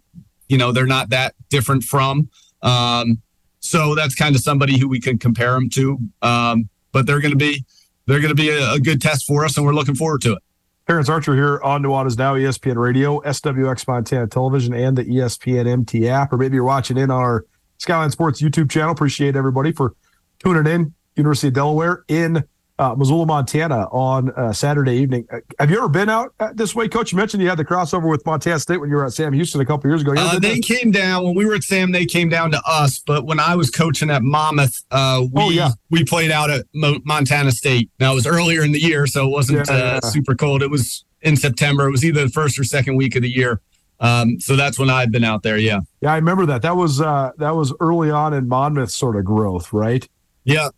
you 0.48 0.58
know, 0.58 0.72
they're 0.72 0.86
not 0.86 1.10
that 1.10 1.36
different 1.50 1.84
from. 1.84 2.30
Um, 2.62 3.22
so 3.60 3.96
that's 3.96 4.16
kind 4.16 4.34
of 4.34 4.42
somebody 4.42 4.80
who 4.80 4.88
we 4.88 5.02
can 5.02 5.18
compare 5.18 5.52
them 5.52 5.70
to. 5.72 6.00
Um, 6.22 6.70
but 6.94 7.06
they're 7.06 7.20
going 7.20 7.34
to 7.34 7.38
be, 7.38 7.66
they're 8.06 8.22
going 8.22 8.36
to 8.36 8.42
be 8.42 8.50
a, 8.50 8.74
a, 8.74 8.80
good 8.80 9.02
test 9.02 9.28
for 9.28 9.44
us, 9.44 9.58
and 9.58 9.66
we're 9.66 9.74
looking 9.74 9.96
forward 9.96 10.22
to 10.22 10.34
it. 10.34 10.44
Terrance 10.88 11.10
Archer 11.10 11.36
here 11.36 11.60
on 11.62 11.84
Nuanez 11.84 12.18
Now, 12.18 12.36
ESPN 12.36 12.78
Radio, 12.78 13.20
SWX 13.20 13.86
Montana 13.90 14.26
Television, 14.28 14.74
and 14.74 14.98
the 14.98 15.04
ESPN 15.04 15.68
MT 15.68 16.08
app, 16.08 16.32
or 16.32 16.38
maybe 16.38 16.56
you're 16.56 16.64
watching 16.64 16.98
in 16.98 17.12
our 17.12 17.46
Skyline 17.78 18.10
Sports 18.10 18.42
YouTube 18.42 18.72
channel. 18.72 18.92
Appreciate 18.92 19.36
everybody 19.36 19.74
for 19.74 19.96
tuning 20.40 20.66
in. 20.66 20.94
University 21.18 21.48
of 21.48 21.54
Delaware 21.54 22.04
in 22.08 22.44
uh, 22.80 22.96
Missoula, 22.96 23.26
Montana 23.26 23.88
on 23.92 24.32
uh, 24.32 24.54
Saturday 24.54 24.98
evening. 24.98 25.28
Uh, 25.32 25.40
have 25.60 25.72
you 25.72 25.78
ever 25.78 25.90
been 25.90 26.10
out 26.10 26.34
uh, 26.40 26.52
this 26.54 26.76
way, 26.76 26.88
Coach? 26.88 27.12
You 27.12 27.18
mentioned 27.18 27.42
you 27.42 27.50
had 27.50 27.58
the 27.58 27.66
crossover 27.66 28.10
with 28.10 28.26
Montana 28.26 28.60
State 28.60 28.78
when 28.78 28.90
you 28.90 28.96
were 28.96 29.06
at 29.06 29.14
Sam 29.14 29.34
Houston 29.34 29.62
a 29.62 29.66
couple 29.66 29.90
years 29.90 30.02
ago. 30.02 30.14
Uh, 30.16 30.40
they 30.40 30.60
came 30.60 30.92
down 30.92 31.24
when 31.24 31.36
we 31.36 31.46
were 31.46 31.56
at 31.56 31.64
Sam. 31.64 31.92
They 31.92 32.06
came 32.06 32.30
down 32.30 32.52
to 32.52 32.62
us, 32.68 33.00
but 33.00 33.26
when 33.26 33.40
I 33.40 33.56
was 33.56 33.72
coaching 33.72 34.10
at 34.12 34.22
Monmouth, 34.22 34.84
uh, 34.92 35.24
we 35.32 35.42
oh, 35.42 35.50
yeah. 35.50 35.72
we 35.90 36.04
played 36.04 36.30
out 36.30 36.50
at 36.50 36.66
Mo- 36.74 37.00
Montana 37.04 37.52
State. 37.52 37.90
Now 38.00 38.12
it 38.12 38.16
was 38.16 38.28
earlier 38.28 38.64
in 38.64 38.72
the 38.72 38.82
year, 38.82 39.08
so 39.08 39.26
it 39.28 39.32
wasn't 39.32 39.68
yeah, 39.68 39.94
yeah. 39.94 40.00
super 40.02 40.36
cold. 40.36 40.62
It 40.62 40.70
was 40.70 41.04
in 41.22 41.36
September. 41.36 41.88
It 41.88 41.92
was 41.92 42.06
either 42.06 42.26
the 42.26 42.30
first 42.30 42.60
or 42.60 42.64
second 42.64 42.96
week 42.96 43.16
of 43.16 43.24
the 43.24 43.30
year. 43.30 43.60
Um, 44.00 44.40
so 44.40 44.56
that's 44.56 44.78
when 44.78 44.92
I've 44.92 45.12
been 45.12 45.24
out 45.24 45.42
there. 45.42 45.58
Yeah. 45.58 45.80
Yeah, 46.02 46.14
I 46.14 46.18
remember 46.18 46.46
that. 46.46 46.62
That 46.62 46.76
was 46.76 47.00
that 47.00 47.36
was 47.40 47.74
early 47.80 48.12
on 48.12 48.36
in 48.36 48.48
Monmouth 48.48 48.92
sort 48.92 49.16
of 49.16 49.26
growth, 49.26 49.74
right? 49.74 50.08
Yeah, 50.44 50.70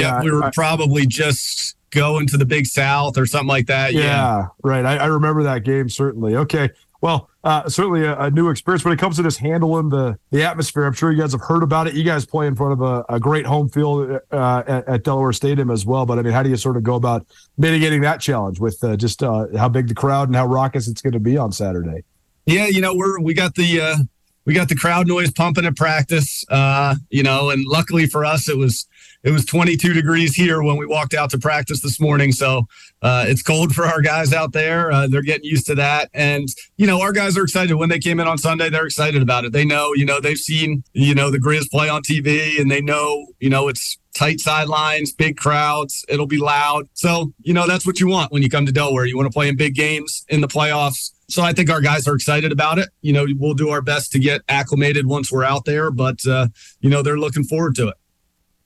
yeah, 0.00 0.22
we 0.22 0.30
were 0.30 0.44
I, 0.44 0.50
probably 0.50 1.06
just 1.06 1.76
going 1.90 2.26
to 2.26 2.36
the 2.36 2.44
Big 2.44 2.66
South 2.66 3.16
or 3.16 3.26
something 3.26 3.48
like 3.48 3.66
that. 3.66 3.94
Yeah, 3.94 4.02
yeah. 4.02 4.46
right. 4.62 4.84
I, 4.84 4.96
I, 4.96 5.06
remember 5.06 5.44
that 5.44 5.64
game 5.64 5.88
certainly. 5.88 6.36
Okay. 6.36 6.70
Well, 7.00 7.28
uh, 7.44 7.68
certainly 7.68 8.04
a, 8.04 8.18
a, 8.18 8.30
new 8.30 8.48
experience 8.48 8.84
when 8.84 8.94
it 8.94 8.98
comes 8.98 9.16
to 9.16 9.22
just 9.22 9.38
handling 9.38 9.90
the 9.90 10.18
the 10.30 10.42
atmosphere. 10.42 10.86
I'm 10.86 10.94
sure 10.94 11.12
you 11.12 11.20
guys 11.20 11.32
have 11.32 11.42
heard 11.42 11.62
about 11.62 11.86
it. 11.86 11.94
You 11.94 12.02
guys 12.02 12.24
play 12.24 12.46
in 12.46 12.54
front 12.54 12.72
of 12.72 12.80
a, 12.80 13.04
a 13.10 13.20
great 13.20 13.44
home 13.44 13.68
field 13.68 14.20
uh, 14.32 14.62
at, 14.66 14.88
at, 14.88 15.04
Delaware 15.04 15.34
Stadium 15.34 15.70
as 15.70 15.84
well. 15.84 16.06
But 16.06 16.18
I 16.18 16.22
mean, 16.22 16.32
how 16.32 16.42
do 16.42 16.48
you 16.48 16.56
sort 16.56 16.78
of 16.78 16.82
go 16.82 16.94
about 16.94 17.26
mitigating 17.58 18.00
that 18.00 18.20
challenge 18.20 18.58
with 18.58 18.82
uh, 18.82 18.96
just 18.96 19.22
uh, 19.22 19.46
how 19.56 19.68
big 19.68 19.88
the 19.88 19.94
crowd 19.94 20.28
and 20.28 20.36
how 20.36 20.46
raucous 20.46 20.88
it's 20.88 21.02
going 21.02 21.12
to 21.12 21.20
be 21.20 21.36
on 21.36 21.52
Saturday? 21.52 22.04
Yeah, 22.46 22.66
you 22.66 22.80
know, 22.80 22.94
we're 22.94 23.20
we 23.20 23.34
got 23.34 23.54
the 23.54 23.80
uh, 23.80 23.96
we 24.44 24.54
got 24.54 24.68
the 24.68 24.74
crowd 24.74 25.06
noise 25.06 25.30
pumping 25.30 25.64
at 25.64 25.76
practice. 25.76 26.44
Uh, 26.48 26.96
you 27.10 27.22
know, 27.22 27.50
and 27.50 27.64
luckily 27.66 28.06
for 28.06 28.24
us, 28.24 28.48
it 28.48 28.56
was 28.56 28.86
it 29.24 29.30
was 29.30 29.46
22 29.46 29.94
degrees 29.94 30.34
here 30.34 30.62
when 30.62 30.76
we 30.76 30.84
walked 30.84 31.14
out 31.14 31.30
to 31.30 31.38
practice 31.38 31.80
this 31.80 31.98
morning. 31.98 32.30
So 32.30 32.68
uh, 33.00 33.24
it's 33.26 33.42
cold 33.42 33.74
for 33.74 33.86
our 33.86 34.02
guys 34.02 34.34
out 34.34 34.52
there. 34.52 34.92
Uh, 34.92 35.08
they're 35.08 35.22
getting 35.22 35.46
used 35.46 35.66
to 35.66 35.74
that. 35.76 36.10
And, 36.12 36.46
you 36.76 36.86
know, 36.86 37.00
our 37.00 37.10
guys 37.10 37.38
are 37.38 37.42
excited. 37.42 37.74
When 37.74 37.88
they 37.88 37.98
came 37.98 38.20
in 38.20 38.28
on 38.28 38.36
Sunday, 38.36 38.68
they're 38.68 38.84
excited 38.84 39.22
about 39.22 39.46
it. 39.46 39.52
They 39.52 39.64
know, 39.64 39.94
you 39.94 40.04
know, 40.04 40.20
they've 40.20 40.36
seen, 40.36 40.84
you 40.92 41.14
know, 41.14 41.30
the 41.30 41.38
Grizz 41.38 41.70
play 41.70 41.88
on 41.88 42.02
TV 42.02 42.60
and 42.60 42.70
they 42.70 42.82
know, 42.82 43.26
you 43.40 43.48
know, 43.48 43.68
it's 43.68 43.98
tight 44.14 44.40
sidelines, 44.40 45.10
big 45.10 45.38
crowds. 45.38 46.04
It'll 46.06 46.26
be 46.26 46.38
loud. 46.38 46.90
So, 46.92 47.32
you 47.40 47.54
know, 47.54 47.66
that's 47.66 47.86
what 47.86 48.00
you 48.00 48.08
want 48.08 48.30
when 48.30 48.42
you 48.42 48.50
come 48.50 48.66
to 48.66 48.72
Delaware. 48.72 49.06
You 49.06 49.16
want 49.16 49.26
to 49.26 49.34
play 49.34 49.48
in 49.48 49.56
big 49.56 49.74
games 49.74 50.26
in 50.28 50.42
the 50.42 50.48
playoffs. 50.48 51.13
So 51.28 51.42
I 51.42 51.52
think 51.52 51.70
our 51.70 51.80
guys 51.80 52.06
are 52.06 52.14
excited 52.14 52.52
about 52.52 52.78
it. 52.78 52.88
You 53.00 53.12
know, 53.12 53.26
we'll 53.38 53.54
do 53.54 53.70
our 53.70 53.82
best 53.82 54.12
to 54.12 54.18
get 54.18 54.42
acclimated 54.48 55.06
once 55.06 55.32
we're 55.32 55.44
out 55.44 55.64
there, 55.64 55.90
but, 55.90 56.26
uh, 56.26 56.48
you 56.80 56.90
know, 56.90 57.02
they're 57.02 57.18
looking 57.18 57.44
forward 57.44 57.74
to 57.76 57.88
it 57.88 57.96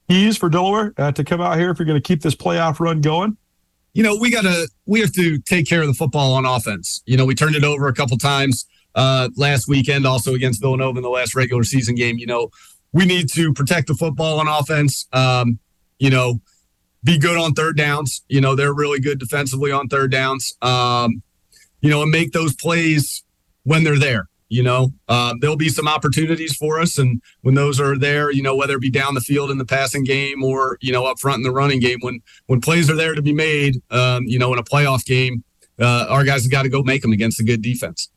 keys 0.08 0.36
for 0.36 0.48
Delaware 0.48 0.94
uh, 0.96 1.12
to 1.12 1.22
come 1.22 1.40
out 1.40 1.58
here 1.58 1.70
if 1.70 1.78
you're 1.78 1.86
going 1.86 2.00
to 2.00 2.06
keep 2.06 2.22
this 2.22 2.34
playoff 2.34 2.80
run 2.80 3.00
going? 3.00 3.36
You 3.92 4.02
know, 4.02 4.16
we 4.16 4.30
got 4.30 4.42
to 4.42 4.68
we 4.86 5.00
have 5.00 5.12
to 5.12 5.38
take 5.38 5.66
care 5.66 5.80
of 5.80 5.88
the 5.88 5.94
football 5.94 6.34
on 6.34 6.44
offense. 6.44 7.02
You 7.06 7.16
know, 7.16 7.24
we 7.24 7.34
turned 7.34 7.56
it 7.56 7.64
over 7.64 7.88
a 7.88 7.94
couple 7.94 8.16
times 8.16 8.66
uh, 8.94 9.28
last 9.36 9.68
weekend, 9.68 10.06
also 10.06 10.34
against 10.34 10.60
Villanova 10.60 10.98
in 10.98 11.02
the 11.02 11.08
last 11.08 11.34
regular 11.34 11.64
season 11.64 11.94
game. 11.94 12.18
You 12.18 12.26
know, 12.26 12.50
we 12.92 13.06
need 13.06 13.28
to 13.32 13.52
protect 13.52 13.88
the 13.88 13.94
football 13.94 14.40
on 14.40 14.46
offense. 14.46 15.06
Um, 15.12 15.58
you 15.98 16.10
know, 16.10 16.40
be 17.02 17.18
good 17.18 17.36
on 17.36 17.54
third 17.54 17.76
downs. 17.76 18.22
You 18.28 18.40
know, 18.40 18.54
they're 18.54 18.74
really 18.74 19.00
good 19.00 19.18
defensively 19.18 19.72
on 19.72 19.88
third 19.88 20.12
downs. 20.12 20.56
Um, 20.62 21.22
you 21.80 21.90
know, 21.90 22.02
and 22.02 22.10
make 22.10 22.32
those 22.32 22.54
plays 22.54 23.22
when 23.64 23.84
they're 23.84 23.98
there. 23.98 24.28
You 24.50 24.62
know, 24.62 24.94
um, 25.08 25.40
there'll 25.40 25.56
be 25.56 25.68
some 25.68 25.86
opportunities 25.86 26.56
for 26.56 26.80
us, 26.80 26.96
and 26.96 27.20
when 27.42 27.54
those 27.54 27.78
are 27.78 27.98
there, 27.98 28.30
you 28.30 28.42
know, 28.42 28.56
whether 28.56 28.76
it 28.76 28.80
be 28.80 28.90
down 28.90 29.14
the 29.14 29.20
field 29.20 29.50
in 29.50 29.58
the 29.58 29.66
passing 29.66 30.04
game 30.04 30.42
or 30.42 30.78
you 30.80 30.90
know 30.90 31.04
up 31.04 31.18
front 31.18 31.36
in 31.36 31.42
the 31.42 31.50
running 31.50 31.80
game, 31.80 31.98
when 32.00 32.20
when 32.46 32.60
plays 32.60 32.88
are 32.88 32.96
there 32.96 33.14
to 33.14 33.20
be 33.20 33.34
made, 33.34 33.82
um, 33.90 34.24
you 34.24 34.38
know, 34.38 34.50
in 34.54 34.58
a 34.58 34.62
playoff 34.62 35.04
game, 35.04 35.44
uh, 35.78 36.06
our 36.08 36.24
guys 36.24 36.44
have 36.44 36.50
got 36.50 36.62
to 36.62 36.70
go 36.70 36.82
make 36.82 37.02
them 37.02 37.12
against 37.12 37.40
a 37.40 37.44
good 37.44 37.60
defense. 37.60 38.08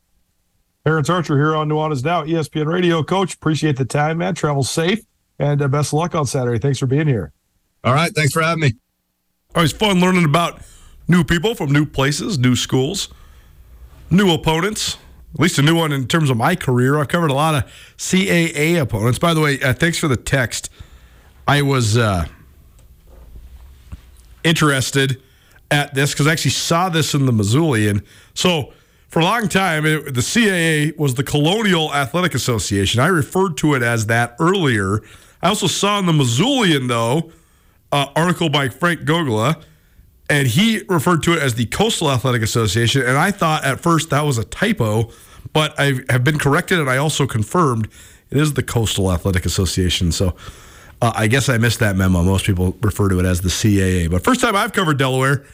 Terrance 0.84 1.10
Archer 1.10 1.36
here 1.36 1.54
on 1.54 1.68
Nuanez 1.68 2.02
Now, 2.02 2.24
ESPN 2.24 2.66
Radio. 2.66 3.02
Coach, 3.02 3.34
appreciate 3.34 3.76
the 3.76 3.84
time, 3.84 4.18
man. 4.18 4.34
Travel 4.34 4.64
safe 4.64 5.00
and 5.38 5.62
uh, 5.62 5.68
best 5.68 5.92
of 5.92 5.98
luck 5.98 6.14
on 6.14 6.26
Saturday. 6.26 6.58
Thanks 6.58 6.78
for 6.78 6.86
being 6.86 7.06
here. 7.06 7.32
All 7.84 7.94
right. 7.94 8.12
Thanks 8.14 8.32
for 8.32 8.42
having 8.42 8.62
me. 8.62 8.72
Always 9.54 9.72
fun 9.72 10.00
learning 10.00 10.24
about 10.24 10.60
new 11.08 11.24
people 11.24 11.54
from 11.54 11.70
new 11.72 11.84
places, 11.86 12.38
new 12.38 12.56
schools, 12.56 13.12
new 14.12 14.32
opponents. 14.32 14.98
At 15.34 15.40
least 15.40 15.58
a 15.58 15.62
new 15.62 15.74
one 15.74 15.92
in 15.92 16.06
terms 16.06 16.28
of 16.28 16.36
my 16.36 16.54
career. 16.54 16.98
I've 16.98 17.08
covered 17.08 17.30
a 17.30 17.34
lot 17.34 17.54
of 17.54 17.64
CAA 17.96 18.80
opponents. 18.80 19.18
By 19.18 19.32
the 19.32 19.40
way, 19.40 19.58
uh, 19.60 19.72
thanks 19.72 19.96
for 19.96 20.06
the 20.06 20.16
text. 20.16 20.68
I 21.48 21.62
was 21.62 21.96
uh, 21.96 22.26
interested 24.44 25.20
at 25.70 25.94
this 25.94 26.12
because 26.12 26.26
I 26.26 26.32
actually 26.32 26.50
saw 26.50 26.90
this 26.90 27.14
in 27.14 27.24
the 27.24 27.32
Missoulian. 27.32 28.04
So 28.34 28.74
for 29.08 29.20
a 29.20 29.24
long 29.24 29.48
time, 29.48 29.86
it, 29.86 30.14
the 30.14 30.20
CAA 30.20 30.96
was 30.98 31.14
the 31.14 31.24
Colonial 31.24 31.92
Athletic 31.94 32.34
Association. 32.34 33.00
I 33.00 33.06
referred 33.06 33.56
to 33.58 33.74
it 33.74 33.82
as 33.82 34.06
that 34.06 34.36
earlier. 34.38 35.00
I 35.40 35.48
also 35.48 35.66
saw 35.66 35.98
in 35.98 36.04
the 36.06 36.12
Missoulian, 36.12 36.88
though, 36.88 37.32
uh, 37.90 38.06
article 38.14 38.50
by 38.50 38.68
Frank 38.68 39.00
Gogola, 39.00 39.62
and 40.32 40.48
he 40.48 40.82
referred 40.88 41.22
to 41.24 41.34
it 41.34 41.42
as 41.42 41.56
the 41.56 41.66
Coastal 41.66 42.10
Athletic 42.10 42.40
Association. 42.40 43.02
And 43.02 43.18
I 43.18 43.30
thought 43.30 43.64
at 43.64 43.80
first 43.80 44.08
that 44.10 44.22
was 44.22 44.38
a 44.38 44.44
typo, 44.44 45.10
but 45.52 45.78
I 45.78 46.00
have 46.08 46.24
been 46.24 46.38
corrected, 46.38 46.80
and 46.80 46.88
I 46.88 46.96
also 46.96 47.26
confirmed 47.26 47.86
it 48.30 48.38
is 48.38 48.54
the 48.54 48.62
Coastal 48.62 49.12
Athletic 49.12 49.44
Association. 49.44 50.10
So 50.10 50.34
uh, 51.02 51.12
I 51.14 51.26
guess 51.26 51.50
I 51.50 51.58
missed 51.58 51.80
that 51.80 51.96
memo. 51.96 52.22
Most 52.22 52.46
people 52.46 52.74
refer 52.80 53.10
to 53.10 53.20
it 53.20 53.26
as 53.26 53.42
the 53.42 53.50
CAA. 53.50 54.10
But 54.10 54.24
first 54.24 54.40
time 54.40 54.56
I've 54.56 54.72
covered 54.72 54.96
Delaware 54.96 55.44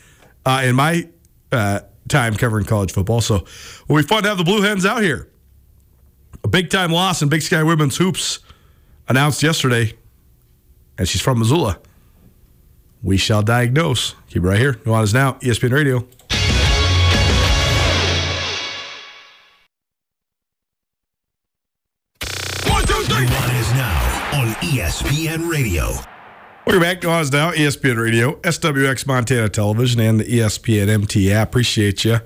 uh, 0.47 0.63
in 0.65 0.77
my 0.77 1.09
uh, 1.51 1.81
time 2.07 2.37
covering 2.37 2.65
college 2.65 2.93
football. 2.93 3.21
So 3.21 3.47
it'll 3.83 3.97
be 3.97 4.03
fun 4.03 4.23
to 4.23 4.29
have 4.29 4.39
the 4.39 4.45
Blue 4.45 4.63
Hens 4.63 4.87
out 4.87 5.03
here. 5.03 5.29
A 6.45 6.49
big 6.49 6.71
time 6.71 6.93
loss 6.93 7.21
in 7.21 7.29
Big 7.29 7.43
Sky 7.43 7.65
Women's 7.65 7.97
Hoops 7.97 8.39
announced 9.09 9.43
yesterday, 9.43 9.95
and 10.97 11.09
she's 11.09 11.21
from 11.21 11.41
Missoula. 11.41 11.81
We 13.03 13.17
shall 13.17 13.43
diagnose. 13.43 14.15
Keep 14.29 14.45
it 14.45 14.47
right 14.47 14.59
here. 14.59 14.75
Nuanez 14.75 15.15
Now, 15.15 15.35
ESPN 15.35 15.73
Radio. 15.73 16.07
Nuanez 23.19 23.75
Now 23.75 24.41
on 24.41 24.49
ESPN 24.57 25.51
Radio. 25.51 25.87
Welcome 26.67 26.83
back 26.83 27.01
to 27.01 27.07
Nuanez 27.07 27.33
Now, 27.33 27.53
ESPN 27.53 28.01
Radio, 28.03 28.35
SWX 28.41 29.07
Montana 29.07 29.49
Television, 29.49 30.01
and 30.01 30.21
the 30.21 30.25
ESPN 30.25 30.89
MT 30.89 31.33
app. 31.33 31.49
Appreciate 31.49 32.05
you 32.05 32.19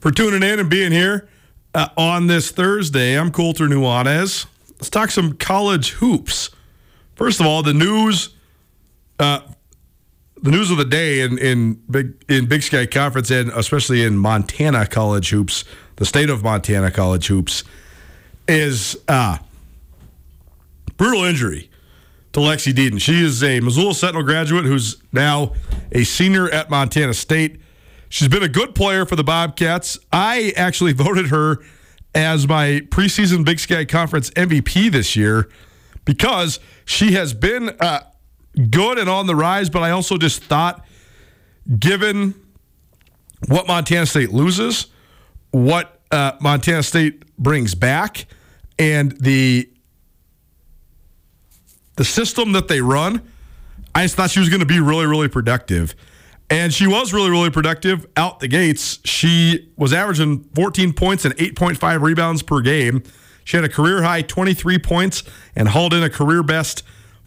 for 0.00 0.10
tuning 0.10 0.42
in 0.42 0.60
and 0.60 0.70
being 0.70 0.92
here 0.92 1.28
uh, 1.74 1.88
on 1.96 2.28
this 2.28 2.50
Thursday. 2.50 3.18
I'm 3.18 3.30
Colter 3.30 3.66
Nuanez. 3.66 4.46
Let's 4.70 4.90
talk 4.90 5.10
some 5.10 5.34
college 5.34 5.90
hoops. 5.90 6.50
First 7.14 7.40
of 7.40 7.46
all, 7.46 7.62
the 7.62 7.74
news, 7.74 8.30
uh, 9.18 9.40
the 10.42 10.50
news 10.50 10.70
of 10.70 10.76
the 10.76 10.84
day 10.84 11.20
in, 11.20 11.38
in 11.38 11.74
big 11.88 12.14
in 12.28 12.46
Big 12.46 12.62
Sky 12.62 12.84
Conference 12.84 13.30
and 13.30 13.50
especially 13.50 14.02
in 14.02 14.18
Montana 14.18 14.86
college 14.86 15.30
hoops, 15.30 15.64
the 15.96 16.04
state 16.04 16.28
of 16.28 16.42
Montana 16.42 16.90
college 16.90 17.28
hoops, 17.28 17.62
is 18.48 18.96
uh, 19.06 19.38
brutal 20.96 21.24
injury 21.24 21.70
to 22.32 22.40
Lexi 22.40 22.72
Deden. 22.72 23.00
She 23.00 23.24
is 23.24 23.42
a 23.42 23.60
Missoula 23.60 23.94
Sentinel 23.94 24.24
graduate 24.24 24.64
who's 24.64 25.00
now 25.12 25.52
a 25.92 26.02
senior 26.02 26.50
at 26.50 26.70
Montana 26.70 27.14
State. 27.14 27.60
She's 28.08 28.28
been 28.28 28.42
a 28.42 28.48
good 28.48 28.74
player 28.74 29.06
for 29.06 29.16
the 29.16 29.24
Bobcats. 29.24 29.98
I 30.12 30.52
actually 30.56 30.92
voted 30.92 31.28
her 31.28 31.58
as 32.14 32.48
my 32.48 32.82
preseason 32.90 33.44
Big 33.44 33.60
Sky 33.60 33.84
Conference 33.84 34.30
MVP 34.30 34.90
this 34.90 35.14
year 35.14 35.48
because 36.04 36.58
she 36.84 37.12
has 37.12 37.32
been 37.32 37.70
uh, 37.78 38.00
good 38.70 38.98
and 38.98 39.08
on 39.08 39.26
the 39.26 39.34
rise, 39.34 39.70
but 39.70 39.82
I 39.82 39.90
also 39.90 40.18
just 40.18 40.42
thought, 40.42 40.84
given 41.78 42.34
what 43.48 43.66
Montana 43.66 44.06
State 44.06 44.30
loses, 44.30 44.86
what 45.50 46.00
uh, 46.10 46.32
Montana 46.40 46.82
State 46.82 47.36
brings 47.36 47.74
back, 47.74 48.26
and 48.78 49.12
the 49.20 49.68
the 51.96 52.04
system 52.04 52.52
that 52.52 52.68
they 52.68 52.80
run, 52.80 53.22
I 53.94 54.02
just 54.02 54.16
thought 54.16 54.30
she 54.30 54.40
was 54.40 54.48
going 54.48 54.60
to 54.60 54.66
be 54.66 54.80
really, 54.80 55.06
really 55.06 55.28
productive. 55.28 55.94
And 56.48 56.72
she 56.72 56.86
was 56.86 57.12
really, 57.12 57.30
really 57.30 57.50
productive 57.50 58.06
out 58.16 58.40
the 58.40 58.48
gates. 58.48 58.98
She 59.04 59.70
was 59.76 59.92
averaging 59.92 60.44
14 60.54 60.92
points 60.92 61.24
and 61.24 61.34
8.5 61.36 62.02
rebounds 62.02 62.42
per 62.42 62.60
game. 62.60 63.02
She 63.44 63.56
had 63.56 63.64
a 63.64 63.68
career 63.68 64.02
high 64.02 64.22
23 64.22 64.78
points 64.78 65.22
and 65.56 65.68
hauled 65.68 65.94
in 65.94 66.02
a 66.02 66.10
career 66.10 66.42
best 66.42 66.82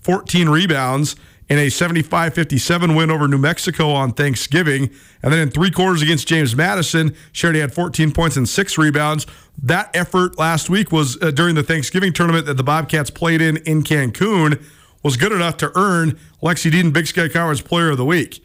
14 0.05 0.49
rebounds 0.49 1.15
in 1.49 1.57
a 1.57 1.67
75 1.67 2.35
57 2.35 2.93
win 2.93 3.09
over 3.09 3.27
New 3.27 3.39
Mexico 3.39 3.89
on 3.89 4.13
Thanksgiving. 4.13 4.91
And 5.23 5.33
then 5.33 5.39
in 5.39 5.49
three 5.49 5.71
quarters 5.71 6.03
against 6.03 6.27
James 6.27 6.55
Madison, 6.55 7.15
she 7.31 7.47
already 7.47 7.59
had 7.59 7.73
14 7.73 8.11
points 8.11 8.37
and 8.37 8.47
six 8.47 8.77
rebounds. 8.77 9.25
That 9.63 9.89
effort 9.95 10.37
last 10.37 10.69
week 10.69 10.91
was 10.91 11.19
uh, 11.23 11.31
during 11.31 11.55
the 11.55 11.63
Thanksgiving 11.63 12.13
tournament 12.13 12.45
that 12.45 12.53
the 12.53 12.63
Bobcats 12.63 13.09
played 13.09 13.41
in 13.41 13.57
in 13.57 13.81
Cancun, 13.81 14.63
was 15.01 15.17
good 15.17 15.31
enough 15.31 15.57
to 15.57 15.71
earn 15.75 16.19
Lexi 16.41 16.71
Deden 16.71 16.93
Big 16.93 17.07
Sky 17.07 17.27
Conference 17.27 17.61
Player 17.61 17.89
of 17.89 17.97
the 17.97 18.05
Week. 18.05 18.43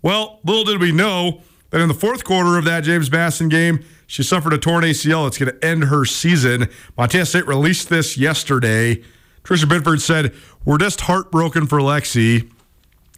Well, 0.00 0.40
little 0.44 0.64
did 0.64 0.80
we 0.80 0.92
know 0.92 1.42
that 1.70 1.80
in 1.82 1.88
the 1.88 1.94
fourth 1.94 2.24
quarter 2.24 2.56
of 2.56 2.64
that 2.64 2.84
James 2.84 3.12
Madison 3.12 3.50
game, 3.50 3.84
she 4.06 4.22
suffered 4.22 4.54
a 4.54 4.58
torn 4.58 4.82
ACL. 4.82 5.26
It's 5.26 5.36
going 5.36 5.52
to 5.52 5.62
end 5.64 5.84
her 5.84 6.06
season. 6.06 6.68
Montana 6.96 7.26
State 7.26 7.46
released 7.46 7.90
this 7.90 8.16
yesterday. 8.16 9.02
Tricia 9.44 9.68
Binford 9.68 10.00
said, 10.00 10.34
We're 10.64 10.78
just 10.78 11.02
heartbroken 11.02 11.66
for 11.66 11.78
Lexi. 11.78 12.50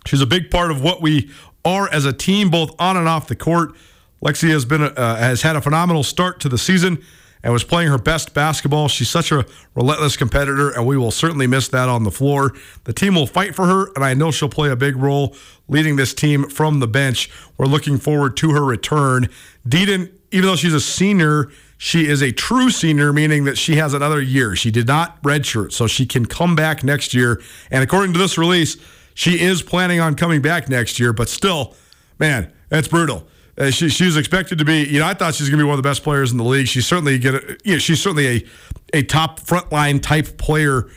She's 0.07 0.21
a 0.21 0.27
big 0.27 0.51
part 0.51 0.71
of 0.71 0.83
what 0.83 1.01
we 1.01 1.31
are 1.65 1.89
as 1.91 2.05
a 2.05 2.13
team, 2.13 2.51
both 2.51 2.75
on 2.79 2.97
and 2.97 3.09
off 3.09 3.27
the 3.27 3.37
court. 3.37 3.75
Lexi 4.23 4.51
has 4.51 4.65
been 4.65 4.83
uh, 4.83 5.17
has 5.17 5.43
had 5.43 5.57
a 5.57 5.61
phenomenal 5.61 6.03
start 6.03 6.41
to 6.41 6.49
the 6.49 6.59
season 6.59 7.03
and 7.43 7.53
was 7.53 7.63
playing 7.63 7.91
her 7.91 7.99
best 7.99 8.33
basketball. 8.33 8.89
She's 8.89 9.11
such 9.11 9.31
a 9.31 9.45
relentless 9.75 10.17
competitor, 10.17 10.71
and 10.71 10.87
we 10.87 10.97
will 10.97 11.11
certainly 11.11 11.47
miss 11.47 11.69
that 11.69 11.91
on 11.91 12.05
the 12.05 12.11
floor. 12.11 12.55
The 12.85 12.95
team 12.95 13.15
will 13.15 13.27
fight 13.27 13.55
for 13.55 13.67
her, 13.67 13.93
and 13.95 14.03
I 14.03 14.15
know 14.15 14.31
she'll 14.31 14.49
play 14.49 14.71
a 14.71 14.77
big 14.77 14.97
role 14.97 15.37
leading 15.69 15.97
this 15.97 16.15
team 16.15 16.49
from 16.49 16.81
the 16.81 16.89
bench. 16.89 17.31
We're 17.59 17.67
looking 17.67 17.99
forward 17.99 18.39
to 18.39 18.53
her 18.53 18.65
return. 18.65 19.29
Deden, 19.69 20.11
even 20.31 20.47
though 20.47 20.57
she's 20.57 20.73
a 20.73 20.81
senior, 20.81 21.51
she 21.79 22.09
is 22.09 22.23
a 22.23 22.33
true 22.33 22.71
senior, 22.71 23.13
meaning 23.13 23.45
that 23.45 23.59
she 23.59 23.77
has 23.77 23.95
another 23.95 24.21
year. 24.21 24.57
She 24.57 24.71
did 24.71 24.87
not 24.87 25.21
redshirt, 25.23 25.73
so 25.73 25.87
she 25.87 26.07
can 26.07 26.27
come 26.27 26.55
back 26.55 26.85
next 26.85 27.15
year. 27.15 27.43
And 27.71 27.83
according 27.83 28.13
to 28.15 28.19
this 28.19 28.39
release, 28.39 28.77
she 29.15 29.41
is 29.41 29.63
planning 29.63 30.01
on 30.01 30.15
coming 30.15 30.43
back 30.43 30.69
next 30.69 30.99
year, 30.99 31.13
but 31.13 31.29
still, 31.29 31.75
man, 32.19 32.53
that's 32.69 32.89
brutal. 32.89 33.27
Uh, 33.57 33.71
she, 33.71 33.89
she's 33.89 34.17
expected 34.17 34.59
to 34.59 34.65
be, 34.65 34.85
you 34.85 34.99
know, 34.99 35.07
I 35.07 35.15
thought 35.15 35.35
she's 35.35 35.49
going 35.49 35.59
to 35.59 35.65
be 35.65 35.69
one 35.69 35.79
of 35.79 35.83
the 35.83 35.89
best 35.89 36.03
players 36.03 36.33
in 36.33 36.39
the 36.39 36.45
league. 36.45 36.67
She's 36.67 36.87
certainly 36.87 37.19
get, 37.19 37.35
you 37.65 37.75
know, 37.75 37.79
she's 37.79 38.03
certainly 38.03 38.27
a, 38.27 38.99
a 38.99 39.03
top 39.03 39.41
frontline 39.41 40.03
type 40.03 40.37
player, 40.39 40.89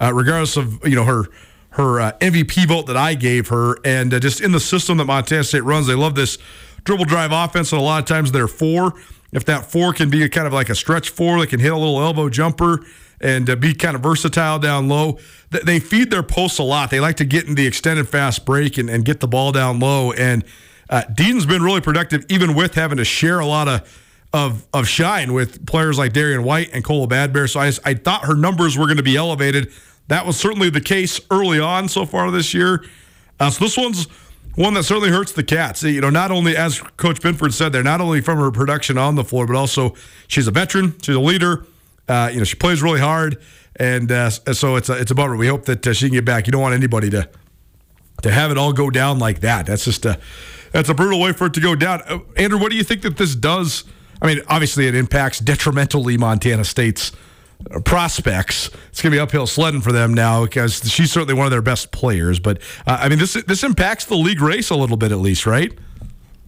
uh, 0.00 0.12
regardless 0.14 0.56
of 0.56 0.86
you 0.86 0.94
know 0.94 1.04
her 1.04 1.24
her 1.70 2.00
uh, 2.00 2.12
MVP 2.20 2.68
vote 2.68 2.86
that 2.86 2.96
I 2.96 3.14
gave 3.14 3.48
her, 3.48 3.78
and 3.84 4.14
uh, 4.14 4.20
just 4.20 4.40
in 4.40 4.52
the 4.52 4.60
system 4.60 4.98
that 4.98 5.06
Montana 5.06 5.42
State 5.42 5.64
runs, 5.64 5.88
they 5.88 5.94
love 5.94 6.14
this 6.14 6.38
dribble 6.84 7.06
drive 7.06 7.32
offense, 7.32 7.72
and 7.72 7.80
a 7.80 7.84
lot 7.84 8.00
of 8.00 8.08
times 8.08 8.30
they're 8.30 8.46
four. 8.46 8.94
If 9.34 9.44
that 9.46 9.70
four 9.70 9.92
can 9.92 10.08
be 10.08 10.22
a 10.22 10.28
kind 10.28 10.46
of 10.46 10.52
like 10.52 10.70
a 10.70 10.74
stretch 10.74 11.10
four, 11.10 11.40
they 11.40 11.46
can 11.46 11.60
hit 11.60 11.72
a 11.72 11.76
little 11.76 12.00
elbow 12.00 12.28
jumper 12.28 12.84
and 13.20 13.50
uh, 13.50 13.56
be 13.56 13.74
kind 13.74 13.96
of 13.96 14.02
versatile 14.02 14.58
down 14.58 14.88
low. 14.88 15.18
They 15.50 15.80
feed 15.80 16.10
their 16.10 16.22
posts 16.22 16.58
a 16.58 16.62
lot. 16.62 16.90
They 16.90 17.00
like 17.00 17.16
to 17.16 17.24
get 17.24 17.46
in 17.46 17.54
the 17.54 17.66
extended 17.66 18.08
fast 18.08 18.44
break 18.44 18.78
and, 18.78 18.88
and 18.88 19.04
get 19.04 19.20
the 19.20 19.28
ball 19.28 19.52
down 19.52 19.78
low. 19.80 20.12
And 20.12 20.44
uh, 20.88 21.02
Deden's 21.12 21.46
been 21.46 21.62
really 21.62 21.80
productive, 21.80 22.24
even 22.28 22.54
with 22.54 22.74
having 22.74 22.98
to 22.98 23.04
share 23.04 23.40
a 23.40 23.46
lot 23.46 23.68
of 23.68 24.00
of 24.32 24.66
of 24.74 24.88
shine 24.88 25.32
with 25.32 25.64
players 25.64 25.96
like 25.96 26.12
Darian 26.12 26.42
White 26.42 26.70
and 26.72 26.82
Kola 26.82 27.06
Bad 27.06 27.32
Bear. 27.32 27.46
So 27.46 27.60
I, 27.60 27.72
I 27.84 27.94
thought 27.94 28.24
her 28.24 28.34
numbers 28.34 28.76
were 28.76 28.86
going 28.86 28.96
to 28.96 29.02
be 29.04 29.16
elevated. 29.16 29.72
That 30.08 30.26
was 30.26 30.36
certainly 30.36 30.70
the 30.70 30.80
case 30.80 31.20
early 31.30 31.60
on 31.60 31.88
so 31.88 32.04
far 32.04 32.30
this 32.30 32.52
year. 32.52 32.84
Uh, 33.38 33.50
so 33.50 33.64
this 33.64 33.76
one's 33.76 34.06
one 34.54 34.74
that 34.74 34.84
certainly 34.84 35.10
hurts 35.10 35.32
the 35.32 35.44
Cats. 35.44 35.82
You 35.82 36.00
know, 36.00 36.10
not 36.10 36.30
only 36.30 36.56
as 36.56 36.80
Coach 36.96 37.20
Binford 37.20 37.54
said, 37.54 37.72
there 37.72 37.82
not 37.82 38.00
only 38.00 38.20
from 38.20 38.38
her 38.38 38.50
production 38.50 38.98
on 38.98 39.14
the 39.14 39.24
floor, 39.24 39.46
but 39.46 39.56
also 39.56 39.94
she's 40.28 40.46
a 40.46 40.50
veteran, 40.50 40.94
she's 41.02 41.16
a 41.16 41.20
leader. 41.20 41.66
Uh, 42.08 42.30
you 42.32 42.38
know, 42.38 42.44
she 42.44 42.56
plays 42.56 42.82
really 42.82 43.00
hard, 43.00 43.40
and 43.76 44.12
uh, 44.12 44.28
so 44.28 44.76
it's 44.76 44.90
a, 44.90 45.00
it's 45.00 45.10
a 45.10 45.14
bummer. 45.14 45.36
We 45.36 45.46
hope 45.46 45.64
that 45.64 45.86
uh, 45.86 45.94
she 45.94 46.06
can 46.06 46.14
get 46.14 46.24
back. 46.24 46.46
You 46.46 46.52
don't 46.52 46.60
want 46.60 46.74
anybody 46.74 47.08
to 47.10 47.28
to 48.22 48.30
have 48.30 48.50
it 48.50 48.58
all 48.58 48.72
go 48.72 48.90
down 48.90 49.18
like 49.18 49.40
that. 49.40 49.66
That's 49.66 49.84
just 49.84 50.04
a 50.04 50.18
that's 50.72 50.88
a 50.88 50.94
brutal 50.94 51.20
way 51.20 51.32
for 51.32 51.46
it 51.46 51.54
to 51.54 51.60
go 51.60 51.74
down. 51.74 52.02
Uh, 52.06 52.18
Andrew, 52.36 52.58
what 52.58 52.70
do 52.70 52.76
you 52.76 52.84
think 52.84 53.02
that 53.02 53.16
this 53.16 53.34
does? 53.34 53.84
I 54.20 54.26
mean, 54.26 54.40
obviously, 54.48 54.86
it 54.86 54.94
impacts 54.94 55.38
detrimentally 55.38 56.16
Montana 56.16 56.64
State's 56.64 57.12
prospects. 57.84 58.70
It's 58.88 59.02
going 59.02 59.12
to 59.12 59.16
be 59.16 59.20
uphill 59.20 59.46
sledding 59.46 59.80
for 59.80 59.92
them 59.92 60.14
now 60.14 60.44
because 60.44 60.90
she's 60.90 61.12
certainly 61.12 61.34
one 61.34 61.46
of 61.46 61.50
their 61.50 61.62
best 61.62 61.92
players. 61.92 62.38
But 62.38 62.60
uh, 62.86 62.98
I 63.00 63.08
mean, 63.08 63.18
this 63.18 63.34
this 63.34 63.64
impacts 63.64 64.04
the 64.06 64.16
league 64.16 64.40
race 64.40 64.70
a 64.70 64.76
little 64.76 64.96
bit, 64.96 65.12
at 65.12 65.18
least, 65.18 65.46
right? 65.46 65.72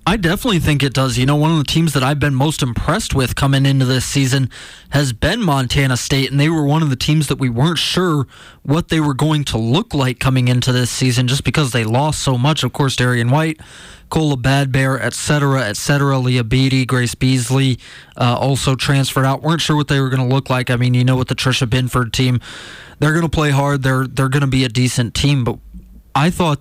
I 0.09 0.17
definitely 0.17 0.61
think 0.61 0.85
it 0.85 0.95
does. 0.95 1.19
You 1.19 1.27
know, 1.27 1.35
one 1.35 1.51
of 1.51 1.59
the 1.59 1.65
teams 1.65 1.93
that 1.95 2.05
I've 2.05 2.21
been 2.21 2.35
most 2.37 2.63
impressed 2.63 3.13
with 3.13 3.35
coming 3.35 3.67
into 3.67 3.85
this 3.85 4.05
season 4.05 4.49
has 4.91 5.13
been 5.13 5.43
Montana 5.43 5.97
State, 5.97 6.31
and 6.31 6.39
they 6.39 6.49
were 6.49 6.65
one 6.65 6.81
of 6.81 6.91
the 6.91 6.97
teams 6.97 7.27
that 7.27 7.41
we 7.41 7.49
weren't 7.49 7.79
sure 7.79 8.29
what 8.63 8.89
they 8.89 9.01
were 9.01 9.15
going 9.15 9.43
to 9.47 9.59
look 9.59 9.95
like 9.95 10.21
coming 10.21 10.47
into 10.47 10.71
this 10.71 10.93
season 10.93 11.27
just 11.27 11.43
because 11.43 11.73
they 11.73 11.83
lost 11.83 12.21
so 12.21 12.39
much. 12.39 12.63
Of 12.63 12.73
course, 12.73 12.95
Darian 12.95 13.31
White, 13.31 13.61
Kola 14.09 14.37
Bad 14.37 14.71
Bear, 14.71 15.03
et 15.03 15.13
cetera, 15.13 15.65
et 15.65 15.77
cetera. 15.77 16.19
Leah 16.19 16.45
Beatty, 16.45 16.87
Grace 16.87 17.17
Beasley 17.17 17.81
uh, 18.17 18.39
also 18.39 18.77
transferred 18.77 19.25
out. 19.25 19.43
weren't 19.43 19.61
sure 19.61 19.75
what 19.75 19.89
they 19.89 19.99
were 19.99 20.09
going 20.09 20.27
to 20.27 20.33
look 20.33 20.49
like. 20.49 20.71
I 20.71 20.77
mean, 20.77 20.95
you 20.95 21.03
know, 21.03 21.17
with 21.17 21.27
the 21.27 21.35
Tricia 21.35 21.69
Binford 21.69 22.13
team, 22.13 22.41
they're 23.01 23.13
going 23.13 23.25
to 23.25 23.29
play 23.29 23.51
hard. 23.51 23.83
They're 23.83 24.07
they're 24.07 24.29
going 24.29 24.43
to 24.43 24.47
be 24.47 24.63
a 24.63 24.69
decent 24.69 25.15
team, 25.15 25.43
but 25.43 25.59
I 26.15 26.31
thought 26.31 26.61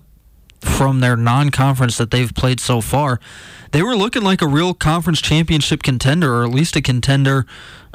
from 0.60 1.00
their 1.00 1.16
non-conference 1.16 1.96
that 1.98 2.10
they've 2.10 2.34
played 2.34 2.60
so 2.60 2.80
far, 2.80 3.20
they 3.72 3.82
were 3.82 3.96
looking 3.96 4.22
like 4.22 4.42
a 4.42 4.46
real 4.46 4.74
conference 4.74 5.20
championship 5.20 5.82
contender, 5.82 6.34
or 6.34 6.44
at 6.44 6.50
least 6.50 6.76
a 6.76 6.82
contender 6.82 7.46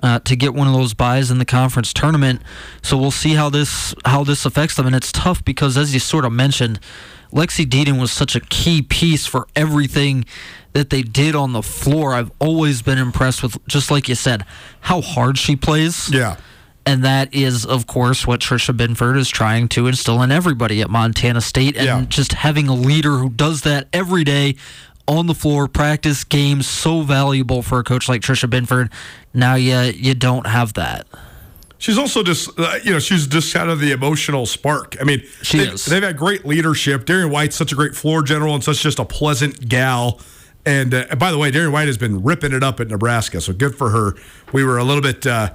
uh, 0.03 0.19
to 0.19 0.35
get 0.35 0.53
one 0.53 0.67
of 0.67 0.73
those 0.73 0.93
byes 0.93 1.31
in 1.31 1.37
the 1.37 1.45
conference 1.45 1.93
tournament. 1.93 2.41
So 2.81 2.97
we'll 2.97 3.11
see 3.11 3.33
how 3.33 3.49
this 3.49 3.93
how 4.05 4.23
this 4.23 4.45
affects 4.45 4.75
them. 4.75 4.87
And 4.87 4.95
it's 4.95 5.11
tough 5.11 5.43
because, 5.45 5.77
as 5.77 5.93
you 5.93 5.99
sort 5.99 6.25
of 6.25 6.31
mentioned, 6.31 6.79
Lexi 7.31 7.67
Deden 7.67 7.99
was 7.99 8.11
such 8.11 8.35
a 8.35 8.39
key 8.39 8.81
piece 8.81 9.25
for 9.25 9.47
everything 9.55 10.25
that 10.73 10.89
they 10.89 11.01
did 11.01 11.35
on 11.35 11.53
the 11.53 11.61
floor. 11.61 12.13
I've 12.13 12.31
always 12.39 12.81
been 12.81 12.97
impressed 12.97 13.43
with, 13.43 13.57
just 13.67 13.91
like 13.91 14.09
you 14.09 14.15
said, 14.15 14.45
how 14.81 15.01
hard 15.01 15.37
she 15.37 15.55
plays. 15.55 16.09
Yeah. 16.09 16.37
And 16.85 17.03
that 17.03 17.33
is, 17.33 17.65
of 17.65 17.85
course, 17.85 18.25
what 18.25 18.39
Tricia 18.39 18.75
Binford 18.75 19.15
is 19.17 19.29
trying 19.29 19.67
to 19.69 19.87
instill 19.87 20.21
in 20.23 20.31
everybody 20.31 20.81
at 20.81 20.89
Montana 20.89 21.41
State. 21.41 21.75
And 21.77 21.85
Yeah. 21.85 22.05
just 22.09 22.33
having 22.33 22.67
a 22.67 22.73
leader 22.73 23.17
who 23.19 23.29
does 23.29 23.61
that 23.61 23.87
every 23.93 24.23
day 24.23 24.55
on 25.07 25.27
the 25.27 25.35
floor, 25.35 25.67
practice 25.67 26.23
games, 26.23 26.67
so 26.67 27.01
valuable 27.01 27.61
for 27.61 27.79
a 27.79 27.83
coach 27.83 28.09
like 28.09 28.21
Tricia 28.21 28.49
Binford. 28.49 28.89
Now 29.33 29.55
you, 29.55 29.77
you 29.95 30.13
don't 30.15 30.47
have 30.47 30.73
that. 30.73 31.05
She's 31.77 31.97
also 31.97 32.21
just, 32.23 32.49
uh, 32.59 32.75
you 32.83 32.91
know, 32.93 32.99
she's 32.99 33.25
just 33.27 33.53
kind 33.53 33.69
of 33.69 33.79
the 33.79 33.91
emotional 33.91 34.45
spark. 34.45 34.95
I 35.01 35.03
mean, 35.03 35.23
She 35.41 35.57
they've, 35.57 35.73
is. 35.73 35.85
they've 35.85 36.03
had 36.03 36.15
great 36.17 36.45
leadership. 36.45 37.05
Darian 37.05 37.31
White's 37.31 37.55
such 37.55 37.71
a 37.71 37.75
great 37.75 37.95
floor 37.95 38.21
general 38.21 38.53
and 38.53 38.63
such 38.63 38.81
just 38.81 38.99
a 38.99 39.05
pleasant 39.05 39.67
gal. 39.67 40.19
And, 40.65 40.93
uh, 40.93 41.05
by 41.17 41.31
the 41.31 41.39
way, 41.39 41.49
Darian 41.49 41.71
White 41.71 41.87
has 41.87 41.97
been 41.97 42.23
ripping 42.23 42.53
it 42.53 42.63
up 42.63 42.79
at 42.79 42.87
Nebraska, 42.87 43.41
so 43.41 43.51
good 43.53 43.75
for 43.75 43.89
her. 43.89 44.15
We 44.53 44.63
were 44.63 44.77
a 44.77 44.83
little 44.83 45.01
bit 45.01 45.25
uh, 45.25 45.49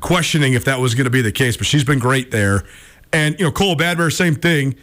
questioning 0.00 0.54
if 0.54 0.64
that 0.64 0.80
was 0.80 0.94
going 0.94 1.04
to 1.04 1.10
be 1.10 1.22
the 1.22 1.32
case, 1.32 1.56
but 1.56 1.66
she's 1.66 1.84
been 1.84 1.98
great 1.98 2.30
there. 2.30 2.64
And 3.12 3.38
you 3.38 3.44
know, 3.44 3.52
Cole 3.52 3.76
Badbear, 3.76 4.12
same 4.12 4.34
thing. 4.34 4.74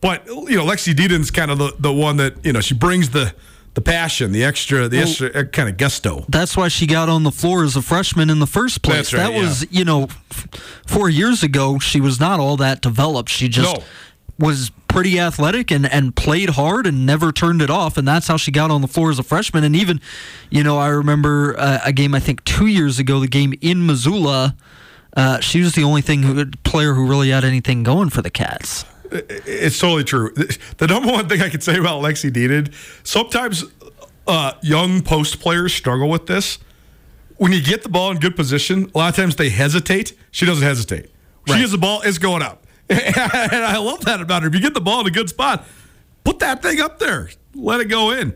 But 0.00 0.26
you 0.26 0.56
know, 0.56 0.64
Lexi 0.64 0.94
Deden's 0.94 1.30
kind 1.30 1.50
of 1.50 1.58
the, 1.58 1.74
the 1.78 1.92
one 1.92 2.18
that 2.18 2.44
you 2.44 2.52
know 2.52 2.60
she 2.60 2.74
brings 2.74 3.10
the 3.10 3.34
the 3.74 3.82
passion, 3.82 4.32
the 4.32 4.42
extra, 4.42 4.88
the 4.88 4.98
extra 4.98 5.28
uh, 5.28 5.44
kind 5.44 5.68
of 5.68 5.76
gusto. 5.76 6.24
That's 6.28 6.56
why 6.56 6.66
she 6.66 6.86
got 6.86 7.08
on 7.08 7.22
the 7.22 7.30
floor 7.30 7.62
as 7.62 7.76
a 7.76 7.82
freshman 7.82 8.28
in 8.28 8.40
the 8.40 8.46
first 8.46 8.82
place. 8.82 9.12
Right, 9.12 9.20
that 9.20 9.32
was, 9.38 9.64
you 9.70 9.84
know, 9.84 10.08
f- 10.32 10.48
four 10.84 11.08
years 11.08 11.44
ago, 11.44 11.78
she 11.78 12.00
was 12.00 12.18
not 12.18 12.40
all 12.40 12.56
that 12.56 12.80
developed. 12.80 13.30
She 13.30 13.48
just 13.48 13.76
No. 13.76 13.84
Was 14.38 14.70
pretty 14.86 15.18
athletic 15.18 15.70
and, 15.72 15.84
and 15.84 16.14
played 16.14 16.50
hard 16.50 16.86
and 16.86 17.04
never 17.04 17.32
turned 17.32 17.60
it 17.60 17.70
off. 17.70 17.96
And 17.96 18.06
that's 18.06 18.28
how 18.28 18.36
she 18.36 18.50
got 18.52 18.70
on 18.70 18.80
the 18.82 18.88
floor 18.88 19.10
as 19.10 19.18
a 19.18 19.22
freshman. 19.24 19.64
And 19.64 19.74
even, 19.74 20.00
you 20.48 20.62
know, 20.62 20.78
I 20.78 20.88
remember 20.88 21.56
uh, 21.58 21.80
a 21.84 21.92
game, 21.92 22.14
I 22.14 22.20
think 22.20 22.44
two 22.44 22.66
years 22.66 22.98
ago, 23.00 23.18
the 23.20 23.26
game 23.28 23.52
in 23.60 23.84
Missoula. 23.86 24.54
Uh, 25.16 25.40
she 25.40 25.60
was 25.60 25.74
the 25.74 25.82
only 25.82 26.02
thing 26.02 26.22
who, 26.22 26.46
player 26.64 26.94
who 26.94 27.08
really 27.08 27.30
had 27.30 27.44
anything 27.44 27.82
going 27.82 28.10
for 28.10 28.22
the 28.22 28.30
Cats. 28.30 28.84
It's 29.10 29.78
totally 29.78 30.04
true. 30.04 30.32
The 30.76 30.86
number 30.86 31.10
one 31.10 31.28
thing 31.28 31.40
I 31.42 31.48
can 31.48 31.60
say 31.60 31.76
about 31.78 32.02
Lexi 32.02 32.30
Deden, 32.32 32.72
sometimes 33.02 33.64
uh, 34.28 34.52
young 34.62 35.02
post 35.02 35.40
players 35.40 35.74
struggle 35.74 36.08
with 36.08 36.26
this. 36.26 36.58
When 37.38 37.52
you 37.52 37.62
get 37.62 37.82
the 37.82 37.88
ball 37.88 38.10
in 38.12 38.18
good 38.18 38.36
position, 38.36 38.90
a 38.94 38.98
lot 38.98 39.08
of 39.08 39.16
times 39.16 39.34
they 39.36 39.48
hesitate. 39.48 40.12
She 40.30 40.44
doesn't 40.46 40.62
hesitate. 40.62 41.06
She 41.46 41.54
Right. 41.54 41.60
gets 41.60 41.72
the 41.72 41.78
ball, 41.78 42.02
it's 42.04 42.18
going 42.18 42.42
up. 42.42 42.66
and 43.52 43.64
I 43.64 43.78
love 43.78 44.04
that 44.06 44.20
about 44.20 44.42
her. 44.42 44.48
If 44.48 44.54
you 44.54 44.60
get 44.60 44.74
the 44.74 44.80
ball 44.80 45.00
in 45.00 45.06
a 45.06 45.10
good 45.10 45.28
spot, 45.28 45.66
put 46.24 46.38
that 46.38 46.62
thing 46.62 46.80
up 46.80 46.98
there. 46.98 47.30
Let 47.54 47.80
it 47.80 47.86
go 47.86 48.10
in. 48.10 48.34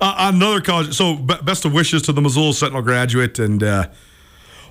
Uh, 0.00 0.14
another 0.34 0.60
college. 0.60 0.94
So, 0.94 1.16
be- 1.16 1.36
best 1.42 1.64
of 1.64 1.72
wishes 1.72 2.02
to 2.02 2.12
the 2.12 2.20
Missoula 2.20 2.52
Sentinel 2.52 2.82
graduate. 2.82 3.38
And 3.38 3.62
uh, 3.62 3.88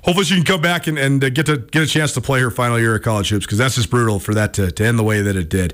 hopefully 0.03 0.25
she 0.25 0.35
can 0.35 0.43
come 0.43 0.61
back 0.61 0.85
and, 0.87 0.99
and 0.99 1.23
uh, 1.23 1.29
get 1.29 1.47
to 1.47 1.57
get 1.57 1.81
a 1.81 1.87
chance 1.87 2.11
to 2.13 2.21
play 2.21 2.41
her 2.41 2.51
final 2.51 2.79
year 2.79 2.95
of 2.95 3.01
college 3.01 3.29
hoops 3.29 3.45
because 3.45 3.57
that's 3.57 3.75
just 3.75 3.89
brutal 3.89 4.19
for 4.19 4.33
that 4.33 4.53
to, 4.53 4.71
to 4.71 4.85
end 4.85 4.99
the 4.99 5.03
way 5.03 5.21
that 5.21 5.35
it 5.35 5.49
did. 5.49 5.73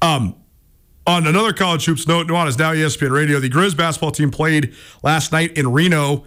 Um, 0.00 0.36
on 1.06 1.26
another 1.26 1.52
college 1.52 1.84
hoops 1.84 2.06
note, 2.06 2.26
Nuanez 2.28 2.58
now 2.58 2.72
E 2.72 2.76
ESPN 2.76 3.10
Radio. 3.10 3.40
The 3.40 3.50
Grizz 3.50 3.76
basketball 3.76 4.10
team 4.10 4.30
played 4.30 4.74
last 5.02 5.32
night 5.32 5.56
in 5.58 5.72
Reno, 5.72 6.24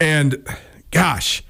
and 0.00 0.46
gosh, 0.90 1.42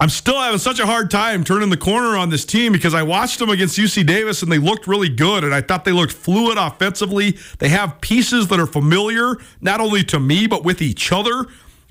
I'm 0.00 0.08
still 0.08 0.40
having 0.40 0.58
such 0.58 0.78
a 0.78 0.86
hard 0.86 1.10
time 1.10 1.44
turning 1.44 1.68
the 1.68 1.76
corner 1.76 2.16
on 2.16 2.30
this 2.30 2.46
team 2.46 2.72
because 2.72 2.94
I 2.94 3.02
watched 3.02 3.38
them 3.38 3.50
against 3.50 3.78
UC 3.78 4.06
Davis 4.06 4.42
and 4.42 4.50
they 4.50 4.56
looked 4.56 4.86
really 4.86 5.10
good, 5.10 5.44
and 5.44 5.54
I 5.54 5.60
thought 5.60 5.84
they 5.84 5.92
looked 5.92 6.14
fluid 6.14 6.56
offensively. 6.56 7.36
They 7.58 7.68
have 7.68 8.00
pieces 8.00 8.48
that 8.48 8.58
are 8.58 8.66
familiar 8.66 9.36
not 9.60 9.78
only 9.78 10.02
to 10.04 10.18
me 10.18 10.46
but 10.46 10.64
with 10.64 10.80
each 10.80 11.12
other. 11.12 11.46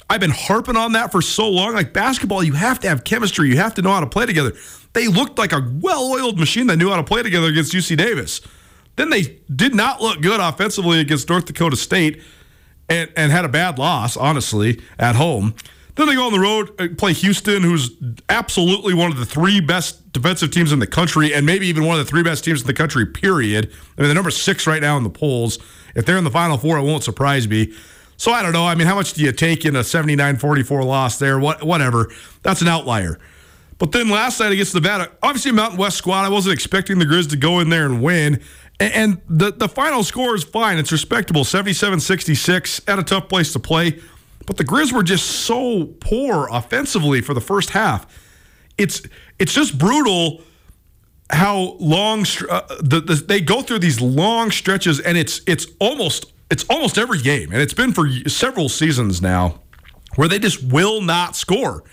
I've 0.09 0.19
been 0.19 0.31
harping 0.31 0.75
on 0.75 0.93
that 0.93 1.11
for 1.11 1.21
so 1.21 1.47
long. 1.47 1.73
Like 1.73 1.93
basketball, 1.93 2.43
you 2.43 2.53
have 2.53 2.79
to 2.79 2.89
have 2.89 3.03
chemistry. 3.03 3.47
You 3.49 3.57
have 3.57 3.75
to 3.75 3.83
know 3.83 3.91
how 3.91 3.99
to 3.99 4.07
play 4.07 4.25
together. 4.25 4.53
They 4.93 5.07
looked 5.07 5.37
like 5.37 5.53
a 5.53 5.63
well-oiled 5.71 6.39
machine 6.39 6.65
that 6.67 6.77
knew 6.77 6.89
how 6.89 6.95
to 6.95 7.03
play 7.03 7.21
together 7.21 7.45
against 7.45 7.73
UC 7.73 7.95
Davis. 7.95 8.41
Then 8.95 9.11
they 9.11 9.39
did 9.55 9.75
not 9.75 10.01
look 10.01 10.19
good 10.21 10.39
offensively 10.39 10.99
against 10.99 11.29
North 11.29 11.45
Dakota 11.45 11.75
State 11.75 12.23
and, 12.89 13.11
and 13.15 13.31
had 13.31 13.45
a 13.45 13.49
bad 13.49 13.77
loss, 13.77 14.17
honestly, 14.17 14.81
at 14.97 15.15
home. 15.15 15.53
Then 15.99 16.07
they 16.07 16.15
go 16.15 16.27
on 16.27 16.31
the 16.31 16.39
road, 16.39 16.71
uh, 16.79 16.87
play 16.97 17.11
Houston, 17.11 17.61
who's 17.61 17.91
absolutely 18.29 18.93
one 18.93 19.11
of 19.11 19.17
the 19.17 19.25
three 19.25 19.59
best 19.59 20.13
defensive 20.13 20.49
teams 20.49 20.71
in 20.71 20.79
the 20.79 20.87
country, 20.87 21.33
and 21.33 21.45
maybe 21.45 21.67
even 21.67 21.83
one 21.83 21.99
of 21.99 22.05
the 22.05 22.09
three 22.09 22.23
best 22.23 22.45
teams 22.45 22.61
in 22.61 22.67
the 22.67 22.73
country, 22.73 23.05
period. 23.05 23.65
I 23.65 24.01
mean, 24.01 24.07
they're 24.07 24.15
number 24.15 24.31
six 24.31 24.65
right 24.65 24.81
now 24.81 24.95
in 24.95 25.03
the 25.03 25.09
polls. 25.09 25.59
If 25.95 26.05
they're 26.05 26.15
in 26.15 26.23
the 26.23 26.31
Final 26.31 26.57
Four, 26.57 26.77
it 26.77 26.83
won't 26.83 27.03
surprise 27.03 27.49
me. 27.49 27.73
So 28.15 28.31
I 28.31 28.41
don't 28.41 28.53
know. 28.53 28.65
I 28.65 28.75
mean, 28.75 28.87
how 28.87 28.95
much 28.95 29.11
do 29.11 29.21
you 29.21 29.33
take 29.33 29.65
in 29.65 29.75
a 29.75 29.83
79 29.83 30.37
44 30.37 30.85
loss 30.85 31.19
there? 31.19 31.37
What, 31.37 31.63
whatever. 31.63 32.09
That's 32.43 32.61
an 32.61 32.69
outlier. 32.69 33.19
But 33.77 33.91
then 33.91 34.07
last 34.07 34.39
night 34.39 34.53
against 34.53 34.73
Nevada, 34.75 35.11
obviously 35.21 35.51
a 35.51 35.53
Mountain 35.53 35.79
West 35.79 35.97
squad. 35.97 36.23
I 36.23 36.29
wasn't 36.29 36.53
expecting 36.53 36.99
the 36.99 37.05
Grizz 37.05 37.29
to 37.31 37.35
go 37.35 37.59
in 37.59 37.67
there 37.67 37.85
and 37.85 38.01
win. 38.01 38.41
And 38.79 39.19
the, 39.27 39.51
the 39.51 39.67
final 39.67 40.03
score 40.03 40.33
is 40.33 40.45
fine. 40.45 40.77
It's 40.77 40.93
respectable 40.93 41.43
77 41.43 41.99
66 41.99 42.81
at 42.87 42.99
a 42.99 43.03
tough 43.03 43.27
place 43.27 43.51
to 43.51 43.59
play. 43.59 43.99
But 44.49 44.57
the 44.57 44.63
Grizz 44.63 44.91
were 44.91 45.03
just 45.03 45.27
so 45.27 45.85
poor 45.99 46.47
offensively 46.51 47.21
for 47.21 47.35
the 47.35 47.39
first 47.39 47.69
half. 47.69 48.07
It's 48.79 49.03
it's 49.37 49.53
just 49.53 49.77
brutal 49.77 50.41
how 51.29 51.77
long 51.79 52.25
uh, 52.49 52.61
the, 52.81 52.99
the, 52.99 53.23
they 53.27 53.41
go 53.41 53.61
through 53.61 53.77
these 53.77 54.01
long 54.01 54.49
stretches, 54.49 54.99
and 55.01 55.19
it's 55.19 55.41
it's 55.45 55.67
almost 55.79 56.33
it's 56.49 56.65
almost 56.67 56.97
every 56.97 57.19
game, 57.19 57.51
and 57.51 57.61
it's 57.61 57.75
been 57.75 57.93
for 57.93 58.09
several 58.27 58.69
seasons 58.69 59.21
now, 59.21 59.61
where 60.15 60.27
they 60.27 60.39
just 60.39 60.63
will 60.63 60.99
not 60.99 61.35
score 61.35 61.83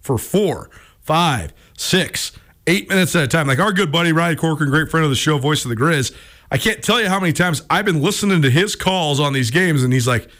for 0.00 0.16
four, 0.16 0.70
five, 1.00 1.52
six, 1.76 2.30
eight 2.68 2.88
minutes 2.88 3.16
at 3.16 3.24
a 3.24 3.26
time. 3.26 3.48
Like 3.48 3.58
our 3.58 3.72
good 3.72 3.90
buddy 3.90 4.12
Ryan 4.12 4.36
Corcoran, 4.36 4.70
great 4.70 4.88
friend 4.88 5.02
of 5.02 5.10
the 5.10 5.16
show, 5.16 5.38
voice 5.38 5.64
of 5.64 5.68
the 5.68 5.76
Grizz. 5.76 6.14
I 6.52 6.58
can't 6.58 6.80
tell 6.80 7.02
you 7.02 7.08
how 7.08 7.18
many 7.18 7.32
times 7.32 7.62
I've 7.68 7.84
been 7.84 8.02
listening 8.02 8.40
to 8.42 8.50
his 8.50 8.76
calls 8.76 9.18
on 9.18 9.32
these 9.32 9.50
games, 9.50 9.82
and 9.82 9.92
he's 9.92 10.06
like, 10.06 10.30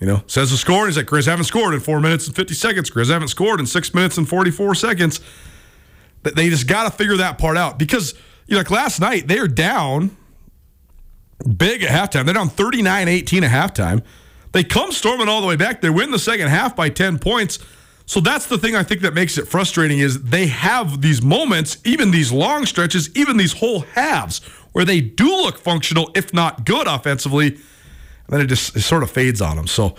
you 0.00 0.06
know, 0.06 0.22
says 0.26 0.50
the 0.50 0.56
score, 0.56 0.86
he's 0.86 0.96
like, 0.96 1.06
Grizz 1.06 1.26
haven't 1.26 1.44
scored 1.44 1.74
in 1.74 1.80
four 1.80 2.00
minutes 2.00 2.26
and 2.26 2.34
50 2.34 2.54
seconds. 2.54 2.90
Grizz 2.90 3.10
haven't 3.10 3.28
scored 3.28 3.60
in 3.60 3.66
six 3.66 3.92
minutes 3.92 4.16
and 4.16 4.28
44 4.28 4.74
seconds. 4.74 5.20
They 6.22 6.48
just 6.48 6.66
got 6.66 6.84
to 6.84 6.90
figure 6.90 7.18
that 7.18 7.38
part 7.38 7.56
out 7.56 7.78
because, 7.78 8.14
you 8.46 8.54
know, 8.54 8.58
like 8.58 8.70
last 8.70 9.00
night, 9.00 9.28
they 9.28 9.38
are 9.38 9.48
down 9.48 10.16
big 11.56 11.82
at 11.82 11.90
halftime. 11.90 12.24
They're 12.24 12.34
down 12.34 12.48
39 12.48 13.08
18 13.08 13.44
at 13.44 13.50
halftime. 13.50 14.02
They 14.52 14.64
come 14.64 14.90
storming 14.90 15.28
all 15.28 15.40
the 15.40 15.46
way 15.46 15.56
back. 15.56 15.80
They 15.80 15.90
win 15.90 16.10
the 16.10 16.18
second 16.18 16.48
half 16.48 16.74
by 16.74 16.88
10 16.88 17.18
points. 17.18 17.58
So 18.06 18.20
that's 18.20 18.46
the 18.46 18.58
thing 18.58 18.74
I 18.74 18.82
think 18.82 19.02
that 19.02 19.14
makes 19.14 19.38
it 19.38 19.46
frustrating 19.46 20.00
is 20.00 20.22
they 20.24 20.48
have 20.48 21.00
these 21.00 21.22
moments, 21.22 21.78
even 21.84 22.10
these 22.10 22.32
long 22.32 22.66
stretches, 22.66 23.08
even 23.14 23.36
these 23.36 23.52
whole 23.52 23.80
halves 23.80 24.40
where 24.72 24.84
they 24.84 25.00
do 25.00 25.28
look 25.28 25.58
functional, 25.58 26.10
if 26.14 26.34
not 26.34 26.64
good 26.66 26.88
offensively. 26.88 27.58
Then 28.30 28.40
it 28.40 28.46
just 28.46 28.76
it 28.76 28.80
sort 28.80 29.02
of 29.02 29.10
fades 29.10 29.40
on 29.40 29.56
them. 29.56 29.66
So 29.66 29.96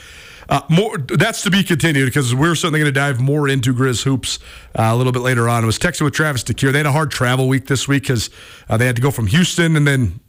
uh, 0.49 0.61
more 0.69 0.97
that's 0.97 1.43
to 1.43 1.51
be 1.51 1.63
continued 1.63 2.05
because 2.05 2.33
we're 2.33 2.55
certainly 2.55 2.79
going 2.79 2.93
to 2.93 2.99
dive 2.99 3.21
more 3.21 3.47
into 3.47 3.73
Grizz 3.73 4.03
hoops 4.03 4.39
uh, 4.77 4.83
a 4.83 4.95
little 4.95 5.13
bit 5.13 5.21
later 5.21 5.47
on. 5.47 5.63
I 5.63 5.65
was 5.65 5.77
texting 5.77 6.01
with 6.01 6.13
Travis 6.13 6.43
DeCuire. 6.43 6.71
They 6.71 6.79
had 6.79 6.87
a 6.87 6.91
hard 6.91 7.11
travel 7.11 7.47
week 7.47 7.67
this 7.67 7.87
week 7.87 8.03
because 8.03 8.29
uh, 8.69 8.77
they 8.77 8.85
had 8.85 8.95
to 8.95 9.01
go 9.01 9.11
from 9.11 9.27
Houston 9.27 9.75
and 9.75 9.87
then 9.87 10.19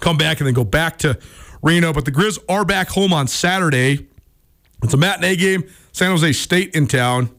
come 0.00 0.16
back 0.16 0.40
and 0.40 0.46
then 0.46 0.54
go 0.54 0.64
back 0.64 0.98
to 0.98 1.18
Reno. 1.62 1.92
But 1.92 2.06
the 2.06 2.12
Grizz 2.12 2.38
are 2.48 2.64
back 2.64 2.88
home 2.88 3.12
on 3.12 3.28
Saturday. 3.28 4.08
It's 4.82 4.94
a 4.94 4.96
matinee 4.96 5.36
game. 5.36 5.64
San 5.92 6.10
Jose 6.10 6.32
State 6.32 6.74
in 6.74 6.86
town, 6.86 7.30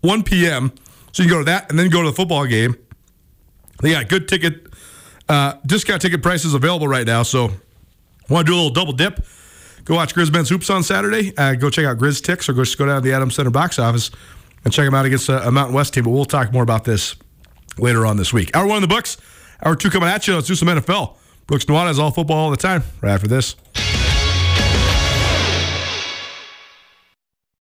1 0.00 0.24
p.m. 0.24 0.72
So 1.12 1.22
you 1.22 1.28
can 1.28 1.36
go 1.36 1.38
to 1.40 1.44
that 1.46 1.70
and 1.70 1.78
then 1.78 1.88
go 1.88 2.02
to 2.02 2.10
the 2.10 2.14
football 2.14 2.46
game. 2.46 2.76
They 3.80 3.92
got 3.92 4.08
good 4.08 4.28
ticket, 4.28 4.66
uh, 5.28 5.54
discount 5.64 6.02
ticket 6.02 6.22
prices 6.22 6.52
available 6.52 6.88
right 6.88 7.06
now. 7.06 7.22
So 7.22 7.52
want 8.32 8.46
to 8.46 8.52
do 8.52 8.54
a 8.54 8.58
little 8.58 8.70
double 8.70 8.92
dip? 8.92 9.24
go 9.84 9.96
watch 9.96 10.14
Grizz 10.14 10.32
Men's 10.32 10.48
Hoops 10.48 10.70
on 10.70 10.82
Saturday. 10.82 11.36
Uh, 11.36 11.54
go 11.54 11.70
check 11.70 11.84
out 11.84 11.98
GrizTix 11.98 12.48
or 12.48 12.52
go, 12.52 12.64
just 12.64 12.78
go 12.78 12.86
down 12.86 12.96
to 12.96 13.00
the 13.00 13.12
Adams 13.14 13.34
Center 13.34 13.50
box 13.50 13.78
office 13.78 14.10
and 14.64 14.72
check 14.72 14.84
them 14.84 14.94
out 14.94 15.04
against 15.04 15.28
a, 15.28 15.46
a 15.46 15.50
Mountain 15.50 15.74
West 15.74 15.94
team. 15.94 16.04
But 16.04 16.10
we'll 16.10 16.24
talk 16.24 16.52
more 16.52 16.62
about 16.62 16.84
this 16.84 17.16
later 17.78 18.06
on 18.06 18.16
this 18.16 18.32
week. 18.32 18.54
Hour 18.54 18.66
one 18.66 18.76
in 18.76 18.82
the 18.82 18.88
books. 18.88 19.16
Hour 19.64 19.76
two 19.76 19.90
coming 19.90 20.08
at 20.08 20.26
you. 20.26 20.34
Let's 20.34 20.46
do 20.46 20.54
some 20.54 20.68
NFL. 20.68 21.16
Brooks 21.46 21.64
Nuanez 21.64 21.92
is 21.92 21.98
all 21.98 22.10
football 22.10 22.38
all 22.38 22.50
the 22.50 22.56
time. 22.56 22.82
Right 23.00 23.12
after 23.12 23.28
this. 23.28 23.56